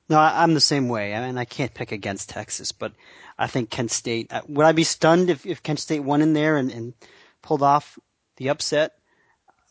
No, 0.08 0.18
I, 0.18 0.42
am 0.42 0.54
the 0.54 0.60
same 0.60 0.88
way. 0.88 1.14
I 1.14 1.26
mean, 1.26 1.36
I 1.36 1.44
can't 1.44 1.74
pick 1.74 1.92
against 1.92 2.30
Texas, 2.30 2.72
but 2.72 2.92
I 3.38 3.46
think 3.46 3.70
Kent 3.70 3.90
State. 3.90 4.32
Uh, 4.32 4.42
would 4.48 4.64
I 4.64 4.72
be 4.72 4.84
stunned 4.84 5.30
if, 5.30 5.44
if 5.44 5.62
Kent 5.62 5.80
State 5.80 6.00
won 6.00 6.22
in 6.22 6.32
there 6.32 6.56
and, 6.56 6.70
and 6.70 6.94
pulled 7.42 7.62
off 7.62 7.98
the 8.36 8.48
upset? 8.48 8.92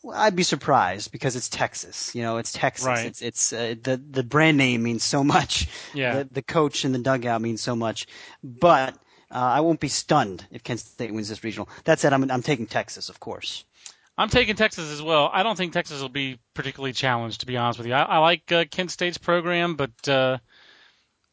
Well, 0.03 0.15
I'd 0.15 0.35
be 0.35 0.43
surprised 0.43 1.11
because 1.11 1.35
it's 1.35 1.49
Texas. 1.49 2.13
You 2.13 2.21
know, 2.21 2.37
it's 2.37 2.51
Texas. 2.51 2.85
Right. 2.85 3.05
It's 3.05 3.21
it's 3.21 3.51
uh, 3.51 3.75
the 3.81 3.97
the 3.97 4.23
brand 4.23 4.57
name 4.57 4.83
means 4.83 5.03
so 5.03 5.23
much. 5.23 5.67
Yeah. 5.93 6.19
The, 6.19 6.29
the 6.31 6.41
coach 6.43 6.85
in 6.85 6.91
the 6.91 6.99
dugout 6.99 7.41
means 7.41 7.61
so 7.61 7.75
much. 7.75 8.05
But 8.43 8.93
uh, 9.31 9.39
I 9.39 9.61
won't 9.61 9.79
be 9.79 9.89
stunned 9.89 10.45
if 10.51 10.63
Kent 10.63 10.79
State 10.79 11.13
wins 11.13 11.29
this 11.29 11.43
regional. 11.43 11.67
That 11.83 11.99
said, 11.99 12.13
I'm, 12.13 12.29
I'm 12.31 12.43
taking 12.43 12.65
Texas, 12.65 13.09
of 13.09 13.19
course. 13.19 13.65
I'm 14.17 14.29
taking 14.29 14.55
Texas 14.55 14.91
as 14.91 15.01
well. 15.01 15.29
I 15.31 15.43
don't 15.43 15.55
think 15.55 15.73
Texas 15.73 16.01
will 16.01 16.09
be 16.09 16.39
particularly 16.53 16.93
challenged, 16.93 17.41
to 17.41 17.45
be 17.45 17.57
honest 17.57 17.77
with 17.77 17.87
you. 17.87 17.93
I, 17.93 18.03
I 18.03 18.17
like 18.17 18.51
uh, 18.51 18.65
Kent 18.69 18.91
State's 18.91 19.17
program, 19.17 19.75
but 19.75 20.07
uh, 20.07 20.37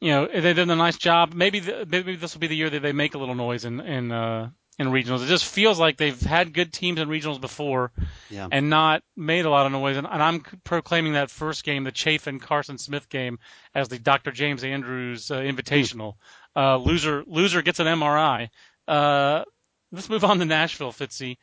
you 0.01 0.11
know 0.11 0.27
they've 0.27 0.57
done 0.57 0.71
a 0.71 0.77
nice 0.77 0.99
job. 0.99 1.33
Maybe 1.33 1.61
the, 1.61 1.87
maybe 1.89 2.17
this 2.17 2.35
will 2.35 2.41
be 2.41 2.47
the 2.47 2.57
year 2.57 2.69
that 2.69 2.83
they 2.83 2.93
make 2.93 3.15
a 3.15 3.19
little 3.19 3.35
noise 3.35 3.65
in 3.65 3.81
in 3.81 4.13
uh, 4.13 4.51
in 4.79 4.89
regionals. 4.89 5.23
It 5.23 5.29
just 5.29 5.47
feels 5.47 5.79
like 5.79 5.97
they've 5.97 6.21
had 6.21 6.53
good 6.53 6.73
teams 6.73 7.01
in 7.01 7.09
regionals 7.09 7.41
before, 7.41 7.93
yeah. 8.29 8.49
and 8.51 8.69
not 8.71 9.03
made 9.17 9.45
a 9.45 9.51
lot 9.51 9.67
of 9.67 9.73
noise. 9.73 9.97
And, 9.97 10.07
and 10.07 10.23
I'm 10.23 10.41
proclaiming 10.41 11.15
that 11.15 11.31
first 11.31 11.65
game, 11.65 11.85
the 11.85 11.93
Chafin 11.93 12.41
Carson 12.41 12.79
Smith 12.79 13.09
game, 13.09 13.39
as 13.75 13.89
the 13.89 13.99
Dr. 13.99 14.33
James 14.33 14.65
Andrews 14.65 15.31
uh, 15.31 15.37
Invitational. 15.37 16.15
Uh, 16.57 16.77
loser 16.77 17.25
loser 17.27 17.63
gets 17.63 17.81
an 17.81 17.87
MRI. 17.87 18.51
Uh, 18.87 19.45
let's 19.91 20.09
move 20.09 20.25
on 20.25 20.39
to 20.39 20.45
Nashville, 20.45 20.93
Fitzy. 20.93 21.39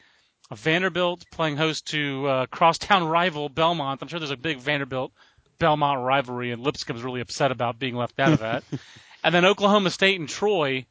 Vanderbilt 0.55 1.25
playing 1.31 1.57
host 1.57 1.87
to 1.87 2.27
uh, 2.27 2.45
crosstown 2.47 3.05
rival 3.05 3.49
Belmont. 3.49 4.01
I'm 4.01 4.07
sure 4.07 4.19
there's 4.19 4.31
a 4.31 4.37
big 4.37 4.59
Vanderbilt 4.59 5.11
Belmont 5.59 6.01
rivalry, 6.03 6.51
and 6.51 6.61
Lipscomb's 6.61 7.03
really 7.03 7.21
upset 7.21 7.51
about 7.51 7.79
being 7.79 7.95
left 7.95 8.19
out 8.19 8.33
of 8.33 8.39
that. 8.39 8.63
and 9.23 9.33
then 9.33 9.45
Oklahoma 9.45 9.89
State 9.89 10.19
and 10.19 10.27
Troy. 10.27 10.85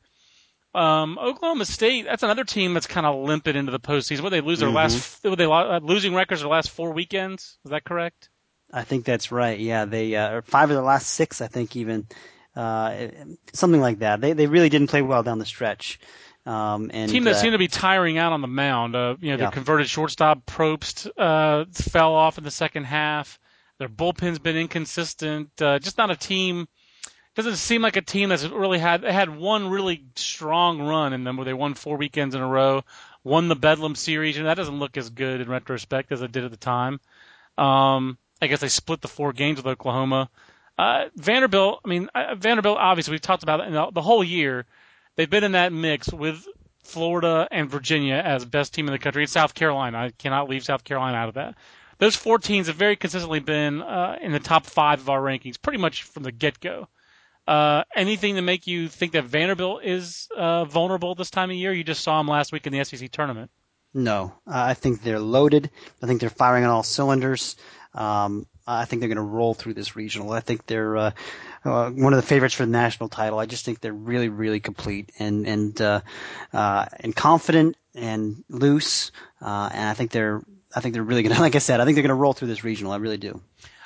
Um, 0.73 1.19
Oklahoma 1.19 1.65
State, 1.65 2.05
that's 2.05 2.23
another 2.23 2.45
team 2.45 2.75
that's 2.75 2.87
kind 2.87 3.05
of 3.05 3.17
limping 3.17 3.57
into 3.57 3.73
the 3.73 3.81
postseason. 3.81 4.21
What 4.21 4.31
they 4.31 4.41
lose 4.41 4.61
their 4.61 4.69
mm-hmm. 4.69 4.77
last, 4.77 5.23
they 5.23 5.45
uh, 5.45 5.81
losing 5.81 6.15
records 6.15 6.43
their 6.43 6.51
last 6.51 6.71
four 6.71 6.93
weekends. 6.93 7.59
Is 7.65 7.73
that 7.73 7.85
correct? 7.85 8.29
I 8.73 8.85
think 8.85 9.05
that's 9.05 9.33
right. 9.33 9.59
Yeah, 9.59 9.85
they 9.85 10.15
uh, 10.15 10.43
five 10.45 10.71
of 10.71 10.77
the 10.77 10.83
last 10.83 11.09
six, 11.09 11.41
I 11.41 11.49
think, 11.49 11.75
even 11.75 12.07
uh, 12.55 13.09
something 13.53 13.81
like 13.81 13.99
that. 13.99 14.21
They 14.21 14.33
they 14.33 14.47
really 14.47 14.69
didn't 14.69 14.89
play 14.89 15.03
well 15.03 15.25
down 15.25 15.39
the 15.39 15.45
stretch. 15.45 15.99
Um, 16.51 16.91
and, 16.93 17.09
team 17.09 17.23
that 17.25 17.37
uh, 17.37 17.39
seemed 17.39 17.53
to 17.53 17.59
be 17.59 17.69
tiring 17.69 18.19
out 18.19 18.33
on 18.33 18.41
the 18.41 18.49
mound. 18.49 18.97
Uh, 18.97 19.15
you 19.21 19.31
know, 19.31 19.39
yeah. 19.39 19.47
the 19.47 19.53
converted 19.53 19.89
shortstop 19.89 20.45
Probst 20.47 21.09
uh, 21.17 21.67
fell 21.73 22.13
off 22.13 22.39
in 22.39 22.45
the 22.45 22.51
second 22.51 22.85
half. 22.85 23.39
Their 23.79 23.89
bullpen's 23.89 24.41
been 24.41 24.57
inconsistent. 24.57 25.51
Uh, 25.63 25.79
just 25.79 25.97
not 25.97 26.11
a 26.11 26.17
team. 26.17 26.67
Doesn't 27.37 27.55
seem 27.55 27.83
like 27.83 27.95
a 27.95 28.03
team 28.03 28.31
that's 28.31 28.45
really 28.45 28.81
had. 28.81 29.03
They 29.03 29.13
had 29.13 29.31
one 29.31 29.71
really 29.71 30.05
strong 30.17 30.83
run 30.83 31.13
in 31.13 31.23
them 31.23 31.37
where 31.37 31.45
they 31.45 31.55
won 31.55 31.75
four 31.75 31.97
weekends 31.97 32.35
in 32.35 32.41
a 32.41 32.49
row, 32.49 32.83
won 33.23 33.47
the 33.47 33.55
Bedlam 33.55 33.95
series, 33.95 34.37
and 34.37 34.47
that 34.47 34.55
doesn't 34.55 34.81
look 34.81 34.97
as 34.97 35.09
good 35.09 35.41
in 35.41 35.49
retrospect 35.49 36.11
as 36.11 36.21
it 36.21 36.33
did 36.33 36.43
at 36.43 36.51
the 36.51 36.57
time. 36.57 36.99
Um, 37.59 38.19
I 38.43 38.49
guess 38.49 38.59
they 38.59 38.69
split 38.69 39.03
the 39.03 39.09
four 39.09 39.33
games 39.33 39.59
with 39.59 39.67
Oklahoma. 39.67 40.29
Uh, 40.77 41.05
Vanderbilt, 41.15 41.81
I 41.85 41.89
mean, 41.89 42.09
uh, 42.13 42.35
Vanderbilt, 42.35 42.79
obviously, 42.79 43.13
we've 43.13 43.21
talked 43.21 43.45
about 43.45 43.61
it 43.61 43.71
the, 43.71 43.91
the 43.93 44.03
whole 44.03 44.25
year. 44.25 44.67
They've 45.21 45.29
been 45.29 45.45
in 45.45 45.53
that 45.53 45.71
mix 45.71 46.11
with 46.11 46.47
Florida 46.83 47.47
and 47.51 47.69
Virginia 47.69 48.15
as 48.15 48.47
best 48.47 48.73
team 48.73 48.87
in 48.87 48.93
the 48.93 48.99
country. 48.99 49.27
South 49.27 49.55
Carolina. 49.55 49.99
I 49.99 50.13
cannot 50.17 50.49
leave 50.49 50.65
South 50.65 50.83
Carolina 50.83 51.19
out 51.19 51.29
of 51.29 51.35
that. 51.35 51.57
Those 51.99 52.17
four 52.17 52.39
teams 52.39 52.69
have 52.69 52.77
very 52.77 52.97
consistently 52.97 53.41
been 53.41 53.83
uh, 53.83 54.17
in 54.23 54.33
the 54.33 54.41
top 54.41 54.65
five 54.65 54.99
of 54.99 55.11
our 55.11 55.21
rankings, 55.21 55.61
pretty 55.61 55.79
much 55.79 56.05
from 56.05 56.23
the 56.23 56.33
get 56.33 56.59
go. 56.59 56.89
Uh, 57.47 57.85
anything 57.95 58.37
to 58.37 58.41
make 58.41 58.67
you 58.67 58.89
think 58.89 59.13
that 59.13 59.25
Vanderbilt 59.25 59.85
is 59.85 60.27
uh, 60.35 60.65
vulnerable 60.65 61.15
this 61.15 61.29
time 61.29 61.51
of 61.51 61.57
year? 61.57 61.75
You 61.75 61.85
just 61.85 62.03
saw 62.03 62.17
them 62.17 62.27
last 62.27 62.51
week 62.51 62.67
in 62.67 62.73
the 62.73 62.83
SEC 62.83 63.11
tournament. 63.11 63.51
No, 63.93 64.33
I 64.47 64.73
think 64.73 65.03
they're 65.03 65.21
loaded. 65.21 65.69
I 66.03 66.07
think 66.07 66.23
they're 66.23 66.31
firing 66.31 66.65
on 66.65 66.71
all 66.71 66.83
cylinders. 66.83 67.57
Um, 67.93 68.47
I 68.67 68.87
think 68.87 69.01
they're 69.01 69.09
going 69.09 69.17
to 69.17 69.23
roll 69.23 69.53
through 69.53 69.75
this 69.75 69.97
regional. 69.97 70.33
I 70.33 70.41
think 70.41 70.65
they're 70.65 70.97
uh, 70.97 71.11
uh, 71.65 71.91
one 71.91 72.13
of 72.13 72.17
the 72.17 72.27
favorites 72.27 72.55
for 72.55 72.65
the 72.65 72.73
national 72.73 73.09
title. 73.09 73.39
I 73.39 73.47
just 73.47 73.65
think 73.65 73.81
they're 73.81 73.93
really, 73.93 74.29
really 74.29 74.61
complete 74.61 75.13
and 75.19 75.47
and 75.47 75.81
uh, 75.81 76.01
uh, 76.53 76.87
and 77.01 77.15
confident 77.15 77.77
and 77.95 78.45
loose. 78.49 79.13
Uh, 79.43 79.69
and 79.73 79.89
I 79.89 79.95
think 79.95 80.11
they're 80.11 80.43
I 80.75 80.81
think 80.81 80.95
they're 80.95 81.03
really 81.03 81.23
going 81.23 81.35
to, 81.37 81.41
like 81.41 81.55
I 81.55 81.59
said, 81.59 81.81
I 81.81 81.85
think 81.85 81.97
they're 81.97 82.03
going 82.03 82.09
to 82.09 82.15
roll 82.15 82.33
through 82.33 82.49
this 82.49 82.65
regional. 82.65 82.93
I 82.93 82.97
really 82.97 83.19
do. 83.19 83.41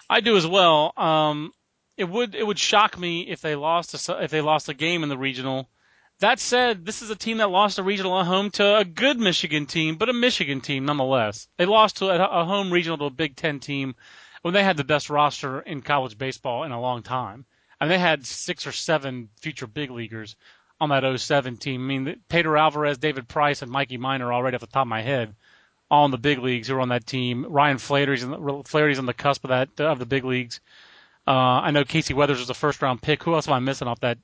I 0.09 0.21
do 0.21 0.37
as 0.37 0.47
well. 0.47 0.93
Um, 0.97 1.53
it 1.97 2.09
would 2.09 2.35
it 2.35 2.47
would 2.47 2.59
shock 2.59 2.99
me 2.99 3.23
if 3.23 3.41
they 3.41 3.55
lost 3.55 4.09
a, 4.09 4.23
if 4.23 4.31
they 4.31 4.41
lost 4.41 4.69
a 4.69 4.75
game 4.75 5.03
in 5.03 5.09
the 5.09 5.19
regional. 5.19 5.69
That 6.21 6.39
said, 6.39 6.87
this 6.87 7.03
is 7.03 7.11
a 7.11 7.17
team 7.17 7.39
that 7.39 7.51
lost 7.51 7.81
a 7.81 7.83
regional 7.83 8.19
at 8.21 8.27
home 8.27 8.51
to 8.53 8.79
a 8.79 8.85
good 8.85 9.19
Michigan 9.19 9.67
team, 9.67 9.97
but 9.97 10.09
a 10.09 10.13
Michigan 10.13 10.61
team 10.61 10.85
nonetheless. 10.85 11.49
They 11.57 11.67
lost 11.67 11.97
to 11.97 12.09
a 12.09 12.45
home 12.45 12.73
regional 12.73 12.99
to 12.99 13.05
a 13.07 13.11
Big 13.11 13.35
Ten 13.35 13.59
team 13.59 13.97
when 14.43 14.55
they 14.55 14.63
had 14.63 14.77
the 14.77 14.85
best 14.85 15.11
roster 15.11 15.61
in 15.61 15.83
college 15.83 16.17
baseball 16.17 16.63
in 16.63 16.71
a 16.71 16.81
long 16.81 17.03
time. 17.03 17.47
I 17.81 17.85
mean, 17.85 17.91
they 17.91 17.99
had 17.99 18.27
six 18.27 18.67
or 18.67 18.73
seven 18.73 19.29
future 19.41 19.67
big 19.67 19.91
leaguers 19.91 20.37
on 20.81 20.89
that 20.91 21.19
07 21.19 21.57
team. 21.57 21.83
I 21.83 21.87
mean, 21.87 22.21
Pedro 22.29 22.59
Alvarez, 22.59 22.99
David 22.99 23.29
Price, 23.29 23.63
and 23.63 23.71
Mikey 23.71 23.97
Minor 23.97 24.33
already 24.33 24.55
off 24.55 24.61
the 24.61 24.67
top 24.67 24.83
of 24.83 24.89
my 24.89 25.03
head, 25.03 25.35
all 25.91 26.05
in 26.05 26.11
the 26.11 26.19
big 26.19 26.39
leagues 26.39 26.69
who 26.69 26.77
are 26.77 26.81
on 26.81 26.89
that 26.91 27.07
team. 27.07 27.47
Ryan 27.49 27.79
Flaherty's, 27.79 28.25
Flaherty's 28.67 28.99
on 28.99 29.07
the 29.07 29.15
cusp 29.15 29.45
of 29.45 29.49
that 29.49 29.81
of 29.81 29.99
the 29.99 30.07
big 30.07 30.25
leagues. 30.25 30.61
Uh, 31.27 31.31
I 31.31 31.71
know 31.71 31.85
Casey 31.85 32.15
Weathers 32.15 32.39
was 32.39 32.51
a 32.51 32.55
first 32.55 32.83
round 32.83 33.01
pick. 33.01 33.23
Who 33.23 33.35
else 33.35 33.49
am 33.49 33.55
I 33.55 33.59
missing 33.59 33.89
off 33.89 34.01
that 34.01 34.19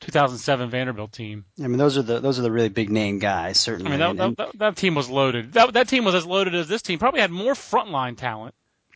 2007 0.00 0.70
Vanderbilt 0.70 1.12
team? 1.12 1.44
I 1.62 1.66
mean, 1.66 1.78
those 1.78 1.98
are 1.98 2.02
the 2.02 2.20
those 2.20 2.38
are 2.38 2.42
the 2.42 2.50
really 2.50 2.70
big 2.70 2.90
name 2.90 3.18
guys, 3.18 3.60
certainly. 3.60 3.92
I 3.92 3.96
mean, 3.96 4.16
that, 4.16 4.36
that, 4.36 4.36
that, 4.36 4.58
that 4.58 4.76
team 4.76 4.94
was 4.94 5.10
loaded. 5.10 5.52
That 5.52 5.74
that 5.74 5.88
team 5.88 6.04
was 6.04 6.14
as 6.14 6.24
loaded 6.24 6.54
as 6.54 6.68
this 6.68 6.82
team. 6.82 6.98
Probably 6.98 7.20
had 7.20 7.30
more 7.30 7.54
frontline 7.54 8.16
talent 8.16 8.54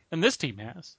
than 0.09 0.21
this 0.21 0.37
team 0.37 0.57
has. 0.57 0.95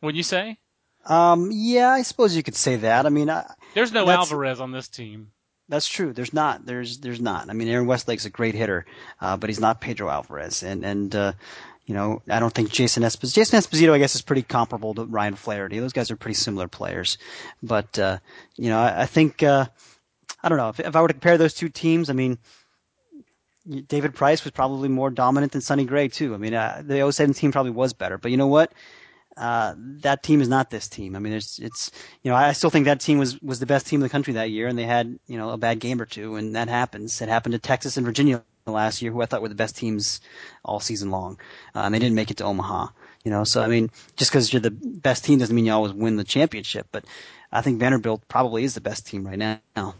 Wouldn't 0.00 0.16
you 0.16 0.22
say? 0.22 0.58
Um, 1.06 1.50
yeah, 1.52 1.90
I 1.90 2.02
suppose 2.02 2.36
you 2.36 2.42
could 2.42 2.54
say 2.54 2.76
that. 2.76 3.06
I 3.06 3.08
mean, 3.08 3.30
I, 3.30 3.44
there's 3.74 3.92
no 3.92 4.08
Alvarez 4.08 4.60
on 4.60 4.72
this 4.72 4.88
team. 4.88 5.30
That's 5.68 5.88
true. 5.88 6.12
There's 6.12 6.34
not. 6.34 6.66
There's 6.66 6.98
there's 6.98 7.20
not. 7.20 7.48
I 7.48 7.52
mean, 7.52 7.68
Aaron 7.68 7.86
Westlake's 7.86 8.26
a 8.26 8.30
great 8.30 8.54
hitter, 8.54 8.84
uh, 9.20 9.36
but 9.36 9.48
he's 9.48 9.60
not 9.60 9.80
Pedro 9.80 10.10
Alvarez, 10.10 10.62
and 10.62 10.84
and 10.84 11.14
uh, 11.14 11.32
you 11.86 11.94
know, 11.94 12.22
I 12.28 12.38
don't 12.38 12.52
think 12.52 12.70
Jason 12.70 13.02
Esposito. 13.02 13.34
Jason 13.34 13.58
Esposito, 13.58 13.92
I 13.92 13.98
guess, 13.98 14.14
is 14.14 14.22
pretty 14.22 14.42
comparable 14.42 14.94
to 14.94 15.04
Ryan 15.04 15.34
Flaherty. 15.34 15.78
Those 15.78 15.92
guys 15.92 16.10
are 16.10 16.16
pretty 16.16 16.34
similar 16.34 16.68
players, 16.68 17.18
but 17.62 17.98
uh, 17.98 18.18
you 18.56 18.68
know, 18.70 18.78
I, 18.78 19.02
I 19.02 19.06
think 19.06 19.42
uh, 19.42 19.66
I 20.42 20.48
don't 20.48 20.58
know 20.58 20.68
if, 20.68 20.80
if 20.80 20.96
I 20.96 21.00
were 21.00 21.08
to 21.08 21.14
compare 21.14 21.38
those 21.38 21.54
two 21.54 21.70
teams. 21.70 22.10
I 22.10 22.12
mean, 22.12 22.38
David 23.88 24.14
Price 24.14 24.44
was 24.44 24.52
probably 24.52 24.88
more 24.88 25.10
dominant 25.10 25.52
than 25.52 25.62
Sonny 25.62 25.84
Gray 25.84 26.08
too. 26.08 26.34
I 26.34 26.36
mean, 26.36 26.54
uh, 26.54 26.82
the 26.84 27.10
07 27.10 27.34
team 27.34 27.52
probably 27.52 27.72
was 27.72 27.94
better, 27.94 28.18
but 28.18 28.30
you 28.30 28.36
know 28.36 28.46
what? 28.48 28.72
Uh, 29.36 29.74
that 29.76 30.22
team 30.22 30.40
is 30.40 30.48
not 30.48 30.70
this 30.70 30.88
team. 30.88 31.16
I 31.16 31.18
mean, 31.18 31.32
it's 31.32 31.58
it's 31.58 31.90
you 32.22 32.30
know 32.30 32.36
I 32.36 32.52
still 32.52 32.70
think 32.70 32.86
that 32.86 33.00
team 33.00 33.18
was 33.18 33.40
was 33.42 33.60
the 33.60 33.66
best 33.66 33.86
team 33.86 33.98
in 33.98 34.02
the 34.02 34.08
country 34.08 34.34
that 34.34 34.50
year, 34.50 34.66
and 34.66 34.78
they 34.78 34.84
had 34.84 35.18
you 35.26 35.38
know 35.38 35.50
a 35.50 35.56
bad 35.56 35.80
game 35.80 36.00
or 36.00 36.06
two, 36.06 36.36
and 36.36 36.54
that 36.56 36.68
happens. 36.68 37.20
It 37.20 37.28
happened 37.28 37.52
to 37.52 37.58
Texas 37.58 37.96
and 37.96 38.06
Virginia 38.06 38.42
last 38.66 39.02
year, 39.02 39.12
who 39.12 39.20
I 39.22 39.26
thought 39.26 39.42
were 39.42 39.48
the 39.48 39.54
best 39.54 39.76
teams 39.76 40.20
all 40.64 40.80
season 40.80 41.10
long, 41.10 41.38
uh, 41.74 41.80
and 41.80 41.94
they 41.94 41.98
didn't 41.98 42.14
make 42.16 42.30
it 42.30 42.38
to 42.38 42.44
Omaha. 42.44 42.88
You 43.24 43.30
know, 43.30 43.44
so 43.44 43.62
I 43.62 43.68
mean, 43.68 43.90
just 44.16 44.30
because 44.30 44.52
you're 44.52 44.60
the 44.60 44.70
best 44.70 45.24
team 45.24 45.38
doesn't 45.38 45.54
mean 45.54 45.66
you 45.66 45.72
always 45.72 45.92
win 45.92 46.16
the 46.16 46.24
championship. 46.24 46.88
But 46.92 47.04
I 47.52 47.62
think 47.62 47.80
Vanderbilt 47.80 48.26
probably 48.28 48.64
is 48.64 48.74
the 48.74 48.80
best 48.80 49.06
team 49.06 49.26
right 49.26 49.60
now. 49.76 49.94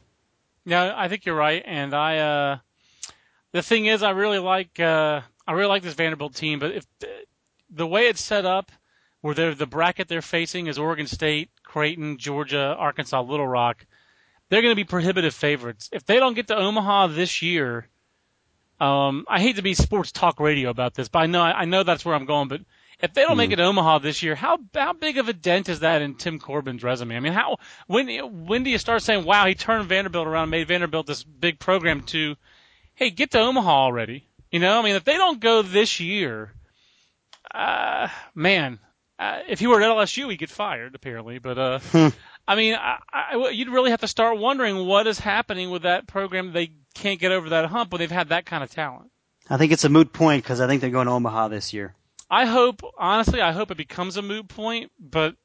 Yeah, 0.66 0.94
I 0.96 1.08
think 1.08 1.26
you're 1.26 1.36
right, 1.36 1.62
and 1.66 1.94
I. 1.94 2.18
uh 2.18 2.58
the 3.54 3.62
thing 3.62 3.86
is, 3.86 4.02
I 4.02 4.10
really 4.10 4.40
like 4.40 4.80
uh, 4.80 5.20
I 5.46 5.52
really 5.52 5.68
like 5.68 5.84
this 5.84 5.94
Vanderbilt 5.94 6.34
team, 6.34 6.58
but 6.58 6.72
if 6.72 6.84
the 7.70 7.86
way 7.86 8.08
it's 8.08 8.20
set 8.20 8.44
up, 8.44 8.72
where 9.24 9.34
they're 9.34 9.54
the 9.54 9.66
bracket 9.66 10.06
they're 10.06 10.20
facing 10.20 10.66
is 10.66 10.78
Oregon 10.78 11.06
State, 11.06 11.48
Creighton, 11.62 12.18
Georgia, 12.18 12.76
Arkansas, 12.78 13.22
Little 13.22 13.48
Rock, 13.48 13.86
they're 14.50 14.60
going 14.60 14.72
to 14.72 14.76
be 14.76 14.84
prohibitive 14.84 15.32
favorites. 15.32 15.88
If 15.94 16.04
they 16.04 16.16
don't 16.18 16.34
get 16.34 16.48
to 16.48 16.56
Omaha 16.56 17.06
this 17.06 17.40
year, 17.40 17.88
um, 18.78 19.24
I 19.26 19.40
hate 19.40 19.56
to 19.56 19.62
be 19.62 19.72
sports 19.72 20.12
talk 20.12 20.40
radio 20.40 20.68
about 20.68 20.92
this, 20.92 21.08
but 21.08 21.20
I 21.20 21.26
know 21.26 21.40
I 21.40 21.64
know 21.64 21.84
that's 21.84 22.04
where 22.04 22.14
I'm 22.14 22.26
going. 22.26 22.48
But 22.48 22.60
if 23.00 23.14
they 23.14 23.22
don't 23.22 23.32
mm. 23.32 23.38
make 23.38 23.50
it 23.50 23.56
to 23.56 23.62
Omaha 23.64 24.00
this 24.00 24.22
year, 24.22 24.34
how 24.34 24.58
how 24.74 24.92
big 24.92 25.16
of 25.16 25.30
a 25.30 25.32
dent 25.32 25.70
is 25.70 25.80
that 25.80 26.02
in 26.02 26.16
Tim 26.16 26.38
Corbin's 26.38 26.82
resume? 26.82 27.16
I 27.16 27.20
mean, 27.20 27.32
how 27.32 27.56
when 27.86 28.08
when 28.44 28.62
do 28.62 28.68
you 28.68 28.76
start 28.76 29.00
saying, 29.00 29.24
"Wow, 29.24 29.46
he 29.46 29.54
turned 29.54 29.88
Vanderbilt 29.88 30.26
around, 30.26 30.50
made 30.50 30.68
Vanderbilt 30.68 31.06
this 31.06 31.24
big 31.24 31.58
program"? 31.58 32.02
To 32.02 32.36
hey, 32.94 33.08
get 33.08 33.30
to 33.30 33.40
Omaha 33.40 33.70
already. 33.70 34.28
You 34.50 34.60
know, 34.60 34.78
I 34.78 34.82
mean, 34.82 34.96
if 34.96 35.04
they 35.04 35.16
don't 35.16 35.40
go 35.40 35.62
this 35.62 35.98
year, 35.98 36.52
uh, 37.54 38.08
man, 38.34 38.80
uh, 39.18 39.40
if 39.48 39.60
he 39.60 39.66
were 39.66 39.80
at 39.80 39.88
LSU, 39.88 40.30
he'd 40.30 40.38
get 40.38 40.50
fired 40.50 40.94
apparently. 40.94 41.38
But 41.38 41.58
uh, 41.58 41.78
hmm. 41.78 42.08
I 42.46 42.56
mean, 42.56 42.74
I, 42.74 42.98
I, 43.12 43.48
you'd 43.50 43.68
really 43.68 43.90
have 43.90 44.00
to 44.00 44.08
start 44.08 44.38
wondering 44.38 44.86
what 44.86 45.06
is 45.06 45.18
happening 45.18 45.70
with 45.70 45.82
that 45.82 46.06
program. 46.06 46.52
They 46.52 46.72
can't 46.94 47.20
get 47.20 47.32
over 47.32 47.50
that 47.50 47.66
hump 47.66 47.92
when 47.92 48.00
they've 48.00 48.10
had 48.10 48.30
that 48.30 48.46
kind 48.46 48.62
of 48.62 48.70
talent. 48.70 49.10
I 49.48 49.56
think 49.56 49.72
it's 49.72 49.84
a 49.84 49.88
moot 49.88 50.12
point 50.12 50.42
because 50.42 50.60
I 50.60 50.66
think 50.66 50.80
they're 50.80 50.90
going 50.90 51.06
to 51.06 51.12
Omaha 51.12 51.48
this 51.48 51.72
year. 51.72 51.94
I 52.30 52.46
hope, 52.46 52.80
honestly, 52.98 53.40
I 53.40 53.52
hope 53.52 53.70
it 53.70 53.76
becomes 53.76 54.16
a 54.16 54.22
moot 54.22 54.48
point, 54.48 54.90
but 54.98 55.36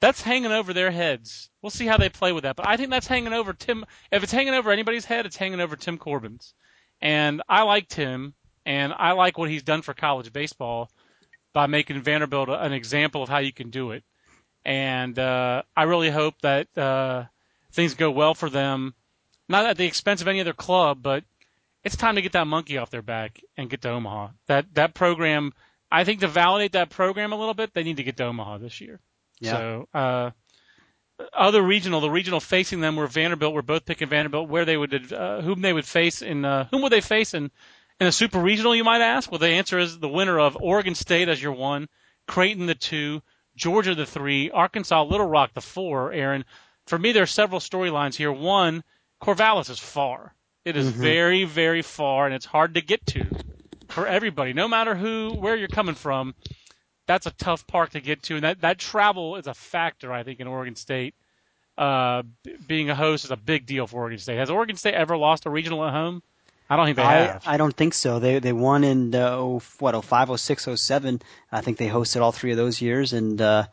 that's 0.00 0.20
hanging 0.20 0.52
over 0.52 0.72
their 0.72 0.90
heads. 0.90 1.48
We'll 1.62 1.70
see 1.70 1.86
how 1.86 1.96
they 1.96 2.08
play 2.08 2.32
with 2.32 2.42
that. 2.42 2.56
But 2.56 2.68
I 2.68 2.76
think 2.76 2.90
that's 2.90 3.06
hanging 3.06 3.32
over 3.32 3.52
Tim. 3.52 3.84
If 4.10 4.22
it's 4.22 4.32
hanging 4.32 4.54
over 4.54 4.70
anybody's 4.70 5.04
head, 5.04 5.26
it's 5.26 5.36
hanging 5.36 5.60
over 5.60 5.76
Tim 5.76 5.98
Corbin's. 5.98 6.54
And 7.00 7.42
I 7.48 7.62
like 7.62 7.88
Tim, 7.88 8.34
and 8.66 8.92
I 8.92 9.12
like 9.12 9.38
what 9.38 9.50
he's 9.50 9.62
done 9.62 9.82
for 9.82 9.94
college 9.94 10.32
baseball 10.32 10.90
by 11.58 11.66
making 11.66 12.00
Vanderbilt 12.00 12.48
an 12.50 12.72
example 12.72 13.20
of 13.20 13.28
how 13.28 13.38
you 13.38 13.52
can 13.52 13.70
do 13.70 13.90
it. 13.90 14.04
And 14.64 15.18
uh, 15.18 15.62
I 15.76 15.82
really 15.82 16.08
hope 16.08 16.40
that 16.42 16.68
uh, 16.78 17.24
things 17.72 17.94
go 17.94 18.12
well 18.12 18.32
for 18.32 18.48
them, 18.48 18.94
not 19.48 19.66
at 19.66 19.76
the 19.76 19.84
expense 19.84 20.20
of 20.20 20.28
any 20.28 20.40
other 20.40 20.52
club, 20.52 21.02
but 21.02 21.24
it's 21.82 21.96
time 21.96 22.14
to 22.14 22.22
get 22.22 22.30
that 22.30 22.46
monkey 22.46 22.78
off 22.78 22.90
their 22.90 23.02
back 23.02 23.40
and 23.56 23.68
get 23.68 23.82
to 23.82 23.90
Omaha. 23.90 24.28
That 24.46 24.72
that 24.74 24.94
program, 24.94 25.52
I 25.90 26.04
think, 26.04 26.20
to 26.20 26.28
validate 26.28 26.70
that 26.74 26.90
program 26.90 27.32
a 27.32 27.36
little 27.36 27.54
bit, 27.54 27.74
they 27.74 27.82
need 27.82 27.96
to 27.96 28.04
get 28.04 28.16
to 28.18 28.26
Omaha 28.26 28.58
this 28.58 28.80
year. 28.80 29.00
Yeah. 29.40 29.50
So, 29.50 29.88
uh, 29.92 30.30
other 31.34 31.60
regional, 31.60 32.00
the 32.00 32.08
regional 32.08 32.38
facing 32.38 32.80
them 32.80 32.94
were 32.94 33.08
Vanderbilt. 33.08 33.52
We're 33.52 33.62
both 33.62 33.84
picking 33.84 34.08
Vanderbilt. 34.08 34.48
Where 34.48 34.64
they 34.64 34.76
would, 34.76 35.12
uh, 35.12 35.40
whom 35.40 35.60
they 35.62 35.72
would 35.72 35.86
face 35.86 36.22
in, 36.22 36.44
uh, 36.44 36.68
whom 36.70 36.82
would 36.82 36.92
they 36.92 37.00
face 37.00 37.34
in 37.34 37.50
in 38.00 38.06
a 38.06 38.12
super 38.12 38.38
regional, 38.38 38.74
you 38.74 38.84
might 38.84 39.00
ask? 39.00 39.30
Well, 39.30 39.38
the 39.38 39.48
answer 39.48 39.78
is 39.78 39.98
the 39.98 40.08
winner 40.08 40.38
of 40.38 40.56
Oregon 40.60 40.94
State 40.94 41.28
as 41.28 41.42
your 41.42 41.52
one, 41.52 41.88
Creighton 42.26 42.66
the 42.66 42.74
two, 42.74 43.22
Georgia 43.56 43.94
the 43.94 44.06
three, 44.06 44.50
Arkansas 44.50 45.02
Little 45.02 45.26
Rock 45.26 45.52
the 45.54 45.60
four. 45.60 46.12
Aaron, 46.12 46.44
for 46.86 46.98
me, 46.98 47.12
there 47.12 47.24
are 47.24 47.26
several 47.26 47.60
storylines 47.60 48.14
here. 48.14 48.32
One, 48.32 48.84
Corvallis 49.20 49.70
is 49.70 49.78
far. 49.78 50.34
It 50.64 50.76
is 50.76 50.90
mm-hmm. 50.90 51.00
very, 51.00 51.44
very 51.44 51.82
far, 51.82 52.26
and 52.26 52.34
it's 52.34 52.44
hard 52.44 52.74
to 52.74 52.80
get 52.80 53.04
to 53.06 53.26
for 53.88 54.06
everybody, 54.06 54.52
no 54.52 54.68
matter 54.68 54.94
who, 54.94 55.34
where 55.34 55.56
you're 55.56 55.68
coming 55.68 55.94
from. 55.94 56.34
That's 57.06 57.26
a 57.26 57.30
tough 57.32 57.66
park 57.66 57.90
to 57.90 58.00
get 58.00 58.22
to, 58.24 58.34
and 58.34 58.44
that 58.44 58.60
that 58.60 58.78
travel 58.78 59.36
is 59.36 59.46
a 59.46 59.54
factor, 59.54 60.12
I 60.12 60.22
think, 60.22 60.40
in 60.40 60.46
Oregon 60.46 60.76
State. 60.76 61.14
Uh, 61.76 62.24
being 62.66 62.90
a 62.90 62.94
host 62.94 63.24
is 63.24 63.30
a 63.30 63.36
big 63.36 63.64
deal 63.64 63.86
for 63.86 63.98
Oregon 63.98 64.18
State. 64.18 64.36
Has 64.36 64.50
Oregon 64.50 64.76
State 64.76 64.94
ever 64.94 65.16
lost 65.16 65.46
a 65.46 65.50
regional 65.50 65.84
at 65.84 65.92
home? 65.92 66.22
I 66.70 66.76
don't 66.76 66.86
think 66.86 66.96
they 66.96 67.02
I, 67.02 67.14
have. 67.14 67.42
I 67.46 67.56
don't 67.56 67.74
think 67.74 67.94
so. 67.94 68.18
They 68.18 68.38
they 68.38 68.52
won 68.52 68.84
in 68.84 69.14
uh, 69.14 69.30
oh, 69.30 69.62
what 69.78 69.94
oh 69.94 70.02
five 70.02 70.30
oh 70.30 70.36
six 70.36 70.68
oh 70.68 70.74
seven. 70.74 71.22
I 71.50 71.62
think 71.62 71.78
they 71.78 71.88
hosted 71.88 72.20
all 72.20 72.32
three 72.32 72.50
of 72.50 72.56
those 72.56 72.82
years, 72.82 73.12
and 73.12 73.40
uh, 73.40 73.66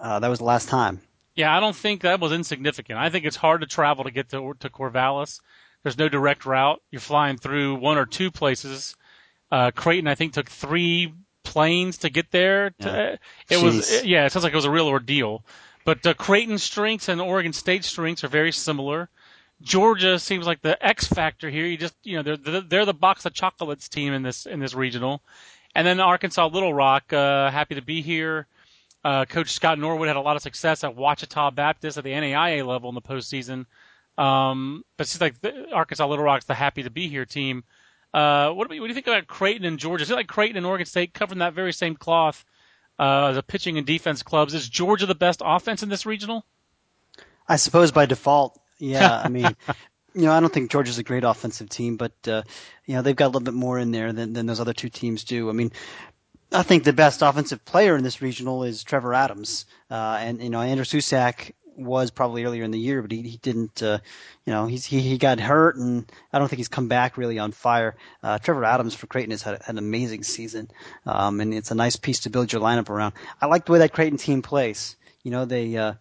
uh, 0.00 0.20
that 0.20 0.28
was 0.28 0.38
the 0.38 0.44
last 0.44 0.68
time. 0.68 1.00
Yeah, 1.34 1.54
I 1.54 1.60
don't 1.60 1.76
think 1.76 2.02
that 2.02 2.20
was 2.20 2.32
insignificant. 2.32 2.98
I 2.98 3.10
think 3.10 3.24
it's 3.24 3.36
hard 3.36 3.60
to 3.62 3.66
travel 3.66 4.04
to 4.04 4.10
get 4.10 4.30
to 4.30 4.54
to 4.60 4.70
Corvallis. 4.70 5.40
There's 5.82 5.98
no 5.98 6.08
direct 6.08 6.46
route. 6.46 6.80
You're 6.90 7.00
flying 7.00 7.38
through 7.38 7.76
one 7.76 7.98
or 7.98 8.06
two 8.06 8.30
places. 8.30 8.96
Uh, 9.50 9.70
Creighton, 9.70 10.08
I 10.08 10.14
think, 10.14 10.32
took 10.32 10.48
three 10.48 11.12
planes 11.44 11.98
to 11.98 12.10
get 12.10 12.30
there. 12.30 12.70
To, 12.80 12.88
yeah. 12.88 13.56
It 13.56 13.60
Jeez. 13.60 13.62
was 13.62 14.04
yeah, 14.04 14.26
it 14.26 14.32
sounds 14.32 14.44
like 14.44 14.52
it 14.52 14.56
was 14.56 14.64
a 14.64 14.70
real 14.70 14.88
ordeal. 14.88 15.44
But 15.84 16.04
uh, 16.06 16.14
Creighton 16.14 16.58
strengths 16.58 17.08
and 17.08 17.20
Oregon 17.20 17.52
State 17.52 17.84
strengths 17.84 18.24
are 18.24 18.28
very 18.28 18.52
similar. 18.52 19.08
Georgia 19.62 20.18
seems 20.18 20.46
like 20.46 20.60
the 20.62 20.84
X 20.84 21.06
factor 21.06 21.48
here. 21.48 21.66
You 21.66 21.76
just, 21.76 21.94
you 22.02 22.16
know, 22.16 22.36
they're 22.36 22.60
they're 22.60 22.84
the 22.84 22.94
box 22.94 23.24
of 23.24 23.32
chocolates 23.32 23.88
team 23.88 24.12
in 24.12 24.22
this 24.22 24.46
in 24.46 24.60
this 24.60 24.74
regional, 24.74 25.22
and 25.74 25.86
then 25.86 26.00
Arkansas 26.00 26.46
Little 26.46 26.74
Rock. 26.74 27.12
Uh, 27.12 27.50
happy 27.50 27.74
to 27.74 27.82
be 27.82 28.02
here. 28.02 28.46
Uh, 29.04 29.24
Coach 29.24 29.52
Scott 29.52 29.78
Norwood 29.78 30.08
had 30.08 30.16
a 30.16 30.20
lot 30.20 30.36
of 30.36 30.42
success 30.42 30.82
at 30.82 30.96
Ouachita 30.96 31.52
Baptist 31.54 31.96
at 31.96 32.04
the 32.04 32.10
NAIA 32.10 32.66
level 32.66 32.88
in 32.88 32.94
the 32.94 33.00
postseason. 33.00 33.66
Um, 34.18 34.84
but 34.96 35.06
seems 35.06 35.20
like 35.20 35.40
the, 35.40 35.70
Arkansas 35.72 36.06
Little 36.06 36.24
Rock's 36.24 36.46
the 36.46 36.54
happy 36.54 36.82
to 36.82 36.90
be 36.90 37.08
here 37.08 37.24
team. 37.24 37.64
Uh, 38.12 38.50
what, 38.50 38.66
do 38.66 38.74
we, 38.74 38.80
what 38.80 38.86
do 38.86 38.88
you 38.88 38.94
think 38.94 39.06
about 39.06 39.26
Creighton 39.26 39.64
and 39.64 39.78
Georgia? 39.78 40.02
Is 40.02 40.10
it 40.10 40.14
like 40.14 40.26
Creighton 40.26 40.56
and 40.56 40.66
Oregon 40.66 40.86
State 40.86 41.14
covering 41.14 41.38
that 41.40 41.52
very 41.52 41.72
same 41.72 41.94
cloth 41.94 42.44
uh, 42.98 43.40
pitching 43.46 43.78
and 43.78 43.86
defense 43.86 44.22
clubs? 44.22 44.54
Is 44.54 44.68
Georgia 44.68 45.06
the 45.06 45.14
best 45.14 45.42
offense 45.44 45.82
in 45.82 45.88
this 45.88 46.06
regional? 46.06 46.44
I 47.48 47.56
suppose 47.56 47.92
by 47.92 48.06
default, 48.06 48.58
yeah, 48.78 49.20
I 49.22 49.28
mean, 49.28 49.44
you 50.14 50.22
know, 50.22 50.32
I 50.32 50.40
don't 50.40 50.52
think 50.52 50.70
Georgia's 50.70 50.98
a 50.98 51.02
great 51.02 51.24
offensive 51.24 51.68
team, 51.68 51.96
but 51.96 52.12
uh, 52.26 52.42
you 52.86 52.94
know 52.94 53.02
they've 53.02 53.16
got 53.16 53.26
a 53.26 53.32
little 53.32 53.40
bit 53.40 53.54
more 53.54 53.78
in 53.78 53.90
there 53.90 54.12
than 54.12 54.32
than 54.32 54.46
those 54.46 54.60
other 54.60 54.72
two 54.72 54.88
teams 54.88 55.24
do. 55.24 55.48
I 55.48 55.52
mean, 55.52 55.72
I 56.52 56.62
think 56.62 56.84
the 56.84 56.92
best 56.92 57.22
offensive 57.22 57.64
player 57.64 57.96
in 57.96 58.04
this 58.04 58.22
regional 58.22 58.64
is 58.64 58.84
Trevor 58.84 59.14
Adams, 59.14 59.66
uh, 59.90 60.18
and 60.20 60.42
you 60.42 60.50
know 60.50 60.60
Andrew 60.60 60.84
Susac 60.84 61.52
was 61.76 62.10
probably 62.10 62.44
earlier 62.44 62.64
in 62.64 62.70
the 62.70 62.78
year, 62.78 63.02
but 63.02 63.12
he, 63.12 63.22
he 63.22 63.36
didn't, 63.36 63.82
uh, 63.82 63.98
you 64.44 64.52
know, 64.52 64.66
he's, 64.66 64.84
he, 64.84 65.00
he 65.00 65.18
got 65.18 65.38
hurt 65.38 65.76
and 65.76 66.10
I 66.32 66.38
don't 66.38 66.48
think 66.48 66.58
he's 66.58 66.68
come 66.68 66.88
back 66.88 67.16
really 67.16 67.38
on 67.38 67.52
fire. 67.52 67.96
Uh, 68.22 68.38
Trevor 68.38 68.64
Adams 68.64 68.94
for 68.94 69.06
Creighton 69.06 69.30
has 69.30 69.42
had, 69.42 69.62
had 69.62 69.74
an 69.74 69.78
amazing 69.78 70.22
season. 70.22 70.70
Um, 71.04 71.40
and 71.40 71.52
it's 71.52 71.70
a 71.70 71.74
nice 71.74 71.96
piece 71.96 72.20
to 72.20 72.30
build 72.30 72.52
your 72.52 72.62
lineup 72.62 72.88
around. 72.88 73.14
I 73.40 73.46
like 73.46 73.66
the 73.66 73.72
way 73.72 73.78
that 73.80 73.92
Creighton 73.92 74.18
team 74.18 74.42
plays. 74.42 74.96
You 75.22 75.30
know, 75.30 75.44
they, 75.44 75.76
uh, 75.76 75.94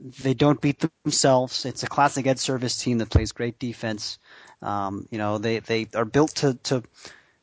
they 0.00 0.34
don't 0.34 0.60
beat 0.60 0.84
themselves. 1.04 1.64
It's 1.64 1.82
a 1.82 1.88
classic 1.88 2.26
Ed 2.26 2.36
Servais 2.36 2.80
team 2.80 2.98
that 2.98 3.10
plays 3.10 3.32
great 3.32 3.58
defense. 3.58 4.18
Um, 4.62 5.06
you 5.10 5.18
know, 5.18 5.38
they, 5.38 5.58
they 5.58 5.88
are 5.94 6.04
built 6.04 6.36
to, 6.36 6.54
to 6.64 6.82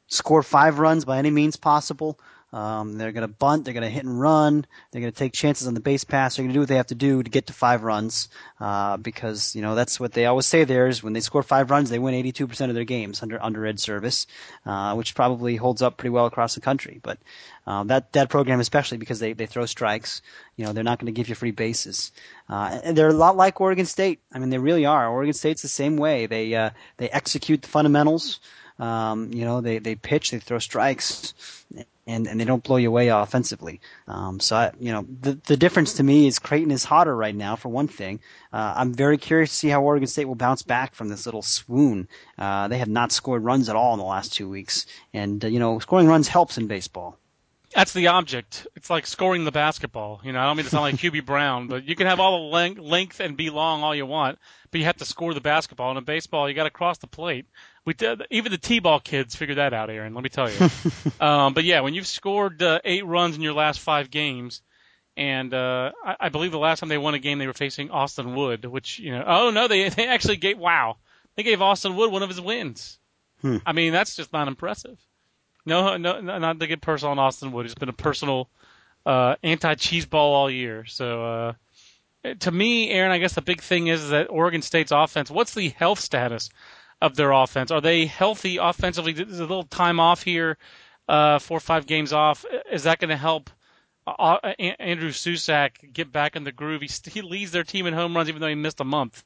score 0.08 0.44
five 0.44 0.80
runs 0.80 1.06
by 1.06 1.18
any 1.18 1.32
means 1.32 1.56
possible. 1.56 2.20
Um, 2.56 2.98
they're 2.98 3.12
going 3.12 3.28
to 3.28 3.34
bunt. 3.34 3.66
They're 3.66 3.74
going 3.74 3.84
to 3.84 3.90
hit 3.90 4.06
and 4.06 4.18
run. 4.18 4.66
They're 4.92 5.02
going 5.02 5.12
to 5.12 5.20
take 5.20 5.34
chances 5.34 5.68
on 5.68 5.74
the 5.74 5.82
base 5.82 6.06
pass. 6.06 6.36
They're 6.36 6.44
going 6.44 6.54
to 6.54 6.54
do 6.54 6.62
what 6.62 6.70
they 6.70 6.78
have 6.78 6.88
to 6.88 6.96
do 6.96 7.22
to 7.22 7.30
get 7.30 7.48
to 7.48 7.54
five 7.54 7.84
runs, 7.84 8.30
uh, 8.62 8.96
because 8.96 9.54
you 9.58 9.62
know 9.62 9.76
that's 9.76 10.00
what 10.00 10.14
they 10.14 10.26
always 10.26 10.46
say. 10.46 10.64
There 10.64 10.88
is 10.88 11.04
when 11.04 11.12
they 11.12 11.20
score 11.20 11.44
five 11.44 11.70
runs, 11.70 11.90
they 11.90 12.00
win 12.00 12.16
82% 12.16 12.70
of 12.70 12.74
their 12.74 12.86
games 12.86 13.22
under 13.22 13.44
under 13.44 13.66
Ed 13.66 13.76
Servais, 13.76 14.26
uh, 14.66 14.96
which 14.96 15.16
probably 15.16 15.58
holds 15.58 15.82
up 15.82 15.98
pretty 15.98 16.12
well 16.12 16.28
across 16.28 16.56
the 16.56 16.62
country. 16.62 17.02
But 17.04 17.20
uh, 17.68 17.84
that 17.84 18.14
that 18.14 18.30
program, 18.30 18.62
especially 18.62 19.00
because 19.00 19.20
they 19.20 19.34
they 19.34 19.48
throw 19.48 19.66
strikes, 19.66 20.22
you 20.56 20.66
know, 20.66 20.72
they're 20.72 20.86
not 20.86 21.00
going 21.00 21.14
to 21.14 21.18
give 21.18 21.28
you 21.28 21.36
free 21.36 21.52
bases. 21.52 22.14
Uh, 22.48 22.80
and 22.86 22.98
they're 22.98 23.10
a 23.10 23.14
lot 23.14 23.36
like 23.36 23.60
Oregon 23.60 23.86
State. 23.86 24.22
I 24.32 24.40
mean, 24.40 24.50
they 24.50 24.60
really 24.60 24.86
are. 24.86 25.10
Oregon 25.10 25.34
State's 25.34 25.62
the 25.62 25.68
same 25.68 25.98
way. 25.98 26.26
They 26.26 26.56
uh, 26.56 26.70
they 26.96 27.10
execute 27.10 27.64
the 27.64 27.68
fundamentals. 27.68 28.40
Um, 28.78 29.32
you 29.34 29.46
know, 29.46 29.62
they, 29.62 29.80
they 29.80 29.96
pitch, 29.96 30.32
they 30.32 30.40
throw 30.40 30.60
strikes, 30.60 31.34
and, 32.08 32.28
and 32.28 32.40
they 32.40 32.46
don't 32.46 32.64
blow 32.64 32.78
you 32.78 32.90
away 32.90 33.08
offensively. 33.08 33.80
Um, 34.08 34.40
so, 34.40 34.56
I, 34.56 34.72
you 34.80 34.92
know, 34.92 35.06
the, 35.22 35.40
the 35.46 35.58
difference 35.58 35.94
to 35.94 36.04
me 36.04 36.28
is 36.28 36.40
Creighton 36.40 36.72
is 36.72 36.84
hotter 36.84 37.16
right 37.16 37.36
now, 37.36 37.56
for 37.56 37.70
one 37.70 37.88
thing. 37.88 38.20
Uh, 38.52 38.74
I'm 38.76 38.94
very 38.94 39.18
curious 39.18 39.50
to 39.50 39.56
see 39.56 39.70
how 39.70 39.82
Oregon 39.82 40.08
State 40.08 40.26
will 40.26 40.36
bounce 40.36 40.62
back 40.62 40.94
from 40.94 41.10
this 41.10 41.26
little 41.26 41.42
swoon. 41.42 42.08
Uh, 42.38 42.68
they 42.68 42.78
have 42.78 42.90
not 42.90 43.12
scored 43.12 43.44
runs 43.44 43.70
at 43.70 43.76
all 43.76 43.94
in 43.94 44.00
the 44.00 44.06
last 44.06 44.34
two 44.34 44.50
weeks. 44.50 44.86
And, 45.14 45.44
uh, 45.44 45.48
you 45.48 45.60
know, 45.60 45.80
scoring 45.80 46.08
runs 46.08 46.28
helps 46.28 46.58
in 46.58 46.68
baseball. 46.68 47.18
That's 47.74 47.92
the 47.92 48.08
object. 48.08 48.68
It's 48.76 48.90
like 48.90 49.06
scoring 49.06 49.44
the 49.44 49.52
basketball. 49.52 50.22
You 50.24 50.32
know, 50.32 50.40
I 50.40 50.46
don't 50.46 50.56
mean 50.56 50.64
to 50.64 50.70
sound 50.70 50.84
like 50.84 50.96
Hubie 50.96 51.26
Brown, 51.26 51.68
but 51.68 51.84
you 51.84 51.96
can 51.96 52.08
have 52.08 52.22
all 52.22 52.38
the 52.38 52.56
length, 52.56 52.80
length 52.80 53.20
and 53.20 53.36
be 53.36 53.50
long 53.50 53.84
all 53.84 53.94
you 53.94 54.06
want, 54.06 54.40
but 54.72 54.80
you 54.80 54.86
have 54.86 54.96
to 54.98 55.06
score 55.06 55.34
the 55.34 55.42
basketball. 55.42 55.90
And 55.90 55.98
in 55.98 56.06
baseball, 56.06 56.48
you 56.48 56.56
got 56.56 56.64
to 56.64 56.70
cross 56.70 57.00
the 57.00 57.08
plate. 57.08 57.46
We 57.86 57.94
did, 57.94 58.24
even 58.32 58.52
the 58.52 58.58
t-ball 58.58 59.00
kids 59.00 59.36
figured 59.36 59.60
that 59.60 59.74
out, 59.74 59.90
Aaron. 59.90 60.14
Let 60.14 60.24
me 60.24 60.30
tell 60.30 60.50
you. 60.50 60.70
um, 61.26 61.54
but 61.54 61.64
yeah, 61.64 61.82
when 61.82 61.94
you've 61.94 62.08
scored 62.08 62.62
uh, 62.62 62.80
eight 62.84 63.06
runs 63.06 63.36
in 63.36 63.42
your 63.42 63.54
last 63.54 63.80
five 63.80 64.10
games, 64.10 64.62
and 65.16 65.54
uh, 65.54 65.92
I, 66.04 66.16
I 66.22 66.30
believe 66.30 66.52
the 66.52 66.60
last 66.60 66.80
time 66.80 66.90
they 66.90 66.98
won 66.98 67.14
a 67.14 67.20
game 67.20 67.38
they 67.38 67.48
were 67.48 67.54
facing 67.54 67.92
Austin 67.92 68.36
Wood, 68.36 68.66
which 68.66 69.00
you 69.00 69.12
know, 69.12 69.24
oh 69.26 69.50
no, 69.52 69.68
they 69.68 69.88
they 69.90 70.08
actually 70.08 70.38
gave 70.38 70.58
wow, 70.58 70.98
they 71.36 71.44
gave 71.44 71.62
Austin 71.62 71.96
Wood 71.96 72.12
one 72.12 72.24
of 72.24 72.30
his 72.30 72.42
wins. 72.42 73.00
Hmm. 73.42 73.58
I 73.66 73.74
mean, 73.74 73.94
that's 73.94 74.16
just 74.16 74.34
not 74.34 74.48
impressive. 74.48 74.98
No, 75.66 75.98
no, 75.98 76.22
not 76.22 76.60
to 76.60 76.68
get 76.68 76.82
personal 76.82 77.12
on 77.12 77.20
Austin 77.20 77.52
Wood. 77.52 77.66
He's 77.66 77.76
been 77.76 77.90
a 77.90 77.94
personal 77.94 78.50
uh, 79.06 79.36
anti-cheese 79.44 80.06
ball 80.06 80.34
all 80.34 80.50
year. 80.50 80.86
So 80.86 81.26
uh, 81.26 82.34
to 82.40 82.52
me, 82.52 82.90
Aaron, 82.92 83.12
I 83.12 83.18
guess 83.18 83.34
the 83.34 83.42
big 83.42 83.62
thing 83.62 83.88
is 83.88 84.10
that 84.10 84.30
Oregon 84.30 84.62
State's 84.62 84.92
offense. 84.92 85.32
What's 85.32 85.54
the 85.54 85.70
health 85.70 86.00
status 86.00 86.50
of 87.02 87.16
their 87.16 87.32
offense? 87.32 87.72
Are 87.72 87.82
they 87.82 88.06
healthy 88.06 88.58
offensively? 88.58 89.14
There's 89.14 89.40
a 89.40 89.44
little 89.44 89.64
time 89.64 90.00
off 90.00 90.24
here, 90.24 90.58
uh, 91.08 91.40
four 91.40 91.58
or 91.58 91.62
five 91.62 91.86
games 91.86 92.14
off. 92.14 92.46
Is 92.72 92.84
that 92.84 93.00
going 93.00 93.10
to 93.10 93.18
help? 93.18 93.50
Uh, 94.08 94.38
uh 94.44 94.54
Andrew 94.60 95.10
Susac 95.10 95.92
get 95.92 96.12
back 96.12 96.36
in 96.36 96.44
the 96.44 96.52
groove. 96.52 96.82
He, 96.82 96.90
he 97.10 97.22
leads 97.22 97.52
their 97.52 97.64
team 97.64 97.88
in 97.88 97.94
home 97.94 98.16
runs, 98.16 98.30
even 98.30 98.42
though 98.42 98.48
he 98.48 98.56
missed 98.56 98.80
a 98.80 98.86
month. 98.86 99.24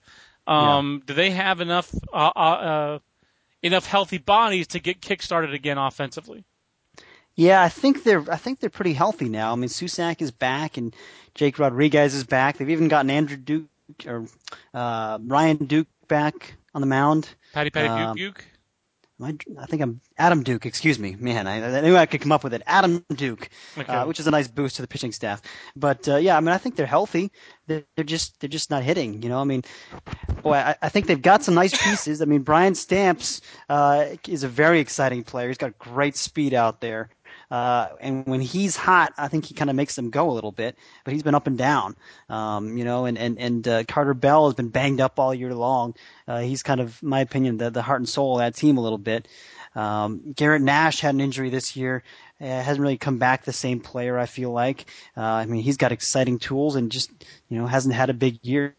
Um, 0.48 1.00
yeah. 1.02 1.06
Do 1.08 1.14
they 1.14 1.32
have 1.32 1.62
enough 1.62 1.94
uh, 2.14 2.32
uh, 2.36 2.40
uh, 2.40 3.00
enough 3.62 3.86
healthy 3.86 4.18
bodies 4.18 4.68
to 4.68 4.80
get 4.80 5.02
kick 5.02 5.22
started 5.22 5.54
again 5.54 5.78
offensively? 5.78 6.46
Yeah, 7.36 7.62
I 7.62 7.70
think 7.70 8.04
they're 8.04 8.30
I 8.32 8.36
think 8.36 8.60
they're 8.60 8.70
pretty 8.70 8.94
healthy 8.94 9.30
now. 9.30 9.54
I 9.54 9.56
mean, 9.56 9.70
Susac 9.70 10.22
is 10.22 10.32
back 10.32 10.78
and 10.78 10.94
Jake 11.36 11.60
Rodriguez 11.60 12.14
is 12.14 12.24
back. 12.24 12.58
They've 12.58 12.70
even 12.70 12.88
gotten 12.88 13.10
Andrew 13.10 13.38
Duke 13.38 13.68
or 14.06 14.26
uh, 14.74 15.20
Ryan 15.22 15.58
Duke 15.66 15.88
back 16.08 16.56
on 16.74 16.82
the 16.82 16.88
mound. 16.88 17.30
Patty 17.54 17.70
Patty 17.70 17.88
uh, 17.88 18.14
Duke 18.14 18.18
Duke. 18.18 18.46
I, 19.22 19.36
I 19.60 19.66
think 19.66 19.82
I'm 19.82 20.00
Adam 20.18 20.44
Duke. 20.44 20.66
Excuse 20.66 20.98
me, 20.98 21.18
man. 21.20 21.46
I, 21.46 21.78
I 21.78 21.82
knew 21.82 21.98
I 21.98 22.06
could 22.06 22.22
come 22.22 22.32
up 22.32 22.44
with 22.44 22.54
it. 22.54 22.62
Adam 22.66 23.04
Duke, 23.14 23.50
okay. 23.78 23.92
uh, 23.92 24.06
which 24.06 24.20
is 24.20 24.28
a 24.28 24.32
nice 24.32 24.48
boost 24.48 24.78
to 24.78 24.82
the 24.82 24.88
pitching 24.88 25.12
staff. 25.12 25.42
But 25.76 26.08
uh, 26.08 26.16
yeah, 26.16 26.38
I 26.38 26.40
mean, 26.40 26.50
I 26.50 26.58
think 26.58 26.78
they're 26.78 26.86
healthy. 26.86 27.32
They're, 27.68 27.84
they're 27.96 28.06
just 28.06 28.40
they're 28.40 28.50
just 28.50 28.70
not 28.70 28.84
hitting. 28.84 29.22
You 29.22 29.30
know, 29.30 29.40
I 29.40 29.44
mean, 29.44 29.64
boy, 30.42 30.54
I, 30.54 30.76
I 30.82 30.90
think 30.90 31.08
they've 31.08 31.22
got 31.22 31.44
some 31.44 31.54
nice 31.54 31.76
pieces. 31.84 32.22
I 32.22 32.26
mean, 32.26 32.44
Brian 32.44 32.76
Stamps 32.76 33.42
uh, 33.68 34.06
is 34.28 34.44
a 34.44 34.48
very 34.48 34.80
exciting 34.80 35.24
player. 35.24 35.50
He's 35.50 35.58
got 35.58 35.78
great 35.78 36.16
speed 36.16 36.54
out 36.54 36.80
there. 36.80 37.10
Uh, 37.52 37.90
and 38.00 38.26
when 38.28 38.42
he's 38.42 38.76
hot, 38.76 39.14
I 39.18 39.28
think 39.28 39.46
he 39.46 39.54
kind 39.54 39.70
of 39.70 39.76
makes 39.76 39.96
them 39.96 40.10
go 40.10 40.30
a 40.30 40.34
little 40.34 40.52
bit. 40.52 40.78
But 41.04 41.14
he's 41.14 41.24
been 41.24 41.36
up 41.36 41.48
and 41.48 41.58
down, 41.58 41.96
um, 42.30 42.78
you 42.78 42.86
know. 42.86 43.06
And 43.06 43.18
and 43.18 43.40
and 43.40 43.68
uh, 43.68 43.84
Carter 43.86 44.14
Bell 44.14 44.46
has 44.46 44.54
been 44.54 44.70
banged 44.70 45.02
up 45.02 45.20
all 45.20 45.34
year 45.34 45.54
long. 45.54 45.96
Uh, 46.28 46.40
he's 46.40 46.64
kind 46.64 46.80
of, 46.80 47.02
my 47.02 47.22
opinion, 47.22 47.58
the 47.58 47.70
the 47.70 47.82
heart 47.82 48.02
and 48.02 48.10
soul 48.10 48.36
of 48.36 48.40
that 48.40 48.56
team 48.56 48.78
a 48.78 48.82
little 48.82 48.98
bit. 48.98 49.28
Um, 49.76 50.34
Garrett 50.36 50.62
Nash 50.62 51.00
had 51.00 51.16
an 51.16 51.22
injury 51.22 51.50
this 51.50 51.76
year. 51.76 52.04
Uh, 52.42 52.46
hasn't 52.46 52.80
really 52.82 52.98
come 52.98 53.18
back 53.18 53.44
the 53.44 53.54
same 53.54 53.80
player. 53.80 54.18
I 54.18 54.26
feel 54.26 54.52
like. 54.52 54.86
Uh, 55.18 55.22
I 55.22 55.46
mean, 55.46 55.62
he's 55.62 55.78
got 55.78 55.92
exciting 55.92 56.40
tools 56.40 56.76
and 56.76 56.92
just 56.92 57.12
you 57.50 57.58
know 57.58 57.66
hasn't 57.66 57.96
had 57.96 58.10
a 58.10 58.14
big 58.14 58.40
year. 58.44 58.76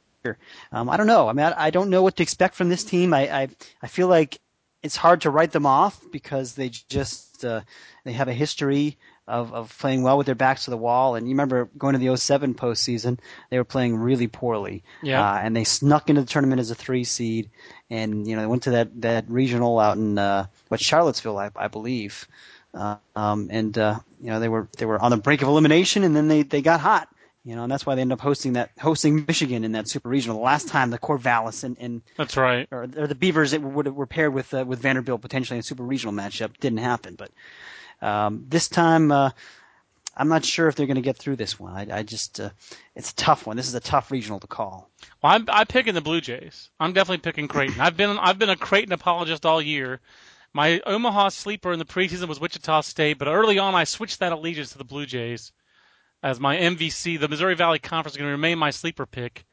Um, 0.71 0.91
I 0.91 0.97
don't 0.97 1.07
know. 1.07 1.29
I 1.29 1.33
mean, 1.33 1.47
I, 1.47 1.67
I 1.67 1.71
don't 1.71 1.89
know 1.91 2.03
what 2.03 2.17
to 2.17 2.23
expect 2.23 2.55
from 2.55 2.69
this 2.69 2.85
team. 2.85 3.15
I, 3.15 3.43
I 3.43 3.49
I 3.83 3.87
feel 3.89 4.07
like 4.07 4.39
it's 4.83 4.97
hard 4.97 5.23
to 5.23 5.31
write 5.31 5.53
them 5.53 5.67
off 5.67 6.01
because 6.11 6.55
they 6.55 6.69
just 6.69 7.45
uh, 7.45 7.61
they 8.05 8.13
have 8.13 8.29
a 8.29 8.33
history 8.33 8.97
of, 9.31 9.55
of 9.55 9.79
playing 9.79 10.03
well 10.03 10.19
with 10.19 10.27
their 10.27 10.35
backs 10.35 10.65
to 10.65 10.71
the 10.71 10.77
wall. 10.77 11.15
And 11.15 11.27
you 11.27 11.33
remember 11.33 11.69
going 11.79 11.93
to 11.93 11.99
the 11.99 12.17
07 12.17 12.55
postseason, 12.55 13.19
they 13.49 13.59
were 13.59 13.65
playing 13.65 13.97
really 13.97 14.27
poorly. 14.27 14.83
Yeah. 15.03 15.25
Uh, 15.25 15.39
and 15.39 15.55
they 15.55 15.65
snuck 15.65 16.11
into 16.11 16.23
the 16.23 16.27
tournament 16.27 16.61
as 16.61 16.71
a 16.71 16.75
three 16.75 17.05
seed, 17.05 17.51
and 17.89 18.27
you 18.27 18.35
know 18.37 18.43
they 18.43 18.49
went 18.49 18.65
to 18.65 18.73
that 18.73 19.01
that 19.03 19.31
regional 19.31 19.79
out 19.79 19.97
in 19.97 20.19
uh, 20.19 20.47
what 20.69 20.81
Charlottesville, 20.81 21.39
I, 21.39 21.51
I 21.55 21.69
believe. 21.69 22.27
Uh, 22.73 22.97
um, 23.17 23.49
and 23.51 23.77
uh, 23.79 23.99
you 24.21 24.31
know 24.31 24.41
they 24.41 24.49
were 24.49 24.69
they 24.79 24.87
were 24.87 25.01
on 25.01 25.11
the 25.11 25.17
brink 25.17 25.43
of 25.43 25.49
elimination, 25.49 26.05
and 26.05 26.15
then 26.15 26.29
they 26.29 26.43
they 26.43 26.63
got 26.63 26.81
hot. 26.81 27.09
You 27.43 27.57
know, 27.57 27.63
and 27.63 27.73
that's 27.73 27.87
why 27.87 27.95
they 27.95 28.03
ended 28.03 28.19
up 28.19 28.21
hosting 28.21 28.53
that 28.53 28.71
hosting 28.79 29.25
Michigan 29.27 29.65
in 29.65 29.73
that 29.73 29.89
super 29.89 30.11
regional. 30.11 30.37
The 30.37 30.45
last 30.45 30.69
time 30.69 30.91
the 30.91 30.99
Corvallis 30.99 31.65
and, 31.65 31.77
and 31.81 32.03
that's 32.17 32.37
right, 32.37 32.69
or, 32.71 32.83
or 32.83 33.07
the 33.07 33.15
Beavers 33.15 33.53
that 33.53 33.63
would 33.63 33.89
were 33.95 34.07
paired 34.07 34.35
with 34.35 34.53
uh, 34.53 34.65
with 34.67 34.81
Vanderbilt 34.81 35.23
potentially 35.23 35.57
in 35.57 35.61
a 35.61 35.63
super 35.63 35.83
regional 35.83 36.13
matchup 36.13 36.59
didn't 36.61 36.81
happen. 36.81 37.15
But 37.15 37.31
um, 38.07 38.45
this 38.47 38.69
time, 38.69 39.11
uh, 39.11 39.31
I'm 40.15 40.29
not 40.29 40.45
sure 40.45 40.69
if 40.69 40.75
they're 40.75 40.87
going 40.87 40.97
to 40.97 41.01
get 41.01 41.17
through 41.17 41.37
this 41.37 41.59
one. 41.59 41.73
I, 41.75 42.01
I 42.01 42.03
just 42.03 42.41
uh, 42.41 42.51
it's 42.95 43.13
a 43.13 43.17
tough 43.17 43.47
one. 43.47 43.57
This 43.57 43.69
is 43.69 43.75
a 43.75 43.81
tough 43.81 44.11
regional 44.11 44.39
to 44.41 44.47
call. 44.47 44.91
Well, 45.23 45.33
I'm 45.33 45.47
I'm 45.49 45.67
picking 45.67 45.95
the 45.95 46.03
Blue 46.03 46.21
Jays. 46.21 46.69
I'm 46.79 46.93
definitely 46.93 47.23
picking 47.23 47.49
Creighton. 47.49 47.81
I've 47.81 47.97
been 47.97 48.19
I've 48.19 48.39
been 48.39 48.51
a 48.51 48.57
Creighton 48.57 48.93
apologist 48.93 49.47
all 49.47 49.63
year. 49.63 50.01
My 50.53 50.81
Omaha 50.85 51.31
sleeper 51.31 51.73
in 51.73 51.79
the 51.79 51.87
preseason 51.87 52.29
was 52.29 52.39
Wichita 52.39 52.83
State, 52.83 53.17
but 53.17 53.29
early 53.29 53.59
on 53.59 53.75
I 53.75 53.85
switched 53.85 54.19
that 54.19 54.33
allegiance 54.33 54.73
to 54.73 54.79
the 54.79 54.85
Blue 54.85 55.07
Jays 55.07 55.53
as 56.23 56.41
my 56.41 56.57
MVC. 56.57 57.19
The 57.19 57.29
Missouri 57.29 57.55
Valley 57.55 57.79
Conference 57.79 58.15
is 58.15 58.19
going 58.19 58.29
to 58.29 58.33
remain 58.33 58.59
my 58.59 58.71
sleeper 58.71 59.07
pick. 59.07 59.45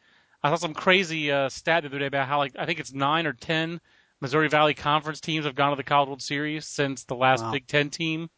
I 0.43 0.49
saw 0.49 0.55
some 0.55 0.73
crazy 0.73 1.31
uh, 1.31 1.49
stat 1.49 1.83
the 1.83 1.89
other 1.89 1.99
day 1.99 2.05
about 2.05 2.27
how 2.27 2.37
like 2.37 2.53
I 2.57 2.65
think 2.65 2.79
it's 2.79 2.93
nine 2.93 3.25
or 3.25 3.33
ten 3.33 3.81
Missouri 4.21 4.49
Valley 4.49 4.73
Conference 4.73 5.19
teams 5.19 5.45
have 5.45 5.55
gone 5.55 5.71
to 5.71 5.75
the 5.75 5.83
College 5.83 6.07
World 6.07 6.21
Series 6.21 6.65
since 6.65 7.03
the 7.03 7.15
last 7.15 7.43
wow. 7.43 7.51
Big 7.51 7.67
Ten 7.67 7.89
team 7.89 8.29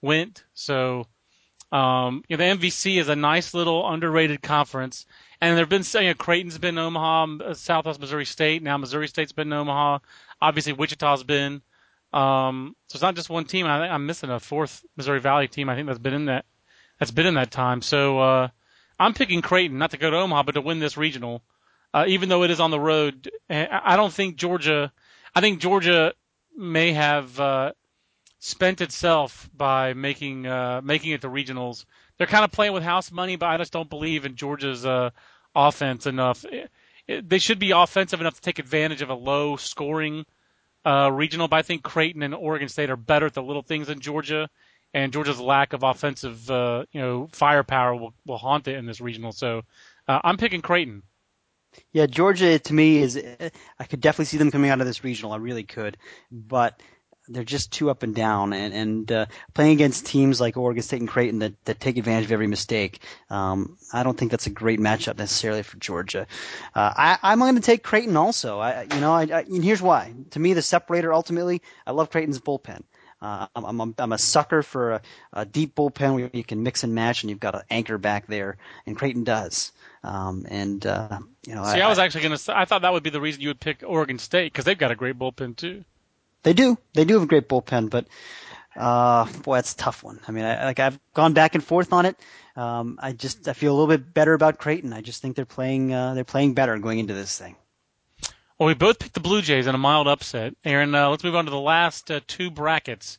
went. 0.00 0.44
So, 0.54 1.06
um, 1.70 2.22
you 2.28 2.36
know, 2.36 2.44
the 2.44 2.58
MVC 2.58 2.98
is 3.00 3.08
a 3.08 3.16
nice 3.16 3.54
little 3.54 3.88
underrated 3.88 4.42
conference. 4.42 5.06
And 5.40 5.56
there've 5.56 5.68
been 5.68 5.84
saying 5.84 6.06
you 6.06 6.10
know, 6.12 6.16
Creighton's 6.16 6.58
been 6.58 6.76
in 6.76 6.84
Omaha, 6.84 7.26
uh, 7.44 7.54
Southwest 7.54 8.00
Missouri 8.00 8.26
State. 8.26 8.62
Now 8.62 8.76
Missouri 8.76 9.08
State's 9.08 9.32
been 9.32 9.48
in 9.48 9.52
Omaha. 9.54 9.98
Obviously 10.40 10.72
Wichita's 10.72 11.24
been. 11.24 11.62
Um, 12.12 12.76
so 12.88 12.96
it's 12.96 13.02
not 13.02 13.14
just 13.14 13.30
one 13.30 13.46
team. 13.46 13.66
I 13.66 13.80
think 13.80 13.92
I'm 13.92 14.06
missing 14.06 14.30
a 14.30 14.38
fourth 14.38 14.84
Missouri 14.96 15.20
Valley 15.20 15.48
team. 15.48 15.68
I 15.68 15.74
think 15.74 15.86
that's 15.86 15.98
been 15.98 16.14
in 16.14 16.26
that 16.26 16.44
that's 16.98 17.10
been 17.10 17.26
in 17.26 17.34
that 17.34 17.50
time. 17.50 17.82
So 17.82 18.18
uh, 18.18 18.48
I'm 18.98 19.14
picking 19.14 19.42
Creighton 19.42 19.78
not 19.78 19.90
to 19.92 19.96
go 19.96 20.10
to 20.10 20.16
Omaha, 20.16 20.44
but 20.44 20.52
to 20.52 20.60
win 20.60 20.78
this 20.78 20.96
regional, 20.96 21.42
uh, 21.92 22.04
even 22.08 22.28
though 22.28 22.42
it 22.42 22.50
is 22.50 22.60
on 22.60 22.70
the 22.70 22.80
road. 22.80 23.30
I 23.50 23.96
don't 23.96 24.12
think 24.12 24.36
Georgia. 24.36 24.92
I 25.34 25.40
think 25.40 25.60
Georgia 25.60 26.12
may 26.56 26.92
have 26.92 27.40
uh, 27.40 27.72
spent 28.38 28.80
itself 28.80 29.48
by 29.54 29.94
making 29.94 30.46
uh, 30.46 30.80
making 30.84 31.12
it 31.12 31.22
to 31.22 31.28
regionals. 31.28 31.84
They're 32.18 32.26
kind 32.26 32.44
of 32.44 32.52
playing 32.52 32.72
with 32.72 32.82
house 32.82 33.10
money, 33.10 33.36
but 33.36 33.46
I 33.46 33.56
just 33.56 33.72
don't 33.72 33.90
believe 33.90 34.24
in 34.24 34.36
Georgia's 34.36 34.84
uh, 34.86 35.10
offense 35.54 36.06
enough. 36.06 36.44
They 37.08 37.38
should 37.38 37.58
be 37.58 37.72
offensive 37.72 38.20
enough 38.20 38.34
to 38.34 38.40
take 38.40 38.58
advantage 38.58 39.02
of 39.02 39.10
a 39.10 39.14
low 39.14 39.56
scoring 39.56 40.24
uh, 40.84 41.10
regional, 41.12 41.48
but 41.48 41.56
I 41.56 41.62
think 41.62 41.82
Creighton 41.82 42.22
and 42.22 42.34
Oregon 42.34 42.68
State 42.68 42.90
are 42.90 42.96
better 42.96 43.26
at 43.26 43.34
the 43.34 43.42
little 43.42 43.62
things 43.62 43.88
than 43.88 44.00
Georgia 44.00 44.48
and 44.94 45.12
Georgia's 45.12 45.40
lack 45.40 45.72
of 45.72 45.82
offensive, 45.82 46.50
uh, 46.50 46.84
you 46.92 47.00
know, 47.00 47.28
firepower 47.32 47.94
will, 47.94 48.14
will 48.26 48.38
haunt 48.38 48.68
it 48.68 48.76
in 48.76 48.86
this 48.86 49.00
regional. 49.00 49.32
So 49.32 49.62
uh, 50.08 50.20
I'm 50.24 50.36
picking 50.36 50.62
Creighton. 50.62 51.02
Yeah, 51.92 52.06
Georgia 52.06 52.58
to 52.58 52.74
me 52.74 52.98
is 52.98 53.16
I 53.78 53.84
could 53.84 54.00
definitely 54.00 54.26
see 54.26 54.36
them 54.36 54.50
coming 54.50 54.70
out 54.70 54.80
of 54.80 54.86
this 54.86 55.04
regional. 55.04 55.32
I 55.32 55.36
really 55.36 55.64
could, 55.64 55.96
but 56.30 56.82
they're 57.28 57.44
just 57.44 57.72
too 57.72 57.88
up 57.88 58.02
and 58.02 58.14
down, 58.14 58.52
and 58.52 58.74
and 58.74 59.12
uh, 59.12 59.26
playing 59.54 59.72
against 59.72 60.04
teams 60.04 60.40
like 60.40 60.56
Oregon 60.56 60.82
State 60.82 61.00
and 61.00 61.08
Creighton 61.08 61.38
that 61.38 61.64
that 61.64 61.80
take 61.80 61.96
advantage 61.96 62.26
of 62.26 62.32
every 62.32 62.46
mistake. 62.46 63.00
Um, 63.30 63.78
I 63.92 64.02
don't 64.02 64.18
think 64.18 64.30
that's 64.30 64.46
a 64.46 64.50
great 64.50 64.80
matchup 64.80 65.18
necessarily 65.18 65.62
for 65.62 65.78
Georgia. 65.78 66.26
Uh, 66.74 66.92
I, 66.94 67.18
I'm 67.22 67.38
going 67.38 67.54
to 67.54 67.60
take 67.62 67.82
Creighton 67.82 68.16
also. 68.16 68.58
I 68.58 68.82
you 68.82 69.00
know 69.00 69.12
I, 69.12 69.22
I 69.22 69.40
and 69.42 69.64
here's 69.64 69.80
why. 69.82 70.12
To 70.32 70.40
me, 70.40 70.52
the 70.52 70.62
separator 70.62 71.12
ultimately, 71.12 71.62
I 71.86 71.92
love 71.92 72.10
Creighton's 72.10 72.40
bullpen. 72.40 72.82
Uh, 73.22 73.46
I'm, 73.54 73.80
I'm, 73.80 73.94
I'm 73.98 74.12
a 74.12 74.18
sucker 74.18 74.64
for 74.64 74.92
a, 74.94 75.02
a 75.32 75.44
deep 75.46 75.76
bullpen 75.76 76.14
where 76.14 76.30
you 76.32 76.42
can 76.42 76.64
mix 76.64 76.82
and 76.82 76.92
match, 76.92 77.22
and 77.22 77.30
you've 77.30 77.38
got 77.38 77.54
an 77.54 77.62
anchor 77.70 77.96
back 77.96 78.26
there, 78.26 78.56
and 78.84 78.96
Creighton 78.96 79.22
does. 79.22 79.70
Um, 80.02 80.44
and 80.48 80.84
uh, 80.84 81.20
you 81.46 81.54
know, 81.54 81.62
see, 81.64 81.80
I, 81.80 81.86
I 81.86 81.88
was 81.88 82.00
actually 82.00 82.22
going 82.22 82.32
to. 82.32 82.38
say 82.38 82.52
I 82.52 82.64
thought 82.64 82.82
that 82.82 82.92
would 82.92 83.04
be 83.04 83.10
the 83.10 83.20
reason 83.20 83.40
you 83.40 83.48
would 83.48 83.60
pick 83.60 83.84
Oregon 83.86 84.18
State 84.18 84.52
because 84.52 84.64
they've 84.64 84.76
got 84.76 84.90
a 84.90 84.96
great 84.96 85.16
bullpen 85.16 85.56
too. 85.56 85.84
They 86.42 86.52
do. 86.52 86.76
They 86.94 87.04
do 87.04 87.14
have 87.14 87.22
a 87.22 87.26
great 87.26 87.48
bullpen, 87.48 87.88
but 87.88 88.06
uh, 88.74 89.26
boy, 89.42 89.56
that's 89.56 89.74
a 89.74 89.76
tough 89.76 90.02
one. 90.02 90.18
I 90.26 90.32
mean, 90.32 90.44
I, 90.44 90.64
like 90.64 90.80
I've 90.80 90.98
gone 91.14 91.32
back 91.32 91.54
and 91.54 91.62
forth 91.62 91.92
on 91.92 92.06
it. 92.06 92.16
Um, 92.56 92.98
I 93.00 93.12
just 93.12 93.46
I 93.46 93.52
feel 93.52 93.72
a 93.72 93.76
little 93.78 93.86
bit 93.86 94.12
better 94.12 94.34
about 94.34 94.58
Creighton. 94.58 94.92
I 94.92 95.00
just 95.00 95.22
think 95.22 95.36
they're 95.36 95.44
playing 95.44 95.94
uh, 95.94 96.14
they're 96.14 96.24
playing 96.24 96.54
better 96.54 96.76
going 96.78 96.98
into 96.98 97.14
this 97.14 97.38
thing. 97.38 97.54
Well, 98.62 98.68
we 98.68 98.74
both 98.74 99.00
picked 99.00 99.14
the 99.14 99.18
Blue 99.18 99.42
Jays 99.42 99.66
in 99.66 99.74
a 99.74 99.78
mild 99.78 100.06
upset. 100.06 100.54
Aaron, 100.64 100.94
uh, 100.94 101.08
let's 101.10 101.24
move 101.24 101.34
on 101.34 101.46
to 101.46 101.50
the 101.50 101.58
last 101.58 102.12
uh, 102.12 102.20
two 102.28 102.48
brackets. 102.48 103.18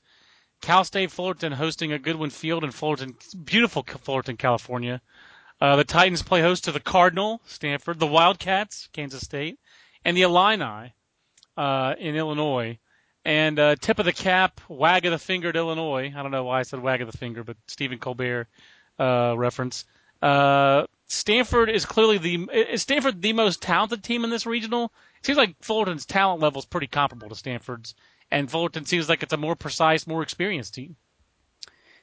Cal 0.62 0.86
State 0.86 1.12
Fullerton 1.12 1.52
hosting 1.52 1.92
a 1.92 2.00
Goodwin 2.00 2.30
Field 2.30 2.64
in 2.64 2.72
Fullerton, 2.72 3.18
beautiful 3.44 3.84
Fullerton, 3.84 4.38
California. 4.38 5.02
Uh, 5.60 5.76
the 5.76 5.84
Titans 5.84 6.22
play 6.22 6.40
host 6.40 6.64
to 6.64 6.72
the 6.72 6.80
Cardinal, 6.80 7.42
Stanford, 7.46 8.00
the 8.00 8.08
Wildcats, 8.08 8.88
Kansas 8.94 9.22
State, 9.22 9.60
and 10.06 10.16
the 10.16 10.22
Illini 10.22 10.94
uh, 11.58 11.96
in 12.00 12.16
Illinois. 12.16 12.80
And 13.26 13.60
uh, 13.60 13.76
tip 13.76 14.00
of 14.00 14.06
the 14.06 14.14
cap, 14.14 14.62
wag 14.70 15.06
of 15.06 15.12
the 15.12 15.20
finger 15.20 15.52
to 15.52 15.60
Illinois. 15.60 16.14
I 16.16 16.22
don't 16.22 16.32
know 16.32 16.46
why 16.46 16.60
I 16.60 16.64
said 16.64 16.80
wag 16.80 17.02
of 17.02 17.12
the 17.12 17.18
finger, 17.18 17.44
but 17.44 17.58
Stephen 17.68 18.00
Colbert 18.00 18.48
uh, 18.98 19.34
reference. 19.36 19.84
Uh, 20.22 20.86
Stanford 21.08 21.70
is 21.70 21.86
clearly 21.86 22.18
the 22.18 22.50
is 22.54 22.82
Stanford 22.82 23.22
the 23.22 23.34
most 23.34 23.62
talented 23.62 24.04
team 24.04 24.24
in 24.24 24.30
this 24.30 24.46
regional. 24.46 24.94
It 25.20 25.26
seems 25.26 25.38
like 25.38 25.56
Fullerton's 25.62 26.06
talent 26.06 26.42
level 26.42 26.60
is 26.60 26.66
pretty 26.66 26.88
comparable 26.88 27.30
to 27.30 27.36
Stanford's, 27.36 27.94
and 28.32 28.50
Fullerton 28.50 28.86
seems 28.86 29.10
like 29.10 29.24
it's 29.24 29.34
a 29.34 29.38
more 29.38 29.56
precise, 29.56 30.08
more 30.08 30.24
experienced 30.24 30.74
team. 30.74 30.96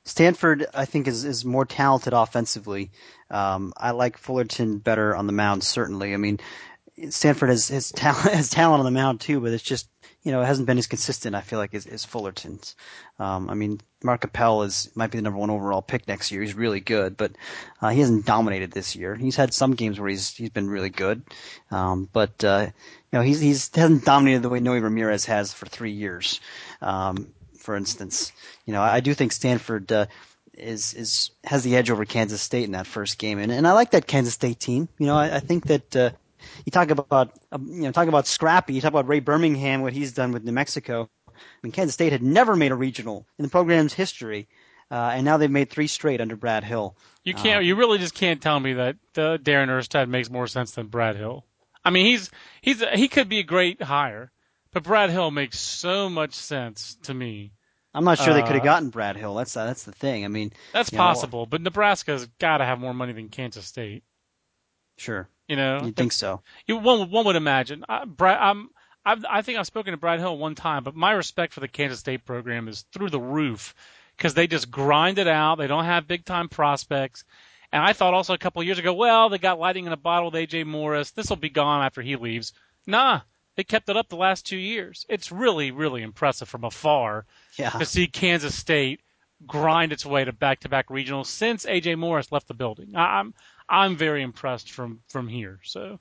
Stanford, 0.04 0.66
I 0.72 0.86
think, 0.86 1.06
is 1.06 1.24
is 1.24 1.44
more 1.44 1.66
talented 1.66 2.12
offensively. 2.12 2.90
Um, 3.30 3.72
I 3.76 3.90
like 3.90 4.16
Fullerton 4.16 4.78
better 4.78 5.14
on 5.14 5.26
the 5.26 5.32
mound, 5.32 5.62
certainly. 5.62 6.14
I 6.14 6.16
mean, 6.16 6.40
Stanford 7.08 7.48
has 7.48 7.68
has 7.68 7.90
talent 7.92 8.30
has 8.32 8.50
talent 8.50 8.80
on 8.80 8.84
the 8.84 8.90
mound 8.90 9.20
too, 9.20 9.40
but 9.40 9.52
it's 9.52 9.62
just 9.62 9.88
you 10.22 10.32
know 10.32 10.42
it 10.42 10.46
hasn't 10.46 10.66
been 10.66 10.78
as 10.78 10.86
consistent. 10.86 11.34
I 11.34 11.40
feel 11.40 11.58
like 11.58 11.74
as, 11.74 11.86
as 11.86 12.04
Fullerton's. 12.04 12.76
Um, 13.18 13.48
I 13.48 13.54
mean, 13.54 13.80
Mark 14.02 14.24
Appel 14.24 14.62
is 14.62 14.90
might 14.94 15.10
be 15.10 15.18
the 15.18 15.22
number 15.22 15.38
one 15.38 15.50
overall 15.50 15.82
pick 15.82 16.06
next 16.08 16.30
year. 16.30 16.42
He's 16.42 16.54
really 16.54 16.80
good, 16.80 17.16
but 17.16 17.32
uh, 17.80 17.90
he 17.90 18.00
hasn't 18.00 18.26
dominated 18.26 18.72
this 18.72 18.94
year. 18.96 19.14
He's 19.14 19.36
had 19.36 19.54
some 19.54 19.74
games 19.74 19.98
where 19.98 20.10
he's 20.10 20.34
he's 20.34 20.50
been 20.50 20.68
really 20.68 20.90
good, 20.90 21.22
um, 21.70 22.08
but 22.12 22.42
uh, 22.44 22.66
you 22.68 23.18
know 23.18 23.22
he's 23.22 23.40
he's 23.40 23.74
hasn't 23.74 24.04
dominated 24.04 24.42
the 24.42 24.48
way 24.48 24.60
Noe 24.60 24.78
Ramirez 24.78 25.24
has 25.26 25.52
for 25.52 25.66
three 25.66 25.92
years. 25.92 26.40
Um, 26.82 27.32
for 27.60 27.76
instance. 27.76 28.32
You 28.66 28.72
know, 28.72 28.82
I 28.82 29.00
do 29.00 29.14
think 29.14 29.32
Stanford 29.32 29.92
uh, 29.92 30.06
is 30.54 30.94
is 30.94 31.30
has 31.44 31.62
the 31.62 31.76
edge 31.76 31.90
over 31.90 32.04
Kansas 32.04 32.40
State 32.42 32.64
in 32.64 32.72
that 32.72 32.86
first 32.86 33.18
game, 33.18 33.38
and 33.38 33.52
and 33.52 33.66
I 33.66 33.72
like 33.72 33.92
that 33.92 34.06
Kansas 34.06 34.34
State 34.34 34.58
team. 34.58 34.88
You 34.98 35.06
know, 35.06 35.16
I, 35.16 35.36
I 35.36 35.40
think 35.40 35.66
that. 35.66 35.96
Uh, 35.96 36.10
you 36.64 36.70
talk 36.70 36.90
about 36.90 37.38
uh, 37.52 37.58
you 37.60 37.82
know 37.82 37.92
talk 37.92 38.08
about 38.08 38.26
scrappy. 38.26 38.74
You 38.74 38.80
talk 38.80 38.92
about 38.92 39.08
Ray 39.08 39.20
Birmingham, 39.20 39.82
what 39.82 39.92
he's 39.92 40.12
done 40.12 40.32
with 40.32 40.44
New 40.44 40.52
Mexico. 40.52 41.08
I 41.28 41.40
mean, 41.62 41.72
Kansas 41.72 41.94
State 41.94 42.12
had 42.12 42.22
never 42.22 42.56
made 42.56 42.72
a 42.72 42.76
regional 42.76 43.26
in 43.38 43.44
the 43.44 43.48
program's 43.48 43.94
history, 43.94 44.48
uh, 44.90 45.12
and 45.14 45.24
now 45.24 45.36
they've 45.36 45.50
made 45.50 45.70
three 45.70 45.86
straight 45.86 46.20
under 46.20 46.36
Brad 46.36 46.64
Hill. 46.64 46.96
You 47.24 47.34
can't. 47.34 47.58
Um, 47.58 47.64
you 47.64 47.76
really 47.76 47.98
just 47.98 48.14
can't 48.14 48.42
tell 48.42 48.58
me 48.60 48.74
that 48.74 48.96
uh, 49.16 49.38
Darren 49.38 49.68
Erstad 49.68 50.08
makes 50.08 50.30
more 50.30 50.46
sense 50.46 50.72
than 50.72 50.88
Brad 50.88 51.16
Hill. 51.16 51.44
I 51.84 51.90
mean, 51.90 52.06
he's 52.06 52.30
he's 52.60 52.82
he 52.94 53.08
could 53.08 53.28
be 53.28 53.38
a 53.38 53.44
great 53.44 53.82
hire, 53.82 54.30
but 54.72 54.82
Brad 54.82 55.10
Hill 55.10 55.30
makes 55.30 55.58
so 55.58 56.08
much 56.08 56.34
sense 56.34 56.96
to 57.02 57.14
me. 57.14 57.52
I'm 57.92 58.04
not 58.04 58.18
sure 58.18 58.32
uh, 58.32 58.34
they 58.34 58.42
could 58.42 58.54
have 58.54 58.64
gotten 58.64 58.90
Brad 58.90 59.16
Hill. 59.16 59.34
That's 59.34 59.56
uh, 59.56 59.66
that's 59.66 59.84
the 59.84 59.92
thing. 59.92 60.24
I 60.24 60.28
mean, 60.28 60.52
that's 60.72 60.90
possible, 60.90 61.40
know, 61.40 61.46
but 61.46 61.60
Nebraska's 61.60 62.26
got 62.38 62.58
to 62.58 62.64
have 62.64 62.78
more 62.78 62.94
money 62.94 63.12
than 63.12 63.28
Kansas 63.28 63.66
State. 63.66 64.04
Sure. 64.96 65.28
You 65.50 65.56
know, 65.56 65.82
you 65.84 65.90
think 65.90 66.12
so? 66.12 66.42
You, 66.68 66.76
one 66.76 67.10
one 67.10 67.24
would 67.24 67.34
imagine. 67.34 67.84
I, 67.88 68.04
Brad, 68.04 68.38
I'm, 68.40 68.70
I've, 69.04 69.24
I 69.28 69.42
think 69.42 69.58
I've 69.58 69.66
spoken 69.66 69.90
to 69.90 69.96
Brad 69.96 70.20
Hill 70.20 70.38
one 70.38 70.54
time, 70.54 70.84
but 70.84 70.94
my 70.94 71.10
respect 71.10 71.52
for 71.52 71.58
the 71.58 71.66
Kansas 71.66 71.98
State 71.98 72.24
program 72.24 72.68
is 72.68 72.84
through 72.92 73.10
the 73.10 73.18
roof 73.18 73.74
because 74.16 74.34
they 74.34 74.46
just 74.46 74.70
grind 74.70 75.18
it 75.18 75.26
out. 75.26 75.58
They 75.58 75.66
don't 75.66 75.86
have 75.86 76.06
big 76.06 76.24
time 76.24 76.48
prospects. 76.48 77.24
And 77.72 77.82
I 77.82 77.94
thought 77.94 78.14
also 78.14 78.32
a 78.32 78.38
couple 78.38 78.60
of 78.60 78.66
years 78.66 78.78
ago, 78.78 78.94
well, 78.94 79.28
they 79.28 79.38
got 79.38 79.58
lighting 79.58 79.86
in 79.86 79.92
a 79.92 79.96
bottle 79.96 80.30
with 80.30 80.40
AJ 80.40 80.66
Morris. 80.66 81.10
This 81.10 81.28
will 81.28 81.36
be 81.36 81.50
gone 81.50 81.84
after 81.84 82.00
he 82.00 82.14
leaves. 82.14 82.52
Nah, 82.86 83.22
they 83.56 83.64
kept 83.64 83.88
it 83.88 83.96
up 83.96 84.08
the 84.08 84.14
last 84.14 84.46
two 84.46 84.56
years. 84.56 85.04
It's 85.08 85.32
really, 85.32 85.72
really 85.72 86.02
impressive 86.02 86.48
from 86.48 86.62
afar 86.62 87.26
yeah. 87.56 87.70
to 87.70 87.84
see 87.84 88.06
Kansas 88.06 88.54
State 88.54 89.00
grind 89.46 89.92
its 89.92 90.06
way 90.06 90.24
to 90.24 90.32
back-to-back 90.32 90.88
regionals 90.90 91.26
since 91.26 91.66
AJ 91.66 91.98
Morris 91.98 92.30
left 92.30 92.46
the 92.46 92.54
building. 92.54 92.92
I'm 92.94 93.34
I'm 93.70 93.96
very 93.96 94.22
impressed 94.22 94.72
from 94.72 95.00
from 95.08 95.28
here. 95.28 95.60
So, 95.62 96.00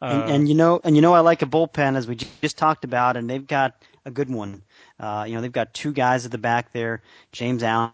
uh, 0.00 0.04
and, 0.04 0.30
and, 0.30 0.48
you 0.48 0.54
know, 0.54 0.80
and 0.82 0.96
you 0.96 1.02
know, 1.02 1.12
I 1.12 1.20
like 1.20 1.42
a 1.42 1.46
bullpen 1.46 1.96
as 1.96 2.06
we 2.06 2.14
just 2.14 2.56
talked 2.56 2.84
about, 2.84 3.16
and 3.16 3.28
they've 3.28 3.46
got 3.46 3.82
a 4.04 4.10
good 4.10 4.30
one. 4.30 4.62
Uh, 4.98 5.24
you 5.26 5.34
know, 5.34 5.40
they've 5.40 5.52
got 5.52 5.74
two 5.74 5.92
guys 5.92 6.24
at 6.24 6.32
the 6.32 6.38
back 6.38 6.72
there, 6.72 7.02
James 7.32 7.62
Allen 7.62 7.92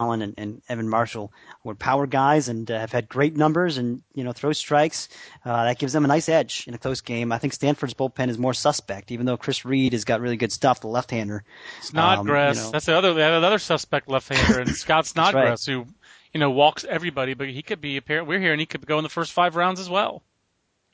Allen 0.00 0.22
and, 0.22 0.34
and, 0.36 0.62
Evan 0.68 0.88
Marshall 0.88 1.32
were 1.62 1.76
power 1.76 2.06
guys 2.06 2.48
and 2.48 2.68
uh, 2.68 2.80
have 2.80 2.90
had 2.90 3.08
great 3.08 3.36
numbers 3.36 3.78
and 3.78 4.02
you 4.12 4.24
know 4.24 4.32
throw 4.32 4.52
strikes. 4.52 5.08
Uh, 5.44 5.64
that 5.64 5.78
gives 5.78 5.92
them 5.92 6.04
a 6.04 6.08
nice 6.08 6.28
edge 6.28 6.64
in 6.66 6.74
a 6.74 6.78
close 6.78 7.00
game. 7.00 7.30
I 7.30 7.38
think 7.38 7.52
Stanford's 7.52 7.94
bullpen 7.94 8.28
is 8.28 8.36
more 8.36 8.54
suspect, 8.54 9.12
even 9.12 9.24
though 9.24 9.36
Chris 9.36 9.64
Reed 9.64 9.92
has 9.92 10.04
got 10.04 10.20
really 10.20 10.36
good 10.36 10.50
stuff, 10.50 10.80
the 10.80 10.88
left-hander. 10.88 11.44
Snodgrass, 11.80 12.56
um, 12.56 12.60
you 12.60 12.66
know. 12.66 12.70
that's 12.72 12.86
the 12.86 12.96
other 12.96 13.10
another 13.10 13.58
suspect 13.60 14.08
left-hander, 14.08 14.60
and 14.60 14.70
Scott 14.70 15.06
Snodgrass, 15.14 15.68
right. 15.68 15.74
who 15.74 15.86
you 16.34 16.40
know 16.40 16.50
walks 16.50 16.84
everybody, 16.84 17.32
but 17.32 17.48
he 17.48 17.62
could 17.62 17.80
be 17.80 17.96
a 17.96 18.02
pair. 18.02 18.22
We're 18.24 18.40
here, 18.40 18.52
and 18.52 18.60
he 18.60 18.66
could 18.66 18.86
go 18.86 18.98
in 18.98 19.04
the 19.04 19.08
first 19.08 19.32
five 19.32 19.56
rounds 19.56 19.80
as 19.80 19.88
well. 19.88 20.22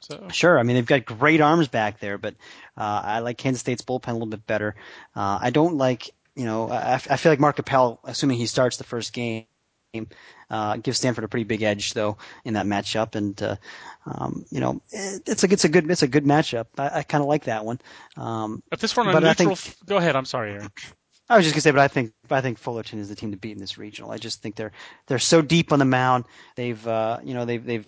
So. 0.03 0.29
Sure. 0.33 0.59
I 0.59 0.63
mean, 0.63 0.77
they've 0.77 0.87
got 0.87 1.05
great 1.05 1.43
arms 1.43 1.69
back 1.69 2.01
there, 2.01 2.17
but 2.17 2.35
uh, 2.75 3.03
I 3.05 3.19
like 3.19 3.37
Kansas 3.37 3.61
State's 3.61 3.83
bullpen 3.83 4.09
a 4.09 4.13
little 4.13 4.29
bit 4.29 4.47
better. 4.47 4.75
Uh, 5.15 5.39
I 5.43 5.51
don't 5.51 5.77
like 5.77 6.11
you 6.41 6.45
know, 6.45 6.71
I, 6.71 6.95
I 6.95 7.17
feel 7.17 7.33
like 7.33 7.41
Mark 7.41 7.59
Appel, 7.59 8.01
assuming 8.05 8.39
he 8.39 8.47
starts 8.47 8.77
the 8.77 8.85
first 8.85 9.13
game, 9.13 9.47
uh, 10.49 10.77
gives 10.77 10.99
Stanford 10.99 11.25
a 11.25 11.29
pretty 11.29 11.45
big 11.45 11.63
edge 11.63 11.93
though 11.93 12.17
in 12.45 12.55
that 12.55 12.67
matchup, 12.67 13.15
and 13.15 13.41
uh, 13.43 13.57
um, 14.07 14.45
you 14.51 14.61
know, 14.61 14.81
it, 14.91 15.29
it's 15.29 15.45
a 15.45 15.53
it's 15.53 15.65
a 15.65 15.69
good 15.69 15.91
it's 15.91 16.03
a 16.03 16.09
good 16.09 16.25
matchup. 16.25 16.67
I, 16.79 17.01
I 17.01 17.03
kind 17.03 17.23
of 17.23 17.29
like 17.29 17.45
that 17.45 17.65
one. 17.65 17.81
Um, 18.17 18.63
if 18.73 18.81
this 18.81 18.97
were 18.97 19.03
a 19.03 19.21
neutral, 19.21 19.57
think, 19.57 19.87
go 19.87 19.97
ahead. 19.97 20.17
I'm 20.17 20.25
sorry, 20.25 20.53
Aaron. 20.53 20.71
I 21.31 21.37
was 21.37 21.45
just 21.45 21.55
gonna 21.55 21.61
say, 21.61 21.71
but 21.71 21.81
I 21.81 21.87
think 21.87 22.13
I 22.29 22.41
think 22.41 22.59
Fullerton 22.59 22.99
is 22.99 23.09
the 23.09 23.15
team 23.15 23.31
to 23.31 23.37
beat 23.37 23.53
in 23.53 23.61
this 23.61 23.79
regional. 23.79 24.11
I 24.11 24.19
just 24.19 24.43
think 24.43 24.57
they're 24.57 24.73
they're 25.07 25.21
so 25.21 25.41
deep 25.41 25.73
on 25.73 25.79
the 25.79 25.85
mound. 25.85 26.25
They've 26.57 26.85
uh, 26.85 27.21
you 27.23 27.35
know 27.35 27.45
they've 27.45 27.65
they've 27.65 27.87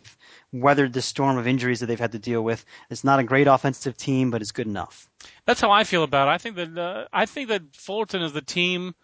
weathered 0.53 0.93
the 0.93 1.03
storm 1.03 1.37
of 1.39 1.49
injuries 1.49 1.81
that 1.81 1.87
they've 1.87 1.99
had 1.99 2.13
to 2.13 2.21
deal 2.21 2.43
with. 2.43 2.65
It's 2.89 3.03
not 3.03 3.19
a 3.19 3.25
great 3.25 3.49
offensive 3.49 3.97
team, 3.97 4.31
but 4.31 4.43
it's 4.43 4.53
good 4.53 4.69
enough. 4.69 5.09
That's 5.45 5.61
how 5.61 5.73
I 5.73 5.83
feel 5.83 6.05
about 6.05 6.29
it. 6.29 6.31
I 6.31 6.39
think 6.39 6.55
that 6.55 6.79
uh, 6.79 7.09
I 7.13 7.27
think 7.27 7.49
that 7.49 7.75
Fullerton 7.75 8.23
is 8.23 8.33
the 8.33 8.43
team, 8.43 8.95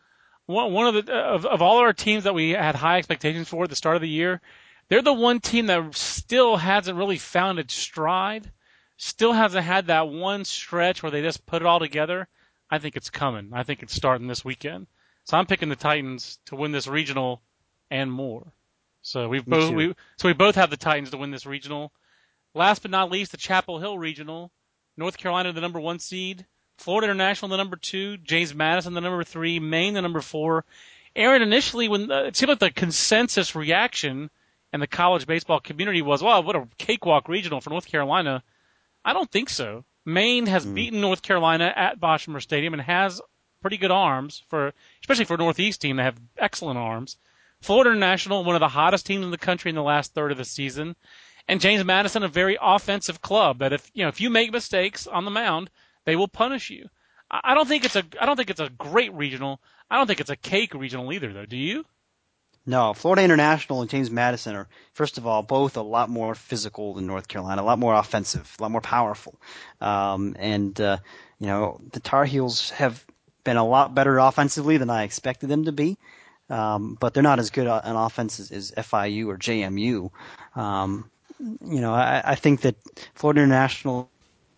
one, 0.46 0.72
one 0.72 0.94
of 0.94 1.04
the 1.04 1.12
of, 1.12 1.44
of 1.44 1.60
all 1.60 1.78
our 1.78 1.92
teams 1.92 2.22
that 2.22 2.34
we 2.34 2.50
had 2.50 2.76
high 2.76 2.98
expectations 2.98 3.48
for 3.48 3.64
at 3.64 3.70
the 3.70 3.76
start 3.76 3.96
of 3.96 4.02
the 4.02 4.08
year. 4.08 4.40
They're 4.88 5.02
the 5.02 5.12
one 5.12 5.40
team 5.40 5.66
that 5.66 5.96
still 5.96 6.56
hasn't 6.56 6.96
really 6.96 7.18
found 7.18 7.58
its 7.58 7.74
stride. 7.74 8.52
Still 8.98 9.32
hasn't 9.32 9.64
had 9.64 9.88
that 9.88 10.08
one 10.08 10.44
stretch 10.44 11.02
where 11.02 11.10
they 11.10 11.22
just 11.22 11.44
put 11.44 11.60
it 11.60 11.66
all 11.66 11.80
together. 11.80 12.28
I 12.70 12.78
think 12.78 12.96
it's 12.96 13.10
coming. 13.10 13.50
I 13.52 13.62
think 13.62 13.82
it's 13.82 13.94
starting 13.94 14.26
this 14.26 14.44
weekend. 14.44 14.86
So 15.24 15.36
I'm 15.36 15.46
picking 15.46 15.68
the 15.68 15.76
Titans 15.76 16.38
to 16.46 16.56
win 16.56 16.72
this 16.72 16.86
regional 16.86 17.42
and 17.90 18.10
more. 18.10 18.52
So 19.02 19.28
we've 19.28 19.44
both 19.44 19.72
we 19.72 19.94
so 20.16 20.28
we 20.28 20.34
both 20.34 20.56
have 20.56 20.70
the 20.70 20.76
Titans 20.76 21.10
to 21.10 21.16
win 21.16 21.30
this 21.30 21.46
regional. 21.46 21.92
Last 22.54 22.82
but 22.82 22.90
not 22.90 23.10
least, 23.10 23.32
the 23.32 23.36
Chapel 23.36 23.78
Hill 23.78 23.98
regional. 23.98 24.50
North 24.96 25.16
Carolina 25.16 25.52
the 25.52 25.60
number 25.60 25.80
one 25.80 25.98
seed, 25.98 26.44
Florida 26.76 27.06
International 27.06 27.48
the 27.48 27.56
number 27.56 27.76
two, 27.76 28.16
James 28.18 28.54
Madison 28.54 28.94
the 28.94 29.00
number 29.00 29.22
three, 29.22 29.60
Maine 29.60 29.94
the 29.94 30.02
number 30.02 30.20
four. 30.20 30.64
Aaron, 31.14 31.42
initially 31.42 31.88
when 31.88 32.10
uh, 32.10 32.22
it 32.24 32.36
seemed 32.36 32.50
like 32.50 32.58
the 32.58 32.70
consensus 32.70 33.54
reaction 33.54 34.30
and 34.72 34.82
the 34.82 34.86
college 34.86 35.26
baseball 35.26 35.60
community 35.60 36.02
was, 36.02 36.22
"Wow, 36.22 36.40
what 36.40 36.56
a 36.56 36.68
cakewalk 36.78 37.28
regional 37.28 37.60
for 37.60 37.70
North 37.70 37.86
Carolina." 37.86 38.42
I 39.04 39.12
don't 39.12 39.30
think 39.30 39.48
so. 39.48 39.84
Maine 40.08 40.46
has 40.46 40.64
mm. 40.64 40.74
beaten 40.74 41.00
North 41.00 41.22
Carolina 41.22 41.72
at 41.76 42.00
Boshamer 42.00 42.40
Stadium 42.40 42.72
and 42.72 42.82
has 42.82 43.20
pretty 43.60 43.76
good 43.76 43.90
arms 43.90 44.42
for, 44.48 44.72
especially 45.02 45.26
for 45.26 45.34
a 45.34 45.38
Northeast 45.38 45.80
team. 45.80 45.96
They 45.96 46.02
have 46.02 46.18
excellent 46.38 46.78
arms. 46.78 47.18
Florida 47.60 47.90
International, 47.90 48.42
one 48.42 48.54
of 48.54 48.60
the 48.60 48.68
hottest 48.68 49.04
teams 49.04 49.24
in 49.24 49.30
the 49.30 49.38
country 49.38 49.68
in 49.68 49.74
the 49.74 49.82
last 49.82 50.14
third 50.14 50.32
of 50.32 50.38
the 50.38 50.44
season, 50.44 50.96
and 51.46 51.60
James 51.60 51.84
Madison, 51.84 52.22
a 52.22 52.28
very 52.28 52.56
offensive 52.60 53.20
club 53.20 53.58
that 53.58 53.72
if 53.72 53.90
you 53.92 54.02
know 54.02 54.08
if 54.08 54.20
you 54.20 54.30
make 54.30 54.52
mistakes 54.52 55.06
on 55.06 55.24
the 55.24 55.30
mound, 55.30 55.70
they 56.04 56.16
will 56.16 56.28
punish 56.28 56.70
you. 56.70 56.88
I 57.30 57.54
don't 57.54 57.68
think 57.68 57.84
it's 57.84 57.96
a 57.96 58.04
I 58.20 58.26
don't 58.26 58.36
think 58.36 58.50
it's 58.50 58.60
a 58.60 58.70
great 58.70 59.12
regional. 59.12 59.60
I 59.90 59.96
don't 59.96 60.06
think 60.06 60.20
it's 60.20 60.30
a 60.30 60.36
cake 60.36 60.72
regional 60.72 61.12
either, 61.12 61.32
though. 61.32 61.46
Do 61.46 61.56
you? 61.56 61.84
No, 62.68 62.92
Florida 62.92 63.22
International 63.22 63.80
and 63.80 63.88
James 63.88 64.10
Madison 64.10 64.54
are, 64.54 64.68
first 64.92 65.16
of 65.16 65.26
all, 65.26 65.42
both 65.42 65.78
a 65.78 65.80
lot 65.80 66.10
more 66.10 66.34
physical 66.34 66.92
than 66.92 67.06
North 67.06 67.26
Carolina, 67.26 67.62
a 67.62 67.64
lot 67.64 67.78
more 67.78 67.94
offensive, 67.94 68.54
a 68.58 68.62
lot 68.62 68.70
more 68.70 68.82
powerful. 68.82 69.40
Um, 69.80 70.36
and, 70.38 70.78
uh, 70.78 70.98
you 71.38 71.46
know, 71.46 71.80
the 71.92 72.00
Tar 72.00 72.26
Heels 72.26 72.68
have 72.72 73.06
been 73.42 73.56
a 73.56 73.64
lot 73.64 73.94
better 73.94 74.18
offensively 74.18 74.76
than 74.76 74.90
I 74.90 75.04
expected 75.04 75.48
them 75.48 75.64
to 75.64 75.72
be. 75.72 75.96
Um, 76.50 76.98
but 77.00 77.14
they're 77.14 77.22
not 77.22 77.38
as 77.38 77.48
good 77.48 77.66
on 77.66 77.96
offense 77.96 78.38
as, 78.38 78.50
as 78.50 78.70
FIU 78.72 79.28
or 79.28 79.38
JMU. 79.38 80.10
Um, 80.54 81.10
you 81.40 81.80
know, 81.80 81.94
I, 81.94 82.20
I 82.22 82.34
think 82.34 82.60
that 82.62 82.76
Florida 83.14 83.40
International 83.40 84.10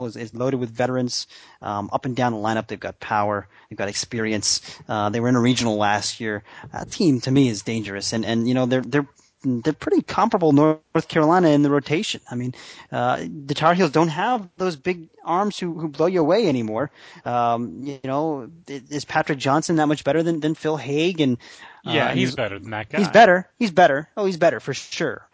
is, 0.07 0.17
is 0.17 0.35
loaded 0.35 0.59
with 0.59 0.71
veterans 0.71 1.27
um, 1.63 1.91
up 1.93 2.05
and 2.05 2.17
down 2.17 2.33
the 2.33 2.39
lineup. 2.39 2.67
They've 2.67 2.79
got 2.81 3.01
power, 3.01 3.49
they've 3.69 3.79
got 3.79 3.89
experience. 3.89 4.61
Uh, 4.89 5.11
they 5.11 5.21
were 5.21 5.29
in 5.29 5.37
a 5.37 5.41
regional 5.41 5.77
last 5.77 6.21
year. 6.21 6.43
That 6.73 6.91
team 6.91 7.21
to 7.23 7.31
me 7.31 7.49
is 7.49 7.63
dangerous, 7.63 8.13
and 8.13 8.25
and 8.25 8.49
you 8.49 8.55
know 8.55 8.67
they're 8.67 8.83
they're 8.83 9.09
they're 9.43 9.73
pretty 9.73 10.03
comparable 10.03 10.53
North 10.53 11.09
Carolina 11.09 11.49
in 11.49 11.63
the 11.63 11.71
rotation. 11.71 12.21
I 12.31 12.35
mean, 12.35 12.55
uh, 12.93 13.25
the 13.47 13.55
Tar 13.55 13.75
Heels 13.75 13.91
don't 13.91 14.09
have 14.09 14.49
those 14.59 14.77
big 14.77 15.09
arms 15.25 15.59
who, 15.59 15.79
who 15.79 15.89
blow 15.89 16.07
you 16.07 16.21
away 16.21 16.47
anymore. 16.47 16.91
Um, 17.25 17.81
you 17.83 18.01
know, 18.05 18.51
is 18.67 19.05
Patrick 19.05 19.39
Johnson 19.39 19.77
that 19.77 19.87
much 19.87 20.05
better 20.05 20.23
than, 20.23 20.41
than 20.41 20.55
Phil 20.55 20.77
Haig? 20.77 21.21
And 21.21 21.39
uh, 21.87 21.93
yeah, 21.93 22.13
he's 22.13 22.35
better 22.35 22.59
than 22.59 22.71
that 22.71 22.91
guy. 22.91 22.99
He's 22.99 23.09
better. 23.09 23.49
He's 23.59 23.71
better. 23.71 24.09
Oh, 24.17 24.27
he's 24.27 24.37
better 24.37 24.61
for 24.61 24.75
sure. 24.75 25.27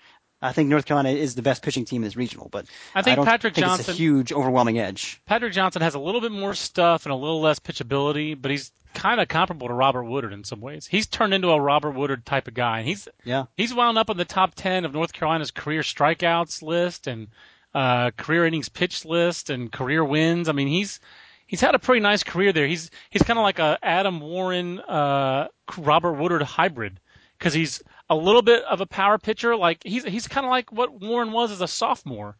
I 0.43 0.53
think 0.53 0.68
North 0.68 0.84
Carolina 0.84 1.11
is 1.11 1.34
the 1.34 1.43
best 1.43 1.62
pitching 1.62 1.84
team 1.84 2.03
in 2.03 2.05
this 2.07 2.16
regional, 2.16 2.49
but 2.51 2.66
I 2.95 3.03
think 3.03 3.18
I 3.18 3.24
Patrick 3.24 3.55
think 3.55 3.66
Johnson 3.66 3.80
it's 3.80 3.89
a 3.89 3.93
huge, 3.93 4.32
overwhelming 4.32 4.78
edge. 4.78 5.20
Patrick 5.24 5.53
Johnson 5.53 5.80
has 5.82 5.95
a 5.95 5.99
little 5.99 6.20
bit 6.20 6.32
more 6.32 6.55
stuff 6.55 7.07
and 7.07 7.12
a 7.12 7.16
little 7.16 7.41
less 7.41 7.59
pitchability, 7.59 8.41
but 8.41 8.51
he's 8.51 8.70
kind 8.93 9.20
of 9.20 9.28
comparable 9.28 9.68
to 9.68 9.74
Robert 9.74 10.05
Woodard 10.05 10.32
in 10.32 10.45
some 10.45 10.61
ways. 10.61 10.87
He's 10.87 11.07
turned 11.07 11.32
into 11.32 11.49
a 11.51 11.61
Robert 11.61 11.93
Woodard 11.93 12.26
type 12.26 12.49
of 12.49 12.55
guy, 12.55 12.78
and 12.78 12.89
he's 12.89 13.09
yeah 13.24 13.45
he's 13.57 13.72
wound 13.72 13.97
up 13.97 14.11
in 14.11 14.16
the 14.18 14.24
top 14.24 14.55
ten 14.55 14.84
of 14.84 14.93
North 14.93 15.12
Carolina's 15.12 15.51
career 15.51 15.80
strikeouts 15.80 16.62
list 16.62 17.07
and 17.07 17.28
uh, 17.74 18.11
career 18.16 18.47
innings 18.47 18.68
pitched 18.68 19.05
list 19.05 19.51
and 19.51 19.72
career 19.72 20.05
wins. 20.05 20.49
I 20.49 20.53
mean, 20.53 20.68
he's 20.68 21.01
he's 21.47 21.61
had 21.61 21.74
a 21.74 21.78
pretty 21.78 22.01
nice 22.01 22.22
career 22.22 22.53
there. 22.53 22.66
He's 22.66 22.91
he's 23.11 23.22
kind 23.22 23.39
of 23.39 23.43
like 23.43 23.59
a 23.59 23.78
Adam 23.82 24.20
Warren, 24.20 24.80
uh, 24.80 25.49
Robert 25.78 26.14
Woodard 26.14 26.43
hybrid 26.43 27.01
because 27.39 27.55
he's 27.55 27.82
a 28.09 28.16
little 28.16 28.42
bit 28.42 28.62
of 28.64 28.80
a 28.80 28.86
power 28.86 29.18
pitcher. 29.18 29.57
Like 29.57 29.82
he's 29.84 30.04
he's 30.04 30.28
kind 30.28 30.46
of 30.46 30.50
like 30.50 30.72
what 30.72 31.00
Warren 31.00 31.32
was 31.32 31.50
as 31.50 31.61
a 31.61 31.68
sophomore 31.68 32.36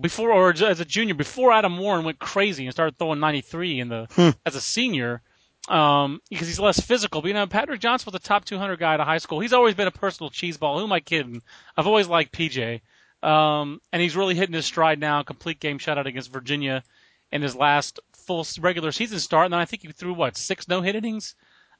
before 0.00 0.32
or 0.32 0.50
as 0.50 0.80
a 0.80 0.84
junior 0.84 1.14
before 1.14 1.52
Adam 1.52 1.76
Warren 1.78 2.04
went 2.04 2.18
crazy 2.18 2.64
and 2.64 2.72
started 2.72 2.98
throwing 2.98 3.20
93 3.20 3.80
in 3.80 3.88
the 3.88 4.08
hmm. 4.12 4.30
as 4.46 4.56
a 4.56 4.60
senior 4.60 5.20
um, 5.68 6.20
because 6.30 6.48
he's 6.48 6.60
less 6.60 6.80
physical. 6.80 7.20
But 7.20 7.28
you 7.28 7.34
know, 7.34 7.46
Patrick 7.46 7.80
Johnson 7.80 8.06
was 8.06 8.20
a 8.20 8.24
top 8.24 8.44
200 8.44 8.78
guy 8.78 8.94
at 8.94 9.00
high 9.00 9.18
school. 9.18 9.40
He's 9.40 9.52
always 9.52 9.74
been 9.74 9.88
a 9.88 9.92
personal 9.92 10.30
cheeseball. 10.30 10.78
Who 10.78 10.84
am 10.84 10.92
I 10.92 11.00
kidding? 11.00 11.42
I've 11.76 11.86
always 11.86 12.08
liked 12.08 12.32
PJ. 12.32 12.80
Um, 13.22 13.80
and 13.92 14.02
he's 14.02 14.16
really 14.16 14.34
hitting 14.34 14.54
his 14.54 14.66
stride 14.66 15.00
now. 15.00 15.22
Complete 15.22 15.60
game 15.60 15.78
shutout 15.78 16.06
against 16.06 16.32
Virginia 16.32 16.82
in 17.32 17.40
his 17.40 17.56
last 17.56 18.00
full 18.12 18.46
regular 18.60 18.92
season 18.92 19.18
start. 19.18 19.46
And 19.46 19.54
then 19.54 19.60
I 19.60 19.64
think 19.64 19.82
he 19.82 19.92
threw 19.92 20.12
what 20.12 20.36
six 20.36 20.68
no 20.68 20.82
hit 20.82 20.96
innings 20.96 21.34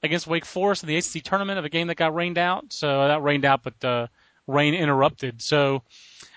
against 0.05 0.27
Wake 0.27 0.45
Forest 0.45 0.83
in 0.83 0.89
the 0.89 0.97
ACC 0.97 1.25
tournament 1.25 1.59
of 1.59 1.65
a 1.65 1.71
game 1.71 1.89
that 1.89 1.97
got 1.97 2.15
rained 2.15 2.39
out. 2.39 2.73
So 2.73 3.09
that 3.09 3.23
rained 3.23 3.45
out, 3.45 3.63
but 3.63 3.83
uh, 3.85 4.07
rain 4.47 4.75
interrupted. 4.75 5.41
So 5.41 5.83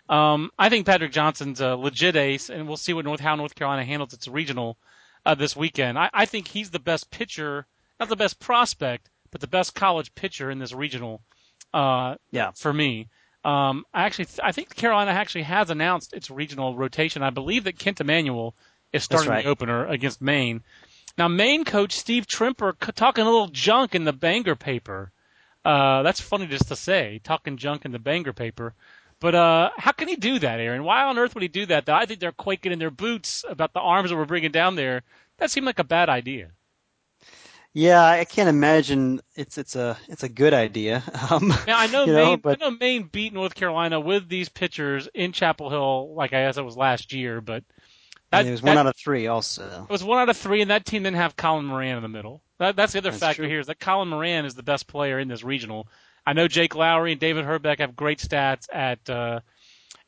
um, 0.10 0.50
I 0.58 0.70
think 0.70 0.86
Patrick 0.86 1.12
Johnson's 1.12 1.60
a 1.60 1.76
legit 1.76 2.16
ace, 2.16 2.50
and 2.50 2.68
we'll 2.68 2.78
see 2.78 2.94
what 2.94 3.06
North 3.06 3.20
how 3.20 3.36
North 3.36 3.56
Carolina 3.56 3.84
handles 3.84 4.14
its 4.14 4.28
regional 4.28 4.78
uh, 5.26 5.36
this 5.36 5.56
weekend. 5.56 6.00
I, 6.00 6.10
I 6.14 6.26
think 6.26 6.48
he's 6.48 6.72
the 6.72 6.80
best 6.80 7.12
pitcher, 7.12 7.68
not 8.00 8.08
the 8.10 8.16
best 8.16 8.40
prospect, 8.40 9.10
but 9.32 9.42
the 9.42 9.48
best 9.48 9.76
college 9.76 10.16
pitcher 10.16 10.50
in 10.50 10.60
this 10.60 10.74
regional. 10.74 11.22
Uh, 11.74 12.16
yeah. 12.32 12.52
For 12.56 12.74
me, 12.74 13.10
um, 13.44 13.84
I 13.94 14.06
actually 14.06 14.28
I 14.42 14.54
think 14.54 14.74
Carolina 14.76 15.12
actually 15.12 15.44
has 15.44 15.70
announced 15.70 16.14
its 16.14 16.32
regional 16.32 16.78
rotation. 16.78 17.22
I 17.22 17.32
believe 17.32 17.66
that 17.66 17.78
Kent 17.78 18.00
Emanuel 18.00 18.56
is 18.94 19.04
starting 19.04 19.30
right. 19.30 19.44
the 19.44 19.50
opener 19.50 19.86
against 19.86 20.22
Maine. 20.22 20.64
Now, 21.18 21.28
Maine 21.28 21.66
coach 21.66 21.94
Steve 21.94 22.28
Trimper 22.28 22.74
talking 22.94 23.24
a 23.24 23.30
little 23.30 23.48
junk 23.48 23.96
in 23.96 24.04
the 24.04 24.14
Bangor 24.14 24.56
paper. 24.56 25.12
Uh, 25.66 26.04
that's 26.04 26.22
funny 26.22 26.48
just 26.48 26.68
to 26.68 26.76
say, 26.76 27.20
talking 27.24 27.58
junk 27.58 27.86
in 27.86 27.92
the 27.92 28.00
Bangor 28.00 28.34
paper. 28.34 28.74
But 29.20 29.34
uh, 29.34 29.72
how 29.76 29.94
can 29.94 30.08
he 30.08 30.16
do 30.16 30.38
that, 30.40 30.60
Aaron? 30.60 30.84
Why 30.84 31.04
on 31.06 31.18
earth 31.18 31.34
would 31.34 31.42
he 31.42 31.48
do 31.48 31.66
that? 31.68 31.90
I 31.90 32.06
think 32.06 32.20
they're 32.20 32.32
quaking 32.32 32.72
in 32.72 32.80
their 32.80 32.92
boots 32.92 33.44
about 33.50 33.74
the 33.74 33.80
arms 33.80 34.12
that 34.12 34.16
we're 34.16 34.26
bringing 34.26 34.52
down 34.52 34.76
there. 34.76 35.02
That 35.38 35.50
seemed 35.50 35.66
like 35.66 35.80
a 35.80 35.84
bad 35.84 36.10
idea. 36.10 36.52
Yeah, 37.74 38.04
I 38.04 38.26
can't 38.26 38.50
imagine 38.50 39.22
it's 39.36 39.58
it's 39.58 39.76
a 39.76 39.98
it's 40.08 40.24
a 40.24 40.30
good 40.30 40.54
idea. 40.54 41.04
Um, 41.30 41.50
now, 41.68 41.78
I 41.78 41.88
know, 41.88 42.06
Maine, 42.06 42.16
know, 42.16 42.38
but... 42.38 42.62
I 42.62 42.66
know 42.66 42.78
Maine 42.80 43.04
beat 43.04 43.34
North 43.34 43.54
Carolina 43.54 44.00
with 44.00 44.30
these 44.30 44.50
pitchers 44.50 45.10
in 45.14 45.34
Chapel 45.34 45.70
Hill, 45.70 46.16
like 46.16 46.32
I 46.32 46.46
guess 46.46 46.58
it 46.58 46.64
was 46.64 46.78
last 46.78 47.12
year, 47.12 47.42
but 47.42 47.64
that, 48.32 48.46
it 48.46 48.52
was 48.52 48.62
one 48.62 48.78
out 48.78 48.88
of 48.88 48.96
three, 48.96 49.28
also. 49.28 49.86
It 49.90 49.92
was 49.92 50.04
one 50.04 50.20
out 50.20 50.30
of 50.30 50.38
three, 50.38 50.62
and 50.62 50.72
that 50.72 50.86
team 50.86 51.04
didn't 51.04 51.18
have 51.18 51.36
Colin 51.36 51.66
Moran 51.66 51.98
in 51.98 52.04
the 52.04 52.10
middle. 52.10 52.42
That, 52.60 52.76
that's 52.76 52.94
the 52.94 53.00
other 53.00 53.12
that's 53.12 53.20
factor 53.20 53.44
true. 53.44 53.50
here 53.50 53.60
is 53.60 53.68
that 53.68 53.80
Colin 53.80 54.10
Moran 54.10 54.46
is 54.46 54.56
the 54.56 54.64
best 54.64 54.88
player 54.88 55.20
in 55.20 55.28
this 55.28 55.44
regional. 55.44 55.88
I 56.26 56.34
know 56.34 56.48
Jake 56.48 56.76
Lowery 56.76 57.14
and 57.14 57.22
David 57.22 57.46
Herbek 57.46 57.80
have 57.80 57.96
great 57.96 58.20
stats 58.20 58.68
at 58.74 59.10
uh, 59.10 59.40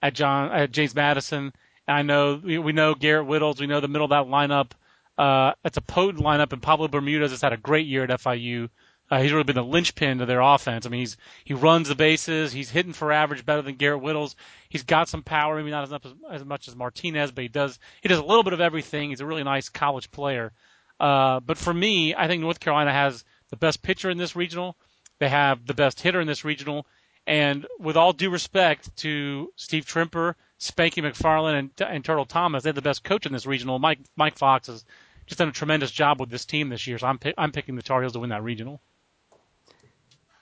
at 0.01 0.13
John 0.13 0.51
at 0.51 0.72
James 0.72 0.93
Madison. 0.93 1.53
And 1.88 1.97
I 1.97 2.01
know 2.01 2.41
we, 2.43 2.57
we 2.57 2.74
know 2.74 2.93
Garrett 2.93 3.28
Wittels. 3.28 3.59
We 3.59 3.67
know 3.67 3.80
the 3.80 3.88
middle 3.88 4.05
of 4.05 4.09
that 4.09 4.30
lineup. 4.30 4.72
Uh, 5.17 5.53
it's 5.63 5.78
a 5.78 5.82
potent 5.82 6.24
lineup, 6.24 6.53
and 6.53 6.61
Pablo 6.61 6.88
Bermudez 6.88 7.32
has 7.32 7.41
had 7.41 7.53
a 7.53 7.57
great 7.57 7.88
year 7.88 8.03
at 8.03 8.09
FIU. 8.09 8.70
Uh, 9.12 9.22
he's 9.22 9.32
really 9.32 9.43
been 9.43 9.55
the 9.55 9.64
linchpin 9.64 10.20
to 10.20 10.26
their 10.26 10.41
offense. 10.41 10.86
I 10.86 10.89
mean, 10.89 10.99
he's 10.99 11.18
he 11.43 11.55
runs 11.55 11.88
the 11.88 11.95
bases. 11.95 12.51
He's 12.51 12.70
hitting 12.70 12.93
for 12.93 13.12
average 13.12 13.45
better 13.45 13.64
than 13.64 13.76
Garrett 13.76 14.03
Wittels. 14.03 14.36
He's 14.70 14.84
got 14.84 15.10
some 15.10 15.24
power, 15.24 15.55
maybe 15.55 15.72
not 15.72 15.91
as 15.91 16.14
as 16.30 16.45
much 16.45 16.68
as 16.68 16.76
Martinez, 16.76 17.32
but 17.32 17.41
he 17.41 17.47
does 17.47 17.80
he 18.01 18.07
does 18.07 18.20
a 18.20 18.24
little 18.24 18.43
bit 18.43 18.53
of 18.53 18.62
everything. 18.62 19.10
He's 19.10 19.22
a 19.22 19.26
really 19.26 19.43
nice 19.43 19.70
college 19.70 20.12
player. 20.12 20.51
Uh, 20.99 21.39
but 21.39 21.57
for 21.57 21.74
me, 21.74 22.14
I 22.14 22.28
think 22.28 22.41
North 22.41 22.60
Carolina 22.60 22.91
has 22.91 23.24
the 23.49 23.55
best 23.55 23.82
pitcher 23.82 24.10
in 24.10 24.18
this 24.18 24.36
regional. 24.36 24.78
They 25.20 25.30
have 25.30 25.66
the 25.66 25.74
best 25.74 26.01
hitter 26.01 26.22
in 26.22 26.28
this 26.28 26.45
regional. 26.45 26.86
And 27.26 27.66
with 27.80 27.97
all 27.97 28.14
due 28.14 28.30
respect 28.30 28.95
to 28.97 29.51
Steve 29.55 29.86
Trimper, 29.86 30.36
Spanky 30.60 31.03
McFarland, 31.03 31.60
and, 31.60 31.72
and 31.80 32.05
Turtle 32.05 32.26
Thomas, 32.26 32.64
they're 32.64 32.74
the 32.74 32.82
best 32.82 33.03
coach 33.03 33.26
in 33.26 33.34
this 33.34 33.45
regional. 33.45 33.80
Mike 33.80 33.99
Mike 34.16 34.38
Fox 34.38 34.68
has 34.68 34.86
just 35.26 35.39
done 35.39 35.49
a 35.49 35.51
tremendous 35.51 35.91
job 35.91 36.20
with 36.20 36.30
this 36.30 36.45
team 36.45 36.70
this 36.70 36.86
year. 36.86 36.97
So 36.99 37.07
I'm 37.07 37.20
I'm 37.38 37.51
picking 37.51 37.76
the 37.76 37.82
Tar 37.82 38.01
Heels 38.01 38.14
to 38.14 38.20
win 38.20 38.30
that 38.30 38.43
regional. 38.43 38.82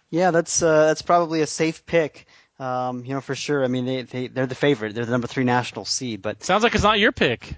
Yeah, 0.10 0.32
that's 0.32 0.62
uh, 0.62 0.88
that's 0.88 1.02
probably 1.02 1.42
a 1.42 1.48
safe 1.48 1.86
pick. 1.86 2.28
Um, 2.60 3.06
you 3.06 3.14
know, 3.14 3.22
for 3.22 3.36
sure. 3.36 3.64
I 3.64 3.68
mean, 3.68 3.86
they, 3.86 4.02
they 4.04 4.28
they're 4.28 4.48
the 4.48 4.56
favorite. 4.56 4.96
They're 4.96 5.06
the 5.06 5.12
number 5.12 5.28
three 5.28 5.44
national 5.44 5.86
seed. 5.86 6.22
But 6.22 6.44
sounds 6.44 6.64
like 6.64 6.74
it's 6.74 6.84
not 6.84 7.00
your 7.00 7.12
pick. 7.12 7.56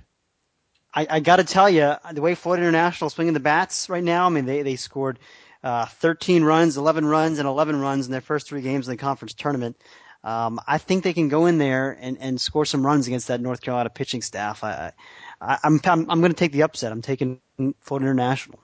I, 0.93 1.07
I 1.09 1.19
got 1.19 1.35
to 1.35 1.43
tell 1.43 1.69
you, 1.69 1.93
the 2.11 2.21
way 2.21 2.33
Florida 2.35 2.63
International 2.63 3.07
is 3.07 3.13
swinging 3.13 3.33
the 3.33 3.39
bats 3.39 3.89
right 3.89 4.03
now. 4.03 4.25
I 4.25 4.29
mean, 4.29 4.45
they 4.45 4.63
they 4.63 4.75
scored 4.75 5.19
uh, 5.63 5.85
13 5.85 6.43
runs, 6.43 6.77
11 6.77 7.05
runs, 7.05 7.39
and 7.39 7.47
11 7.47 7.79
runs 7.79 8.07
in 8.07 8.11
their 8.11 8.21
first 8.21 8.47
three 8.47 8.61
games 8.61 8.87
in 8.87 8.93
the 8.93 8.97
conference 8.97 9.33
tournament. 9.33 9.77
Um, 10.23 10.59
I 10.67 10.79
think 10.79 11.03
they 11.03 11.13
can 11.13 11.29
go 11.29 11.45
in 11.45 11.59
there 11.59 11.97
and, 11.99 12.17
and 12.19 12.41
score 12.41 12.65
some 12.65 12.85
runs 12.85 13.07
against 13.07 13.27
that 13.27 13.39
North 13.39 13.61
Carolina 13.61 13.89
pitching 13.89 14.21
staff. 14.21 14.63
I, 14.63 14.91
I, 15.39 15.57
I'm 15.63 15.79
I'm, 15.85 16.09
I'm 16.09 16.19
going 16.19 16.31
to 16.31 16.37
take 16.37 16.51
the 16.51 16.63
upset. 16.63 16.91
I'm 16.91 17.01
taking 17.01 17.39
Florida 17.81 18.07
International. 18.07 18.59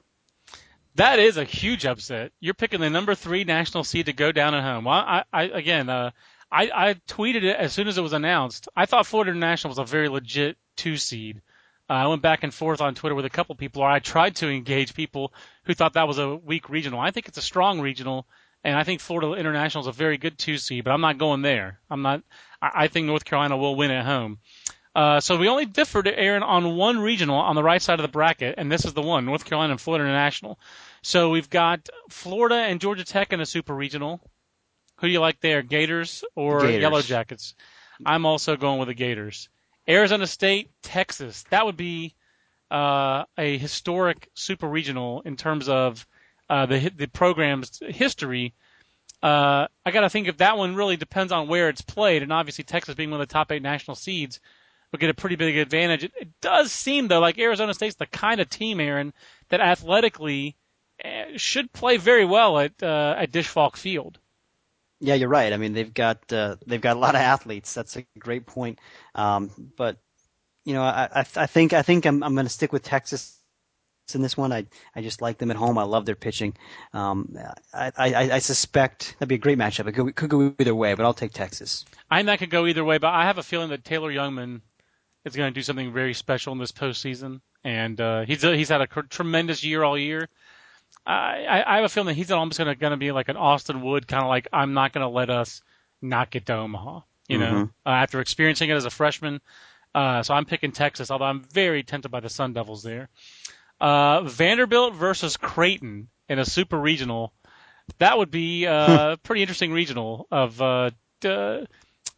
That 0.96 1.20
is 1.20 1.38
a 1.38 1.44
huge 1.44 1.86
upset. 1.86 2.32
You're 2.40 2.54
picking 2.54 2.80
the 2.80 2.90
number 2.90 3.16
three 3.16 3.44
national 3.44 3.84
seed 3.84 4.06
to 4.06 4.14
go 4.14 4.32
down 4.32 4.56
at 4.56 4.64
home. 4.64 4.86
Well, 4.86 4.96
I, 4.96 5.24
I 5.32 5.44
again, 5.44 5.90
uh, 5.90 6.12
I, 6.52 6.70
I 6.74 6.94
tweeted 7.08 7.44
it 7.44 7.58
as 7.58 7.74
soon 7.74 7.88
as 7.88 7.98
it 7.98 8.02
was 8.02 8.14
announced. 8.14 8.70
I 8.76 8.86
thought 8.86 9.06
Florida 9.06 9.32
International 9.32 9.72
was 9.72 9.78
a 9.78 9.84
very 9.84 10.08
legit 10.08 10.58
two 10.78 10.96
seed. 10.96 11.42
Uh, 11.90 11.94
I 11.94 12.08
went 12.08 12.22
back 12.22 12.44
and 12.44 12.54
forth 12.54 12.82
on 12.82 12.96
Twitter 12.96 13.14
with 13.14 13.26
a 13.26 13.30
couple 13.30 13.56
people, 13.56 13.82
or 13.82 13.90
I 13.90 14.00
tried 14.00 14.38
to 14.38 14.50
engage 14.50 14.96
people 14.96 15.34
who 15.66 15.74
thought 15.74 15.94
that 15.94 16.08
was 16.08 16.18
a 16.18 16.36
weak 16.36 16.70
regional. 16.70 17.00
I 17.00 17.12
think 17.12 17.28
it's 17.28 17.38
a 17.38 17.44
strong 17.44 17.82
regional, 17.82 18.26
and 18.64 18.78
I 18.78 18.84
think 18.84 19.02
Florida 19.02 19.34
International 19.34 19.82
is 19.82 19.88
a 19.88 19.92
very 19.92 20.18
good 20.18 20.38
two 20.38 20.58
seed, 20.58 20.86
but 20.86 20.92
I'm 20.92 21.02
not 21.02 21.18
going 21.18 21.42
there. 21.42 21.80
I'm 21.90 22.02
not. 22.02 22.24
I, 22.62 22.72
I 22.74 22.88
think 22.88 23.06
North 23.06 23.26
Carolina 23.26 23.58
will 23.58 23.76
win 23.76 23.92
at 23.92 24.06
home. 24.06 24.40
Uh, 24.96 25.20
so 25.20 25.36
we 25.38 25.50
only 25.50 25.66
differed, 25.66 26.08
Aaron, 26.08 26.42
on 26.42 26.78
one 26.78 27.00
regional 27.00 27.36
on 27.36 27.56
the 27.56 27.64
right 27.64 27.82
side 27.82 28.00
of 28.00 28.04
the 28.04 28.12
bracket, 28.12 28.56
and 28.58 28.72
this 28.72 28.86
is 28.86 28.94
the 28.94 29.02
one, 29.02 29.26
North 29.26 29.44
Carolina 29.44 29.72
and 29.72 29.82
Florida 29.82 30.06
International. 30.06 30.58
So 31.02 31.32
we've 31.32 31.50
got 31.50 31.90
Florida 32.10 32.56
and 32.56 32.80
Georgia 32.80 33.04
Tech 33.04 33.34
in 33.34 33.42
a 33.42 33.46
super 33.46 33.76
regional. 33.76 34.22
Who 34.98 35.08
do 35.08 35.12
you 35.12 35.20
like 35.20 35.42
there, 35.42 35.62
Gators 35.62 36.24
or 36.34 36.62
Gators. 36.62 36.82
Yellow 36.82 37.02
Jackets? 37.02 37.56
I'm 38.06 38.26
also 38.26 38.56
going 38.56 38.80
with 38.80 38.88
the 38.88 38.94
Gators. 38.94 39.50
Arizona 39.88 40.28
State, 40.28 40.72
Texas. 40.82 41.44
That 41.50 41.66
would 41.66 41.78
be 41.78 42.16
uh, 42.72 43.26
a 43.38 43.58
historic 43.58 44.30
super 44.34 44.68
regional 44.68 45.22
in 45.22 45.36
terms 45.36 45.68
of 45.68 46.08
uh, 46.50 46.68
the 46.68 46.90
the 46.96 47.08
program's 47.08 47.82
history. 47.86 48.54
Uh, 49.22 49.68
I 49.86 49.92
got 49.92 50.02
to 50.02 50.10
think 50.10 50.28
if 50.30 50.38
that 50.38 50.58
one 50.58 50.76
really 50.76 50.96
depends 50.96 51.34
on 51.34 51.50
where 51.50 51.68
it's 51.68 51.82
played, 51.82 52.24
and 52.24 52.32
obviously 52.32 52.64
Texas 52.64 52.96
being 52.96 53.12
one 53.12 53.20
of 53.20 53.28
the 53.28 53.34
top 53.34 53.52
eight 53.52 53.62
national 53.62 53.96
seeds 53.96 54.40
would 54.92 55.02
get 55.02 55.10
a 55.10 55.14
pretty 55.14 55.36
big 55.36 55.58
advantage. 55.58 56.04
It, 56.04 56.14
it 56.20 56.30
does 56.42 56.72
seem 56.72 57.08
though 57.08 57.20
like 57.20 57.40
Arizona 57.40 57.74
State's 57.74 57.96
the 57.96 58.06
kind 58.06 58.40
of 58.40 58.50
team, 58.50 58.80
Aaron, 58.80 59.14
that 59.50 59.62
athletically 59.62 60.56
uh, 61.04 61.38
should 61.38 61.72
play 61.74 61.98
very 61.98 62.26
well 62.26 62.60
at 62.60 62.82
uh, 62.82 63.16
at 63.18 63.32
Disch 63.32 63.48
Falk 63.48 63.78
Field. 63.78 64.20
Yeah, 65.00 65.16
you're 65.16 65.30
right. 65.30 65.52
I 65.52 65.58
mean, 65.58 65.74
they've 65.74 65.94
got 65.94 66.32
uh, 66.32 66.56
they've 66.66 66.82
got 66.82 66.96
a 66.96 67.00
lot 67.00 67.16
of 67.16 67.22
athletes. 67.22 67.74
That's 67.74 67.98
a 67.98 68.06
great 68.18 68.46
point. 68.46 68.80
Um, 69.14 69.52
but 69.76 69.98
you 70.64 70.74
know, 70.74 70.84
I, 70.84 71.10
I, 71.14 71.26
I 71.36 71.46
think 71.48 71.74
I 71.74 71.82
think 71.82 72.06
I'm 72.06 72.24
I'm 72.24 72.34
going 72.34 72.46
to 72.46 72.52
stick 72.52 72.72
with 72.72 72.84
Texas 72.84 73.38
in 74.14 74.22
this 74.22 74.38
one. 74.38 74.54
I 74.54 74.66
I 74.96 75.02
just 75.02 75.22
like 75.22 75.38
them 75.38 75.52
at 75.52 75.58
home. 75.58 75.78
I 75.78 75.84
love 75.84 76.06
their 76.06 76.16
pitching. 76.16 76.56
Um, 76.94 77.38
I, 77.74 77.92
I 77.98 78.32
I 78.32 78.40
suspect 78.40 79.16
that'd 79.20 79.28
be 79.28 79.36
a 79.36 79.40
great 79.40 79.58
matchup. 79.58 79.88
It 79.88 79.94
could, 79.94 80.16
could 80.16 80.30
go 80.30 80.54
either 80.60 80.76
way, 80.76 80.94
but 80.94 81.06
I'll 81.06 81.14
take 81.14 81.34
Texas. 81.34 81.86
I 82.10 82.20
think 82.20 82.28
that 82.28 82.40
could 82.40 82.50
go 82.50 82.66
either 82.66 82.84
way, 82.84 82.98
but 82.98 83.14
I 83.14 83.26
have 83.26 83.38
a 83.38 83.44
feeling 83.44 83.70
that 83.70 83.84
Taylor 83.84 84.12
Jungmann 84.12 84.62
is 85.26 85.36
going 85.36 85.52
to 85.52 85.54
do 85.54 85.64
something 85.64 85.92
very 85.92 86.14
special 86.14 86.54
in 86.54 86.60
this 86.60 86.72
postseason, 86.72 87.42
and 87.64 88.00
uh, 88.00 88.22
he's 88.22 88.42
he's 88.42 88.70
had 88.70 88.82
a 88.82 88.88
tremendous 88.88 89.64
year 89.64 89.84
all 89.84 89.98
year. 89.98 90.30
I, 91.06 91.64
I 91.66 91.76
have 91.76 91.86
a 91.86 91.90
feeling 91.90 92.08
that 92.08 92.14
he's 92.14 92.32
almost 92.32 92.58
going 92.58 92.78
to 92.78 92.98
be 92.98 93.12
like 93.12 93.30
an 93.30 93.38
Austin 93.38 93.82
Wood 93.82 94.08
kind 94.08 94.24
of 94.24 94.30
like 94.30 94.48
I'm 94.54 94.74
not 94.74 94.94
going 94.94 95.04
to 95.04 95.10
let 95.10 95.30
us 95.30 95.62
not 96.02 96.32
get 96.32 96.46
to 96.48 96.54
Omaha. 96.54 97.02
You 97.28 97.40
know, 97.40 97.52
mm-hmm. 97.52 97.90
uh, 97.90 97.90
after 97.90 98.22
experiencing 98.22 98.70
it 98.70 98.76
as 98.76 98.86
a 98.86 98.92
freshman, 98.92 99.42
uh, 99.96 100.22
so 100.22 100.36
I'm 100.36 100.46
picking 100.46 100.72
Texas, 100.72 101.10
although 101.10 101.26
I'm 101.26 101.42
very 101.42 101.82
tempted 101.82 102.10
by 102.10 102.20
the 102.20 102.30
Sun 102.30 102.54
Devils 102.54 102.84
there. 102.84 103.10
Uh, 103.82 104.22
Vanderbilt 104.22 104.94
versus 104.94 105.36
Creighton 105.36 106.10
in 106.30 106.38
a 106.38 106.46
super 106.46 106.80
regional. 106.80 107.34
That 107.98 108.18
would 108.18 108.30
be 108.30 108.66
a 108.66 109.16
hmm. 109.16 109.22
pretty 109.24 109.42
interesting 109.42 109.72
regional 109.72 110.28
of, 110.32 110.62
uh, 110.62 110.92
uh, 111.24 111.62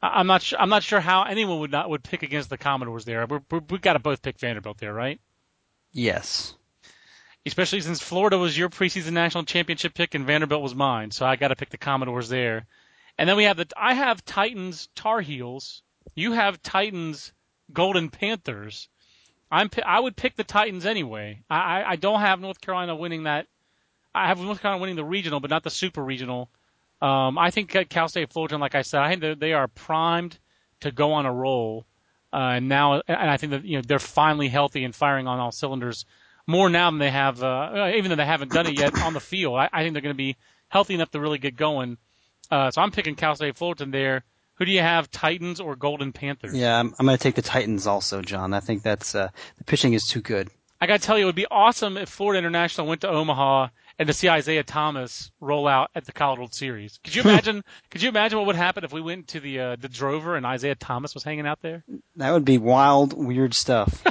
I'm 0.01 0.27
not 0.27 0.41
sure, 0.41 0.59
I'm 0.59 0.69
not 0.69 0.83
sure 0.83 0.99
how 0.99 1.23
anyone 1.23 1.59
would 1.59 1.71
not, 1.71 1.89
would 1.89 2.03
pick 2.03 2.23
against 2.23 2.49
the 2.49 2.57
Commodores 2.57 3.05
there. 3.05 3.25
We're, 3.25 3.41
we're, 3.49 3.61
we've 3.69 3.81
got 3.81 3.93
to 3.93 3.99
both 3.99 4.21
pick 4.21 4.39
Vanderbilt 4.39 4.77
there, 4.77 4.93
right? 4.93 5.19
Yes. 5.91 6.55
Especially 7.45 7.81
since 7.81 8.01
Florida 8.01 8.37
was 8.37 8.57
your 8.57 8.69
preseason 8.69 9.13
national 9.13 9.45
championship 9.45 9.93
pick 9.93 10.13
and 10.13 10.25
Vanderbilt 10.25 10.61
was 10.61 10.75
mine. 10.75 11.11
So 11.11 11.25
I 11.25 11.35
got 11.35 11.47
to 11.47 11.55
pick 11.55 11.69
the 11.69 11.77
Commodores 11.77 12.29
there. 12.29 12.67
And 13.17 13.27
then 13.27 13.37
we 13.37 13.45
have 13.45 13.57
the, 13.57 13.67
I 13.75 13.93
have 13.95 14.23
Titans 14.23 14.89
Tar 14.95 15.21
Heels. 15.21 15.81
You 16.13 16.33
have 16.33 16.61
Titans 16.61 17.31
Golden 17.73 18.09
Panthers. 18.09 18.89
I'm 19.49 19.69
I 19.85 19.99
would 19.99 20.15
pick 20.15 20.35
the 20.35 20.43
Titans 20.43 20.85
anyway. 20.85 21.41
I 21.49 21.83
I 21.85 21.95
don't 21.95 22.19
have 22.19 22.39
North 22.39 22.59
Carolina 22.59 22.95
winning 22.95 23.23
that. 23.23 23.47
I 24.13 24.27
have 24.27 24.39
North 24.39 24.61
Carolina 24.61 24.81
winning 24.81 24.95
the 24.95 25.05
regional, 25.05 25.39
but 25.39 25.49
not 25.49 25.63
the 25.63 25.69
super 25.69 26.03
regional. 26.03 26.49
Um, 27.01 27.37
I 27.37 27.51
think 27.51 27.75
Cal 27.89 28.07
State 28.07 28.31
Fullerton, 28.31 28.59
like 28.59 28.75
I 28.75 28.81
said, 28.81 29.01
I 29.01 29.15
think 29.15 29.39
they 29.39 29.53
are 29.53 29.67
primed 29.67 30.39
to 30.79 30.91
go 30.91 31.13
on 31.13 31.25
a 31.25 31.33
roll. 31.33 31.85
Uh, 32.33 32.53
and 32.55 32.67
now, 32.67 33.01
and 33.07 33.29
I 33.29 33.37
think 33.37 33.51
that 33.51 33.63
you 33.65 33.77
know 33.77 33.83
they're 33.85 33.99
finally 33.99 34.47
healthy 34.47 34.83
and 34.83 34.93
firing 34.93 35.27
on 35.27 35.39
all 35.39 35.51
cylinders 35.51 36.05
more 36.45 36.69
now 36.69 36.89
than 36.89 36.99
they 36.99 37.11
have, 37.11 37.43
uh, 37.43 37.91
even 37.95 38.09
though 38.09 38.15
they 38.15 38.25
haven't 38.25 38.51
done 38.51 38.67
it 38.67 38.77
yet 38.77 38.99
on 39.01 39.13
the 39.13 39.19
field. 39.19 39.57
I, 39.57 39.69
I 39.71 39.83
think 39.83 39.93
they're 39.93 40.01
going 40.01 40.15
to 40.15 40.17
be 40.17 40.37
healthy 40.69 40.93
enough 40.93 41.11
to 41.11 41.19
really 41.19 41.37
get 41.37 41.55
going. 41.55 41.97
Uh, 42.49 42.71
so 42.71 42.81
I'm 42.81 42.91
picking 42.91 43.15
Cal 43.15 43.35
State 43.35 43.55
Fullerton 43.55 43.91
there. 43.91 44.23
Who 44.55 44.65
do 44.65 44.71
you 44.71 44.81
have, 44.81 45.11
Titans 45.11 45.59
or 45.59 45.75
Golden 45.75 46.11
Panthers? 46.11 46.55
Yeah, 46.55 46.79
I'm, 46.79 46.93
I'm 46.97 47.05
going 47.05 47.17
to 47.17 47.21
take 47.21 47.35
the 47.35 47.41
Titans 47.41 47.85
also, 47.85 48.21
John. 48.21 48.53
I 48.53 48.59
think 48.59 48.81
that's 48.81 49.13
uh, 49.13 49.29
the 49.57 49.63
pitching 49.65 49.93
is 49.93 50.07
too 50.07 50.21
good. 50.21 50.49
I 50.81 50.87
got 50.87 50.99
to 50.99 51.05
tell 51.05 51.17
you, 51.17 51.23
it 51.23 51.27
would 51.27 51.35
be 51.35 51.47
awesome 51.49 51.97
if 51.97 52.09
Florida 52.09 52.39
International 52.39 52.87
went 52.87 53.01
to 53.01 53.09
Omaha 53.09 53.67
and 53.99 54.07
to 54.07 54.13
see 54.13 54.29
Isiah 54.29 54.63
Thomas 54.63 55.31
roll 55.39 55.67
out 55.67 55.89
at 55.95 56.05
the 56.05 56.11
College 56.11 56.39
World 56.39 56.53
Series. 56.53 56.99
Could 57.03 57.15
you 57.15 57.21
imagine? 57.25 57.63
could 57.89 58.01
you 58.01 58.09
imagine 58.09 58.37
what 58.37 58.47
would 58.47 58.55
happen 58.55 58.83
if 58.83 58.93
we 58.93 59.01
went 59.01 59.29
to 59.29 59.39
the 59.39 59.59
uh, 59.59 59.75
the 59.75 59.89
Drover 59.89 60.35
and 60.35 60.45
Isiah 60.45 60.75
Thomas 60.75 61.13
was 61.13 61.23
hanging 61.23 61.47
out 61.47 61.61
there? 61.61 61.83
That 62.15 62.31
would 62.31 62.45
be 62.45 62.57
wild, 62.57 63.13
weird 63.13 63.53
stuff. 63.53 64.03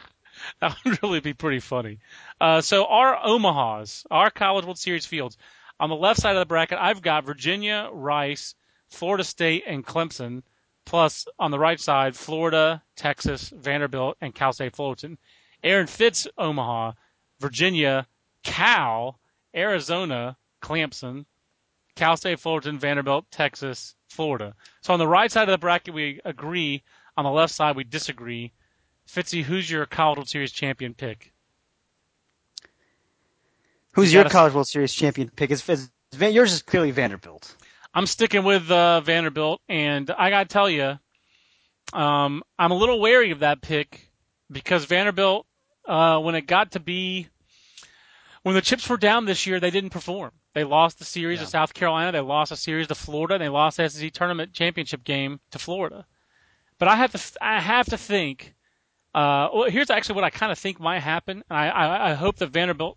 that 0.60 0.76
would 0.84 1.02
really 1.02 1.20
be 1.20 1.34
pretty 1.34 1.60
funny. 1.60 1.98
Uh, 2.40 2.60
so 2.60 2.86
our 2.86 3.16
Omahas, 3.16 4.04
our 4.10 4.30
College 4.30 4.64
World 4.64 4.78
Series 4.78 5.06
fields, 5.06 5.36
on 5.80 5.90
the 5.90 5.96
left 5.96 6.20
side 6.20 6.34
of 6.34 6.40
the 6.40 6.46
bracket, 6.46 6.78
I've 6.80 7.02
got 7.02 7.24
Virginia, 7.24 7.88
Rice, 7.92 8.54
Florida 8.88 9.24
State, 9.24 9.64
and 9.66 9.86
Clemson. 9.86 10.42
Plus, 10.84 11.28
on 11.38 11.50
the 11.50 11.58
right 11.58 11.78
side, 11.78 12.16
Florida, 12.16 12.82
Texas, 12.96 13.52
Vanderbilt, 13.54 14.16
and 14.22 14.34
Cal 14.34 14.54
State 14.54 14.74
Fullerton. 14.74 15.18
Aaron 15.62 15.86
Fitt, 15.86 16.26
Omaha, 16.38 16.92
Virginia, 17.40 18.06
Cal, 18.42 19.18
Arizona, 19.58 20.36
Clemson, 20.62 21.26
Cal 21.96 22.16
State 22.16 22.40
Fullerton, 22.40 22.78
Vanderbilt, 22.78 23.26
Texas, 23.30 23.94
Florida. 24.08 24.54
So 24.82 24.92
on 24.92 24.98
the 24.98 25.08
right 25.08 25.30
side 25.30 25.48
of 25.48 25.52
the 25.52 25.58
bracket, 25.58 25.94
we 25.94 26.20
agree. 26.24 26.82
On 27.16 27.24
the 27.24 27.30
left 27.30 27.52
side, 27.52 27.74
we 27.74 27.84
disagree. 27.84 28.52
Fitzy, 29.08 29.42
who's 29.42 29.68
your 29.70 29.86
College 29.86 30.18
World 30.18 30.28
Series 30.28 30.52
champion 30.52 30.94
pick? 30.94 31.32
Who's 33.92 34.12
you 34.12 34.20
your 34.20 34.28
College 34.28 34.54
World 34.54 34.68
Series 34.68 34.94
champion 34.94 35.28
pick? 35.28 35.50
Is, 35.50 35.68
is, 35.68 35.90
yours 36.16 36.52
is 36.52 36.62
clearly 36.62 36.92
Vanderbilt. 36.92 37.56
I'm 37.92 38.06
sticking 38.06 38.44
with 38.44 38.70
uh, 38.70 39.00
Vanderbilt, 39.00 39.60
and 39.68 40.08
I 40.10 40.30
gotta 40.30 40.48
tell 40.48 40.70
you, 40.70 40.98
um, 41.92 42.44
I'm 42.58 42.70
a 42.70 42.76
little 42.76 43.00
wary 43.00 43.32
of 43.32 43.40
that 43.40 43.60
pick 43.60 44.10
because 44.52 44.84
Vanderbilt, 44.84 45.46
uh, 45.86 46.20
when 46.20 46.34
it 46.36 46.42
got 46.42 46.72
to 46.72 46.80
be, 46.80 47.28
when 48.48 48.54
the 48.54 48.62
chips 48.62 48.88
were 48.88 48.96
down 48.96 49.26
this 49.26 49.46
year, 49.46 49.60
they 49.60 49.70
didn't 49.70 49.90
perform. 49.90 50.30
They 50.54 50.64
lost 50.64 50.98
the 50.98 51.04
series 51.04 51.38
yeah. 51.38 51.44
to 51.44 51.50
South 51.50 51.74
Carolina, 51.74 52.12
they 52.12 52.20
lost 52.20 52.50
a 52.50 52.56
series 52.56 52.86
to 52.86 52.94
Florida, 52.94 53.34
and 53.34 53.42
they 53.42 53.50
lost 53.50 53.76
the 53.76 53.86
SEC 53.86 54.10
tournament 54.10 54.54
championship 54.54 55.04
game 55.04 55.38
to 55.50 55.58
Florida. 55.58 56.06
But 56.78 56.88
I 56.88 56.96
have 56.96 57.12
to, 57.12 57.44
I 57.44 57.60
have 57.60 57.90
to 57.90 57.98
think. 57.98 58.54
Uh, 59.14 59.48
well, 59.52 59.68
here's 59.68 59.90
actually 59.90 60.14
what 60.14 60.24
I 60.24 60.30
kind 60.30 60.50
of 60.50 60.58
think 60.58 60.80
might 60.80 61.00
happen, 61.00 61.44
and 61.50 61.58
I, 61.58 61.68
I, 61.68 62.10
I 62.10 62.14
hope 62.14 62.36
that 62.36 62.48
Vanderbilt 62.48 62.96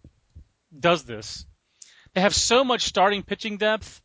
does 0.79 1.03
this. 1.03 1.45
They 2.13 2.21
have 2.21 2.33
so 2.33 2.63
much 2.63 2.83
starting 2.83 3.21
pitching 3.21 3.57
depth. 3.57 4.01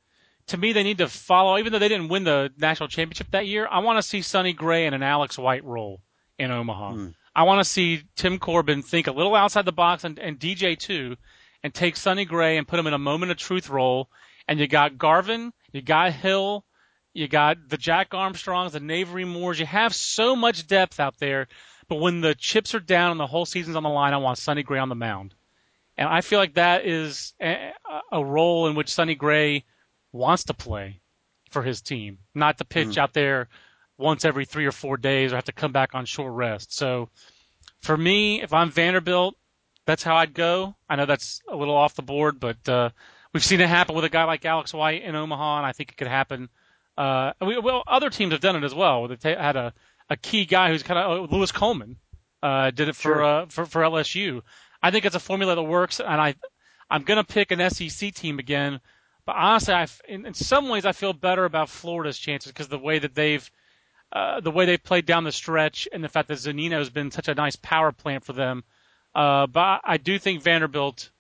To 0.49 0.57
me, 0.57 0.73
they 0.73 0.83
need 0.83 0.99
to 0.99 1.07
follow, 1.07 1.59
even 1.59 1.73
though 1.73 1.79
they 1.79 1.89
didn't 1.89 2.09
win 2.09 2.25
the 2.25 2.51
national 2.59 2.89
championship 2.89 3.31
that 3.31 3.47
year, 3.47 3.69
I 3.71 3.79
want 3.79 3.99
to 3.99 4.03
see 4.03 4.21
Sonny 4.21 4.53
Gray 4.53 4.87
and 4.87 4.97
an 4.97 5.05
Alex 5.05 5.39
White 5.39 5.65
role 5.65 6.01
in 6.41 6.51
Omaha. 6.51 6.93
Mm. 6.95 7.15
I 7.37 7.43
want 7.43 7.61
to 7.61 7.71
see 7.71 8.03
Tim 8.17 8.41
Corbin 8.41 8.83
think 8.83 9.07
a 9.07 9.13
little 9.13 9.37
outside 9.37 9.65
the 9.65 9.71
box 9.71 10.03
and, 10.03 10.19
and 10.19 10.41
DJ 10.41 10.77
too, 10.77 11.17
and 11.67 11.75
take 11.75 11.97
Sonny 11.97 12.25
Gray 12.25 12.59
and 12.59 12.69
put 12.69 12.79
him 12.79 12.87
in 12.87 12.95
a 12.95 12.99
moment 12.99 13.33
of 13.33 13.39
truth 13.39 13.69
role. 13.69 14.09
And 14.47 14.61
you 14.61 14.69
got 14.69 14.99
Garvin, 14.99 15.53
you 15.73 15.83
got 15.83 16.13
Hill, 16.13 16.65
you 17.13 17.27
got 17.27 17.57
the 17.69 17.77
Jack 17.77 18.11
Armstrongs, 18.15 18.71
the 18.71 18.79
Navery 18.79 19.27
Moores. 19.27 19.59
You 19.59 19.67
have 19.67 19.93
so 19.93 20.37
much 20.37 20.69
depth 20.69 21.01
out 21.01 21.19
there. 21.19 21.49
But 21.89 21.97
when 21.97 22.21
the 22.21 22.37
chips 22.37 22.73
are 22.77 22.81
down 22.81 23.11
and 23.11 23.19
the 23.19 23.27
whole 23.27 23.47
season's 23.47 23.75
on 23.75 23.83
the 23.83 23.89
line, 23.89 24.15
I 24.15 24.19
want 24.19 24.39
Sonny 24.39 24.63
Gray 24.63 24.79
on 24.79 24.89
the 24.89 24.95
mound. 24.95 25.35
And 25.99 26.09
I 26.09 26.21
feel 26.21 26.39
like 26.39 26.55
that 26.55 26.87
is 26.87 27.35
a, 27.43 27.73
a 28.13 28.25
role 28.25 28.69
in 28.69 28.77
which 28.77 28.93
Sonny 28.95 29.17
Gray 29.17 29.65
wants 30.13 30.45
to 30.45 30.55
play 30.55 31.01
for 31.51 31.65
his 31.65 31.83
team, 31.83 32.19
not 32.33 32.59
to 32.59 32.65
pitch 32.65 32.91
mm. 32.91 32.99
out 32.99 33.13
there 33.13 33.49
once 33.99 34.25
every 34.25 34.45
three 34.45 34.67
or 34.67 34.73
four 34.73 34.97
days 34.97 35.33
or 35.33 35.35
have 35.35 35.47
to 35.47 35.53
come 35.53 35.73
back 35.73 35.97
on 35.97 36.05
short 36.05 36.33
rest. 36.33 36.73
So 36.73 37.09
for 37.81 37.97
me, 37.97 38.41
if 38.41 38.53
I'm 38.53 38.71
Vanderbilt, 38.71 39.35
that's 39.87 40.03
how 40.03 40.17
I'd 40.17 40.35
go. 40.35 40.75
I 40.89 40.97
know 40.97 41.07
that's 41.07 41.41
a 41.49 41.57
little 41.57 41.77
off 41.77 41.95
the 41.95 42.03
board, 42.03 42.39
but 42.39 42.69
uh, 42.69 42.91
we've 43.33 43.45
seen 43.45 43.61
it 43.61 43.69
happen 43.69 43.95
with 43.95 44.05
a 44.05 44.11
guy 44.11 44.25
like 44.25 44.45
Alex 44.45 44.75
White 44.75 45.03
in 45.03 45.15
Omaha, 45.15 45.59
and 45.59 45.67
I 45.67 45.73
think 45.73 45.93
it 45.93 45.97
could 45.97 46.09
happen. 46.09 46.49
Uh, 46.99 47.33
we, 47.41 47.59
well, 47.59 47.83
other 47.87 48.11
teams 48.11 48.33
have 48.33 48.41
done 48.41 48.57
it 48.57 48.65
as 48.65 48.75
well. 48.75 49.09
They 49.09 49.35
had 49.35 49.57
a, 49.57 49.73
a 50.11 50.17
key 50.17 50.45
guy 50.45 50.71
who's 50.71 50.83
kind 50.83 50.99
of 50.99 51.31
uh, 51.31 51.35
Louis 51.35 51.53
Coleman 51.53 51.97
uh, 52.43 52.71
did 52.71 52.89
it 52.89 52.97
for, 52.97 53.15
sure. 53.15 53.25
uh, 53.25 53.47
for 53.47 53.67
for 53.67 53.83
LSU. 53.83 54.43
I 54.83 54.91
think 54.91 55.05
it's 55.05 55.17
a 55.17 55.21
formula 55.21 55.55
that 55.55 55.63
works, 55.63 56.01
and 56.01 56.21
I 56.21 56.35
I'm 56.91 57.03
gonna 57.03 57.25
pick 57.25 57.51
an 57.51 57.71
SEC 57.71 58.15
team 58.15 58.39
again. 58.39 58.81
But 59.25 59.37
honestly, 59.37 59.75
I 59.75 59.87
in, 60.09 60.27
in 60.27 60.35
some 60.35 60.69
ways 60.69 60.87
I 60.87 60.93
feel 60.93 61.13
better 61.13 61.45
about 61.45 61.69
Florida's 61.69 62.19
chances 62.19 62.53
because 62.53 62.69
the 62.69 62.79
way 62.79 62.99
that 62.99 63.15
they've 63.15 63.49
uh, 64.13 64.41
the 64.41 64.51
way 64.51 64.65
they 64.65 64.79
played 64.79 65.07
down 65.07 65.25
the 65.25 65.33
stretch 65.33 65.89
and 65.93 66.03
the 66.03 66.09
fact 66.09 66.29
that 66.29 66.39
Zunino 66.39 66.79
has 66.79 66.91
been 66.91 67.11
such 67.11 67.29
a 67.29 67.35
nice 67.35 67.57
power 67.57 67.93
plant 67.93 68.25
for 68.25 68.33
them. 68.33 68.59
Uh, 68.59 68.63
but 69.17 69.81
I 69.85 69.97
do 69.97 70.19
think 70.19 70.43
Vanderbilt. 70.43 71.11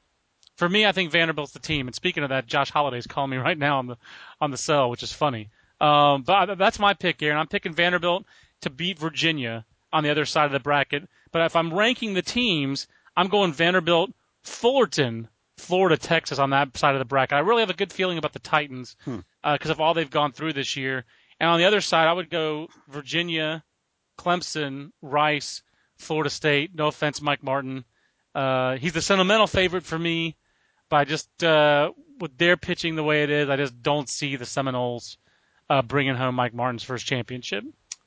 For 0.56 0.68
me, 0.68 0.86
I 0.86 0.92
think 0.92 1.10
Vanderbilt's 1.10 1.52
the 1.52 1.58
team. 1.58 1.86
And 1.86 1.94
speaking 1.94 2.22
of 2.22 2.30
that, 2.30 2.46
Josh 2.46 2.70
Holliday's 2.70 3.06
calling 3.06 3.30
me 3.30 3.36
right 3.48 3.58
now 3.58 3.78
on 3.78 3.86
the 3.86 3.96
on 4.40 4.50
the 4.50 4.56
cell, 4.56 4.90
which 4.90 5.02
is 5.02 5.12
funny. 5.12 5.48
Um, 5.80 6.22
but 6.22 6.56
that's 6.56 6.78
my 6.78 6.94
pick, 6.94 7.22
Aaron. 7.22 7.38
I'm 7.38 7.48
picking 7.48 7.74
Vanderbilt 7.74 8.24
to 8.62 8.70
beat 8.70 8.98
Virginia 8.98 9.64
on 9.92 10.04
the 10.04 10.10
other 10.10 10.24
side 10.24 10.46
of 10.46 10.52
the 10.52 10.60
bracket. 10.60 11.08
But 11.32 11.42
if 11.42 11.56
I'm 11.56 11.72
ranking 11.72 12.14
the 12.14 12.22
teams, 12.22 12.86
I'm 13.16 13.28
going 13.28 13.52
Vanderbilt, 13.52 14.10
Fullerton, 14.42 15.28
Florida, 15.58 15.96
Texas 15.96 16.38
on 16.38 16.50
that 16.50 16.76
side 16.76 16.94
of 16.94 16.98
the 16.98 17.04
bracket. 17.04 17.36
I 17.36 17.40
really 17.40 17.60
have 17.60 17.70
a 17.70 17.74
good 17.74 17.92
feeling 17.92 18.18
about 18.18 18.32
the 18.32 18.38
Titans 18.38 18.96
because 19.04 19.22
hmm. 19.42 19.44
uh, 19.44 19.70
of 19.70 19.80
all 19.80 19.94
they've 19.94 20.10
gone 20.10 20.32
through 20.32 20.52
this 20.52 20.76
year. 20.76 21.04
And 21.40 21.50
on 21.50 21.58
the 21.58 21.64
other 21.64 21.80
side, 21.80 22.08
I 22.08 22.12
would 22.12 22.30
go 22.30 22.68
Virginia, 22.88 23.64
Clemson, 24.18 24.92
Rice, 25.02 25.62
Florida 25.98 26.30
State. 26.30 26.74
No 26.74 26.88
offense, 26.88 27.20
Mike 27.20 27.42
Martin. 27.42 27.84
Uh, 28.34 28.76
he's 28.76 28.92
the 28.92 29.02
sentimental 29.02 29.46
favorite 29.46 29.84
for 29.84 29.98
me, 29.98 30.36
but 30.88 30.96
I 30.96 31.04
just 31.04 31.42
uh, 31.42 31.92
with 32.20 32.36
their 32.36 32.56
pitching 32.56 32.96
the 32.96 33.02
way 33.02 33.22
it 33.22 33.30
is, 33.30 33.48
I 33.48 33.56
just 33.56 33.82
don't 33.82 34.08
see 34.08 34.36
the 34.36 34.46
Seminoles 34.46 35.16
uh, 35.70 35.82
bringing 35.82 36.14
home 36.14 36.34
Mike 36.34 36.54
Martin's 36.54 36.82
first 36.82 37.06
championship. 37.06 37.64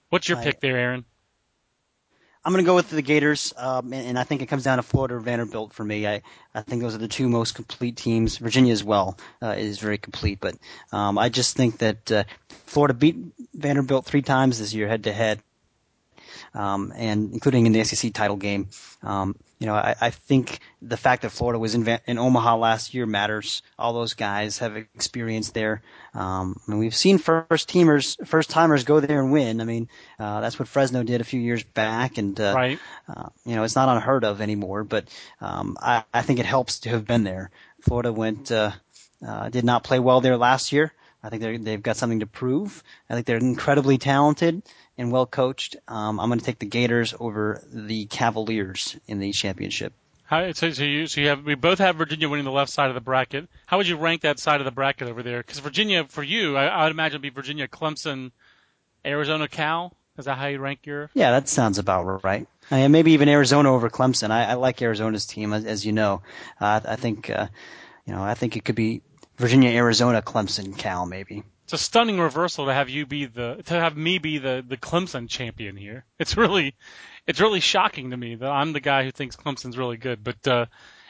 What's 0.09 0.29
your 0.29 0.37
I, 0.37 0.43
pick 0.43 0.59
there, 0.59 0.77
Aaron? 0.77 1.05
I'm 2.43 2.53
going 2.53 2.63
to 2.63 2.67
go 2.67 2.75
with 2.75 2.89
the 2.89 3.01
Gators, 3.01 3.53
um, 3.57 3.91
and, 3.91 4.07
and, 4.07 4.19
I 4.19 4.23
think 4.23 4.41
it 4.41 4.45
comes 4.45 4.63
down 4.63 4.77
to 4.77 4.83
Florida 4.83 5.15
or 5.15 5.19
Vanderbilt 5.19 5.73
for 5.73 5.83
me. 5.83 6.07
I, 6.07 6.21
I 6.55 6.61
think 6.61 6.81
those 6.81 6.95
are 6.95 6.99
the 6.99 7.09
two 7.09 7.27
most 7.27 7.53
complete 7.53 7.97
teams. 7.97 8.37
Virginia 8.37 8.71
as 8.71 8.83
well 8.83 9.17
uh, 9.41 9.55
is 9.57 9.77
very 9.79 9.97
complete, 9.97 10.39
but 10.39 10.55
um, 10.93 11.17
I 11.17 11.27
just 11.27 11.57
think 11.57 11.79
that 11.79 12.11
uh, 12.11 12.23
Florida 12.65 12.93
beat 12.93 13.17
Vanderbilt 13.53 14.05
three 14.05 14.21
times 14.21 14.59
this 14.59 14.73
year 14.73 14.87
head 14.87 15.03
to 15.03 15.11
head 15.11 15.41
um, 16.53 16.93
and 16.95 17.33
including 17.33 17.65
in 17.65 17.71
the 17.71 17.83
SEC 17.83 18.13
title 18.13 18.37
game. 18.37 18.67
Um, 19.03 19.35
you 19.59 19.67
know, 19.67 19.75
I, 19.75 19.93
I 19.99 20.09
think 20.09 20.59
the 20.81 20.95
fact 20.95 21.23
that 21.23 21.31
Florida 21.31 21.59
was 21.59 21.75
in, 21.75 21.85
in 22.07 22.17
Omaha 22.17 22.55
last 22.55 22.93
year 22.93 23.05
matters. 23.05 23.61
All 23.77 23.91
those 23.91 24.13
guys 24.13 24.57
have 24.59 24.77
experience 24.77 25.51
there. 25.51 25.81
Um, 26.13 26.59
I 26.65 26.71
mean, 26.71 26.79
we've 26.79 26.95
seen 26.95 27.17
first 27.17 27.69
teamers, 27.69 28.15
first 28.25 28.49
timers 28.49 28.85
go 28.85 29.01
there 29.01 29.19
and 29.19 29.33
win. 29.33 29.59
I 29.59 29.65
mean, 29.65 29.89
uh, 30.17 30.39
that's 30.39 30.57
what 30.57 30.69
Fresno 30.69 31.03
did 31.03 31.19
a 31.19 31.25
few 31.25 31.41
years 31.41 31.63
back, 31.63 32.17
and 32.17 32.39
uh, 32.39 32.53
right. 32.55 32.79
uh, 33.09 33.29
you 33.45 33.55
know, 33.55 33.63
it's 33.63 33.75
not 33.75 33.89
unheard 33.89 34.23
of 34.23 34.39
anymore. 34.39 34.85
But 34.85 35.09
um, 35.41 35.77
I, 35.81 36.05
I 36.13 36.21
think 36.21 36.39
it 36.39 36.45
helps 36.45 36.79
to 36.81 36.89
have 36.89 37.05
been 37.05 37.25
there. 37.25 37.51
Florida 37.81 38.13
went, 38.13 38.51
uh, 38.51 38.71
uh, 39.25 39.49
did 39.49 39.65
not 39.65 39.83
play 39.83 39.99
well 39.99 40.21
there 40.21 40.37
last 40.37 40.71
year. 40.71 40.93
I 41.21 41.29
think 41.29 41.65
they've 41.65 41.83
got 41.83 41.97
something 41.97 42.21
to 42.21 42.25
prove. 42.25 42.81
I 43.09 43.13
think 43.13 43.25
they're 43.25 43.37
incredibly 43.37 43.97
talented 43.97 44.63
and 44.99 45.11
well 45.11 45.25
coached. 45.25 45.77
Um, 45.87 46.19
I'm 46.19 46.29
going 46.29 46.39
to 46.39 46.45
take 46.45 46.59
the 46.59 46.65
Gators 46.65 47.15
over 47.19 47.63
the 47.71 48.05
Cavaliers 48.05 48.97
in 49.07 49.19
the 49.19 49.31
championship. 49.31 49.93
How, 50.25 50.51
so, 50.51 50.69
so, 50.71 50.83
you, 50.83 51.07
so 51.07 51.21
you 51.21 51.29
have 51.29 51.43
we 51.43 51.55
both 51.55 51.79
have 51.79 51.95
Virginia 51.95 52.29
winning 52.29 52.45
the 52.45 52.51
left 52.51 52.71
side 52.71 52.89
of 52.89 52.93
the 52.93 53.01
bracket. 53.01 53.49
How 53.65 53.77
would 53.77 53.87
you 53.87 53.97
rank 53.97 54.21
that 54.21 54.37
side 54.37 54.61
of 54.61 54.65
the 54.65 54.71
bracket 54.71 55.07
over 55.07 55.23
there? 55.23 55.39
Because 55.39 55.57
Virginia, 55.59 56.03
for 56.03 56.21
you, 56.21 56.55
I, 56.55 56.67
I 56.67 56.83
would 56.83 56.91
imagine 56.91 57.15
it'd 57.15 57.21
be 57.23 57.29
Virginia, 57.29 57.67
Clemson, 57.67 58.31
Arizona, 59.03 59.47
Cal. 59.47 59.93
Is 60.19 60.25
that 60.25 60.37
how 60.37 60.47
you 60.47 60.59
rank 60.59 60.85
your? 60.85 61.09
Yeah, 61.13 61.31
that 61.31 61.47
sounds 61.47 61.79
about 61.79 62.23
right. 62.23 62.45
Uh, 62.69 62.89
maybe 62.89 63.13
even 63.13 63.29
Arizona 63.29 63.73
over 63.73 63.89
Clemson. 63.89 64.31
I, 64.31 64.43
I 64.43 64.53
like 64.55 64.81
Arizona's 64.81 65.25
team, 65.25 65.53
as, 65.53 65.65
as 65.65 65.85
you 65.85 65.93
know. 65.93 66.21
Uh, 66.59 66.81
I 66.83 66.97
think, 66.97 67.29
uh, 67.29 67.47
you 68.05 68.13
know, 68.13 68.21
I 68.21 68.33
think 68.33 68.57
it 68.57 68.65
could 68.65 68.75
be 68.75 69.01
Virginia, 69.37 69.71
Arizona, 69.71 70.21
Clemson, 70.21 70.77
Cal, 70.77 71.05
maybe. 71.05 71.43
It's 71.69 71.83
a 71.83 71.85
stunning 71.85 72.19
reversal 72.19 72.65
to 72.65 72.73
have 72.73 72.89
you 72.89 73.05
be 73.05 73.27
the 73.27 73.61
to 73.65 73.75
have 73.75 73.95
me 73.95 74.17
be 74.17 74.39
the 74.39 74.65
the 74.67 74.75
Clemson 74.75 75.29
champion 75.29 75.77
here. 75.77 76.03
It's 76.17 76.35
really 76.35 76.73
it's 77.27 77.39
really 77.39 77.59
shocking 77.59 78.09
to 78.09 78.17
me 78.17 78.33
that 78.33 78.49
I'm 78.49 78.73
the 78.73 78.79
guy 78.79 79.03
who 79.03 79.11
thinks 79.11 79.35
Clemson's 79.35 79.77
really 79.77 79.97
good. 79.97 80.23
But 80.23 80.47
uh, 80.47 80.65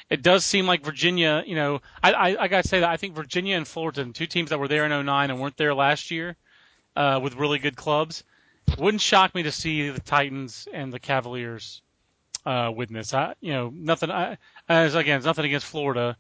it 0.10 0.22
does 0.22 0.44
seem 0.44 0.68
like 0.68 0.84
Virginia. 0.84 1.44
You 1.48 1.56
know, 1.56 1.80
I 2.04 2.12
I, 2.12 2.44
I 2.44 2.48
got 2.50 2.64
to 2.64 2.68
say 2.68 2.82
that 2.82 2.90
I 2.90 2.98
think 2.98 3.16
Virginia 3.16 3.56
and 3.56 3.66
Fullerton, 3.66 4.12
two 4.12 4.28
teams 4.28 4.50
that 4.50 4.60
were 4.60 4.68
there 4.68 4.84
in 4.84 5.06
09 5.06 5.32
and 5.32 5.40
weren't 5.40 5.56
there 5.56 5.74
last 5.74 6.12
year, 6.12 6.36
uh, 6.94 7.22
with 7.24 7.36
really 7.36 7.60
good 7.60 7.78
clubs. 7.78 8.26
Wouldn't 8.78 9.00
shock 9.00 9.34
me 9.34 9.44
to 9.44 9.54
see 9.54 9.90
the 9.92 10.02
Titans 10.02 10.68
and 10.74 10.92
the 10.92 11.00
Cavaliers 11.00 11.82
uh, 12.46 12.70
witness. 12.76 13.14
I, 13.14 13.34
you 13.40 13.54
know, 13.54 13.72
nothing. 13.74 14.12
I, 14.12 14.38
as 14.68 14.94
again, 14.94 15.16
it's 15.16 15.26
nothing 15.26 15.46
against 15.46 15.68
Florida. 15.68 16.18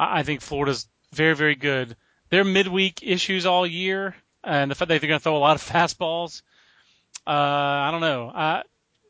I, 0.00 0.20
I 0.20 0.22
think 0.22 0.40
Florida's 0.40 0.88
very, 1.12 1.34
very 1.34 1.56
good. 1.56 1.94
Their 2.32 2.44
midweek 2.44 3.02
issues 3.02 3.44
all 3.44 3.66
year, 3.66 4.16
and 4.42 4.70
the 4.70 4.74
fact 4.74 4.88
that 4.88 5.02
they're 5.02 5.08
going 5.08 5.20
to 5.20 5.22
throw 5.22 5.36
a 5.36 5.38
lot 5.38 5.56
of 5.56 5.62
fastballs. 5.68 6.40
Uh, 7.26 7.30
I 7.30 7.90
don't 7.90 8.00
know. 8.00 8.30
Uh, 8.30 8.62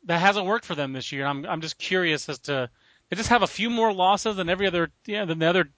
that 0.06 0.18
hasn't 0.18 0.44
worked 0.44 0.64
for 0.64 0.74
them 0.74 0.92
this 0.92 1.12
year. 1.12 1.24
I'm, 1.24 1.46
I'm 1.46 1.60
just 1.60 1.78
curious 1.78 2.28
as 2.28 2.40
to 2.40 2.68
they 3.08 3.16
just 3.16 3.28
have 3.28 3.42
a 3.42 3.46
few 3.46 3.70
more 3.70 3.92
losses 3.92 4.34
than 4.34 4.48
every 4.48 4.66
other, 4.66 4.90
yeah, 5.06 5.24
than 5.24 5.38
the 5.38 5.46
other 5.46 5.68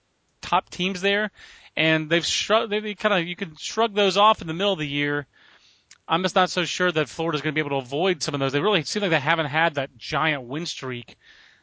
top 0.40 0.70
teams 0.70 1.02
there, 1.02 1.32
and 1.76 2.08
they've 2.08 2.24
shrug, 2.24 2.70
they 2.70 2.94
kind 2.94 3.12
of 3.12 3.28
you 3.28 3.36
can 3.36 3.56
shrug 3.56 3.94
those 3.94 4.16
off 4.16 4.40
in 4.40 4.46
the 4.46 4.54
middle 4.54 4.72
of 4.72 4.78
the 4.78 4.88
year. 4.88 5.26
I'm 6.08 6.22
just 6.22 6.34
not 6.34 6.48
so 6.48 6.64
sure 6.64 6.90
that 6.92 7.10
Florida's 7.10 7.42
going 7.42 7.52
to 7.52 7.54
be 7.54 7.66
able 7.66 7.78
to 7.78 7.84
avoid 7.84 8.22
some 8.22 8.32
of 8.32 8.40
those. 8.40 8.52
They 8.52 8.60
really 8.60 8.84
seem 8.84 9.02
like 9.02 9.10
they 9.10 9.20
haven't 9.20 9.46
had 9.46 9.74
that 9.74 9.98
giant 9.98 10.44
win 10.44 10.64
streak. 10.64 11.16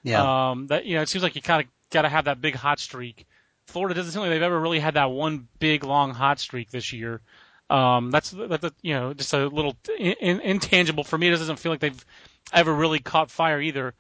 Yeah. 0.04 0.52
Um, 0.52 0.68
that 0.68 0.86
you 0.86 0.96
know, 0.96 1.02
it 1.02 1.10
seems 1.10 1.24
like 1.24 1.36
you 1.36 1.42
kind 1.42 1.64
of 1.64 1.72
got 1.90 2.04
to 2.04 2.10
have 2.10 2.26
that 2.26 2.40
big 2.40 2.54
hot 2.54 2.80
streak. 2.80 3.26
Florida 3.72 3.96
doesn't 3.96 4.12
seem 4.12 4.22
like 4.22 4.30
they've 4.30 4.42
ever 4.42 4.60
really 4.60 4.80
had 4.80 4.96
that 4.96 5.12
one 5.12 5.48
big 5.60 5.84
long 5.84 6.14
hot 6.14 6.40
streak 6.40 6.70
this 6.70 6.94
year. 6.94 7.22
Um, 7.70 8.12
that's 8.12 8.32
that's 8.32 8.70
you 8.82 8.94
know 8.94 9.14
just 9.14 9.34
a 9.34 9.48
little 9.48 9.78
in, 9.98 10.14
in, 10.20 10.40
intangible 10.42 11.04
for 11.04 11.18
me. 11.18 11.28
It 11.28 11.32
doesn't 11.32 11.60
feel 11.60 11.72
like 11.72 11.80
they've 11.80 12.06
ever 12.52 12.74
really 12.74 13.00
caught 13.00 13.32
fire 13.32 13.62
either. 13.62 13.94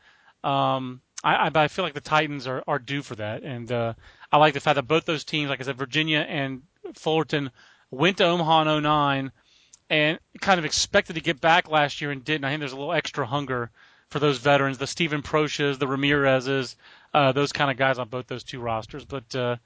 Um, 0.43 1.01
I, 1.23 1.35
I, 1.35 1.51
I 1.55 1.67
feel 1.69 1.85
like 1.85 1.93
the 1.93 2.01
Titans 2.01 2.47
are, 2.47 2.63
are 2.67 2.79
due 2.79 3.01
for 3.01 3.15
that, 3.15 3.43
and 3.43 3.71
uh, 3.71 3.93
I 4.31 4.37
like 4.37 4.53
the 4.53 4.59
fact 4.59 4.75
that 4.75 4.87
both 4.87 5.05
those 5.05 5.23
teams, 5.23 5.49
like 5.49 5.61
I 5.61 5.63
said, 5.63 5.77
Virginia 5.77 6.19
and 6.19 6.63
Fullerton, 6.95 7.51
went 7.91 8.17
to 8.17 8.25
Omaha 8.25 8.75
in 8.75 8.83
09 8.83 9.31
and 9.89 10.19
kind 10.41 10.59
of 10.59 10.65
expected 10.65 11.13
to 11.13 11.21
get 11.21 11.41
back 11.41 11.69
last 11.69 12.01
year 12.01 12.11
and 12.11 12.23
didn't. 12.23 12.45
I 12.45 12.49
think 12.49 12.59
there's 12.59 12.71
a 12.71 12.77
little 12.77 12.93
extra 12.93 13.25
hunger 13.25 13.71
for 14.09 14.19
those 14.19 14.37
veterans, 14.37 14.77
the 14.77 14.87
Steven 14.87 15.21
Proscias, 15.21 15.77
the 15.77 15.87
Ramirez's, 15.87 16.75
uh, 17.13 17.31
those 17.31 17.51
kind 17.51 17.71
of 17.71 17.77
guys 17.77 17.97
on 17.97 18.07
both 18.07 18.27
those 18.27 18.43
two 18.43 18.59
rosters. 18.59 19.05
But 19.05 19.35
uh, 19.35 19.57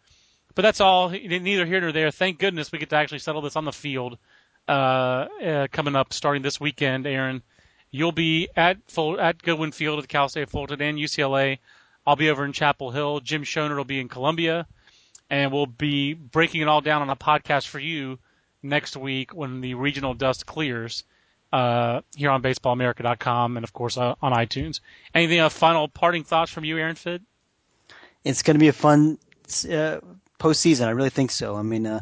but 0.56 0.62
that's 0.62 0.82
all. 0.82 1.10
Neither 1.10 1.66
here 1.66 1.82
nor 1.82 1.92
there. 1.92 2.12
Thank 2.12 2.40
goodness 2.40 2.72
we 2.72 2.80
get 2.80 2.90
to 2.90 2.96
actually 2.96 3.20
settle 3.20 3.42
this 3.42 3.56
on 3.56 3.66
the 3.66 3.74
field 3.74 4.18
uh, 4.68 4.72
uh, 4.72 5.68
coming 5.72 5.96
up 5.96 6.14
starting 6.14 6.42
this 6.42 6.60
weekend, 6.60 7.06
Aaron. 7.06 7.44
You'll 7.92 8.12
be 8.12 8.50
at 8.56 8.78
full, 8.88 9.20
at 9.20 9.42
Goodwin 9.42 9.72
Field 9.72 10.00
at 10.00 10.08
Cal 10.08 10.28
State 10.28 10.50
Fullerton 10.50 10.82
and 10.82 10.98
UCLA. 10.98 11.60
I'll 12.06 12.16
be 12.16 12.30
over 12.30 12.46
in 12.46 12.52
Chapel 12.52 12.92
Hill. 12.92 13.20
Jim 13.20 13.44
Shonerd 13.44 13.78
will 13.78 13.86
be 13.86 14.00
in 14.00 14.10
Columbia, 14.10 14.68
and 15.30 15.52
we'll 15.52 15.66
be 15.66 16.14
breaking 16.14 16.62
it 16.62 16.68
all 16.68 16.82
down 16.82 17.02
on 17.02 17.10
a 17.10 17.16
podcast 17.16 17.68
for 17.68 17.80
you 17.80 18.20
next 18.62 18.98
week 18.98 19.34
when 19.34 19.62
the 19.62 19.76
regional 19.76 20.14
dust 20.14 20.46
clears 20.46 21.04
uh, 21.54 22.02
here 22.16 22.30
on 22.32 22.42
BaseballAmerica.com 22.42 23.58
and 23.58 23.64
of 23.64 23.74
course 23.74 23.98
uh, 23.98 24.16
on 24.22 24.34
iTunes. 24.34 24.82
Anything? 25.14 25.40
Uh, 25.40 25.50
final 25.50 25.88
parting 25.88 26.24
thoughts 26.24 26.52
from 26.52 26.66
you, 26.66 26.78
Aaron 26.78 26.96
Fitt? 26.96 27.22
It's 28.26 28.42
going 28.44 28.56
to 28.56 28.60
be 28.60 28.68
a 28.68 28.74
fun 28.74 29.18
uh, 29.48 30.00
postseason. 30.40 30.88
I 30.88 30.92
really 30.92 31.10
think 31.10 31.32
so. 31.32 31.56
I 31.56 31.62
mean, 31.62 31.86
uh, 31.86 32.02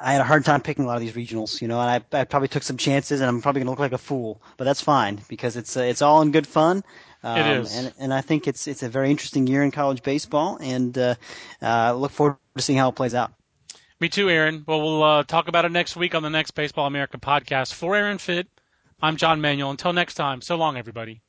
I 0.00 0.12
had 0.12 0.20
a 0.20 0.24
hard 0.24 0.44
time 0.44 0.60
picking 0.60 0.84
a 0.84 0.86
lot 0.86 0.96
of 0.96 1.00
these 1.00 1.12
regionals, 1.12 1.60
you 1.60 1.68
know, 1.68 1.80
and 1.80 1.90
I, 1.90 2.20
I 2.20 2.24
probably 2.24 2.48
took 2.48 2.62
some 2.62 2.76
chances, 2.76 3.20
and 3.20 3.28
I'm 3.28 3.40
probably 3.42 3.60
going 3.60 3.66
to 3.66 3.70
look 3.70 3.78
like 3.78 3.92
a 3.92 3.98
fool, 3.98 4.42
but 4.56 4.64
that's 4.64 4.80
fine 4.80 5.20
because 5.28 5.56
it's 5.56 5.76
uh, 5.76 5.80
it's 5.80 6.02
all 6.02 6.22
in 6.22 6.32
good 6.32 6.46
fun. 6.46 6.84
Um, 7.22 7.38
it 7.38 7.58
is, 7.58 7.76
and 7.76 7.94
and 7.98 8.14
I 8.14 8.20
think 8.20 8.46
it's 8.46 8.66
it's 8.66 8.82
a 8.82 8.88
very 8.88 9.10
interesting 9.10 9.46
year 9.46 9.62
in 9.62 9.70
college 9.70 10.02
baseball, 10.02 10.58
and 10.60 10.96
uh, 10.96 11.14
uh, 11.62 11.94
look 11.94 12.12
forward 12.12 12.36
to 12.56 12.62
seeing 12.62 12.78
how 12.78 12.88
it 12.88 12.94
plays 12.94 13.14
out. 13.14 13.32
Me 14.00 14.08
too, 14.08 14.28
Aaron. 14.28 14.64
Well, 14.66 14.82
we'll 14.82 15.02
uh, 15.02 15.22
talk 15.22 15.48
about 15.48 15.64
it 15.64 15.72
next 15.72 15.96
week 15.96 16.14
on 16.14 16.22
the 16.22 16.30
next 16.30 16.52
Baseball 16.52 16.86
America 16.86 17.18
podcast. 17.18 17.72
For 17.72 17.96
Aaron 17.96 18.18
Fitt, 18.18 18.48
I'm 19.00 19.16
John 19.16 19.40
Manuel. 19.40 19.70
Until 19.70 19.92
next 19.92 20.14
time, 20.14 20.42
so 20.42 20.56
long, 20.56 20.76
everybody. 20.76 21.22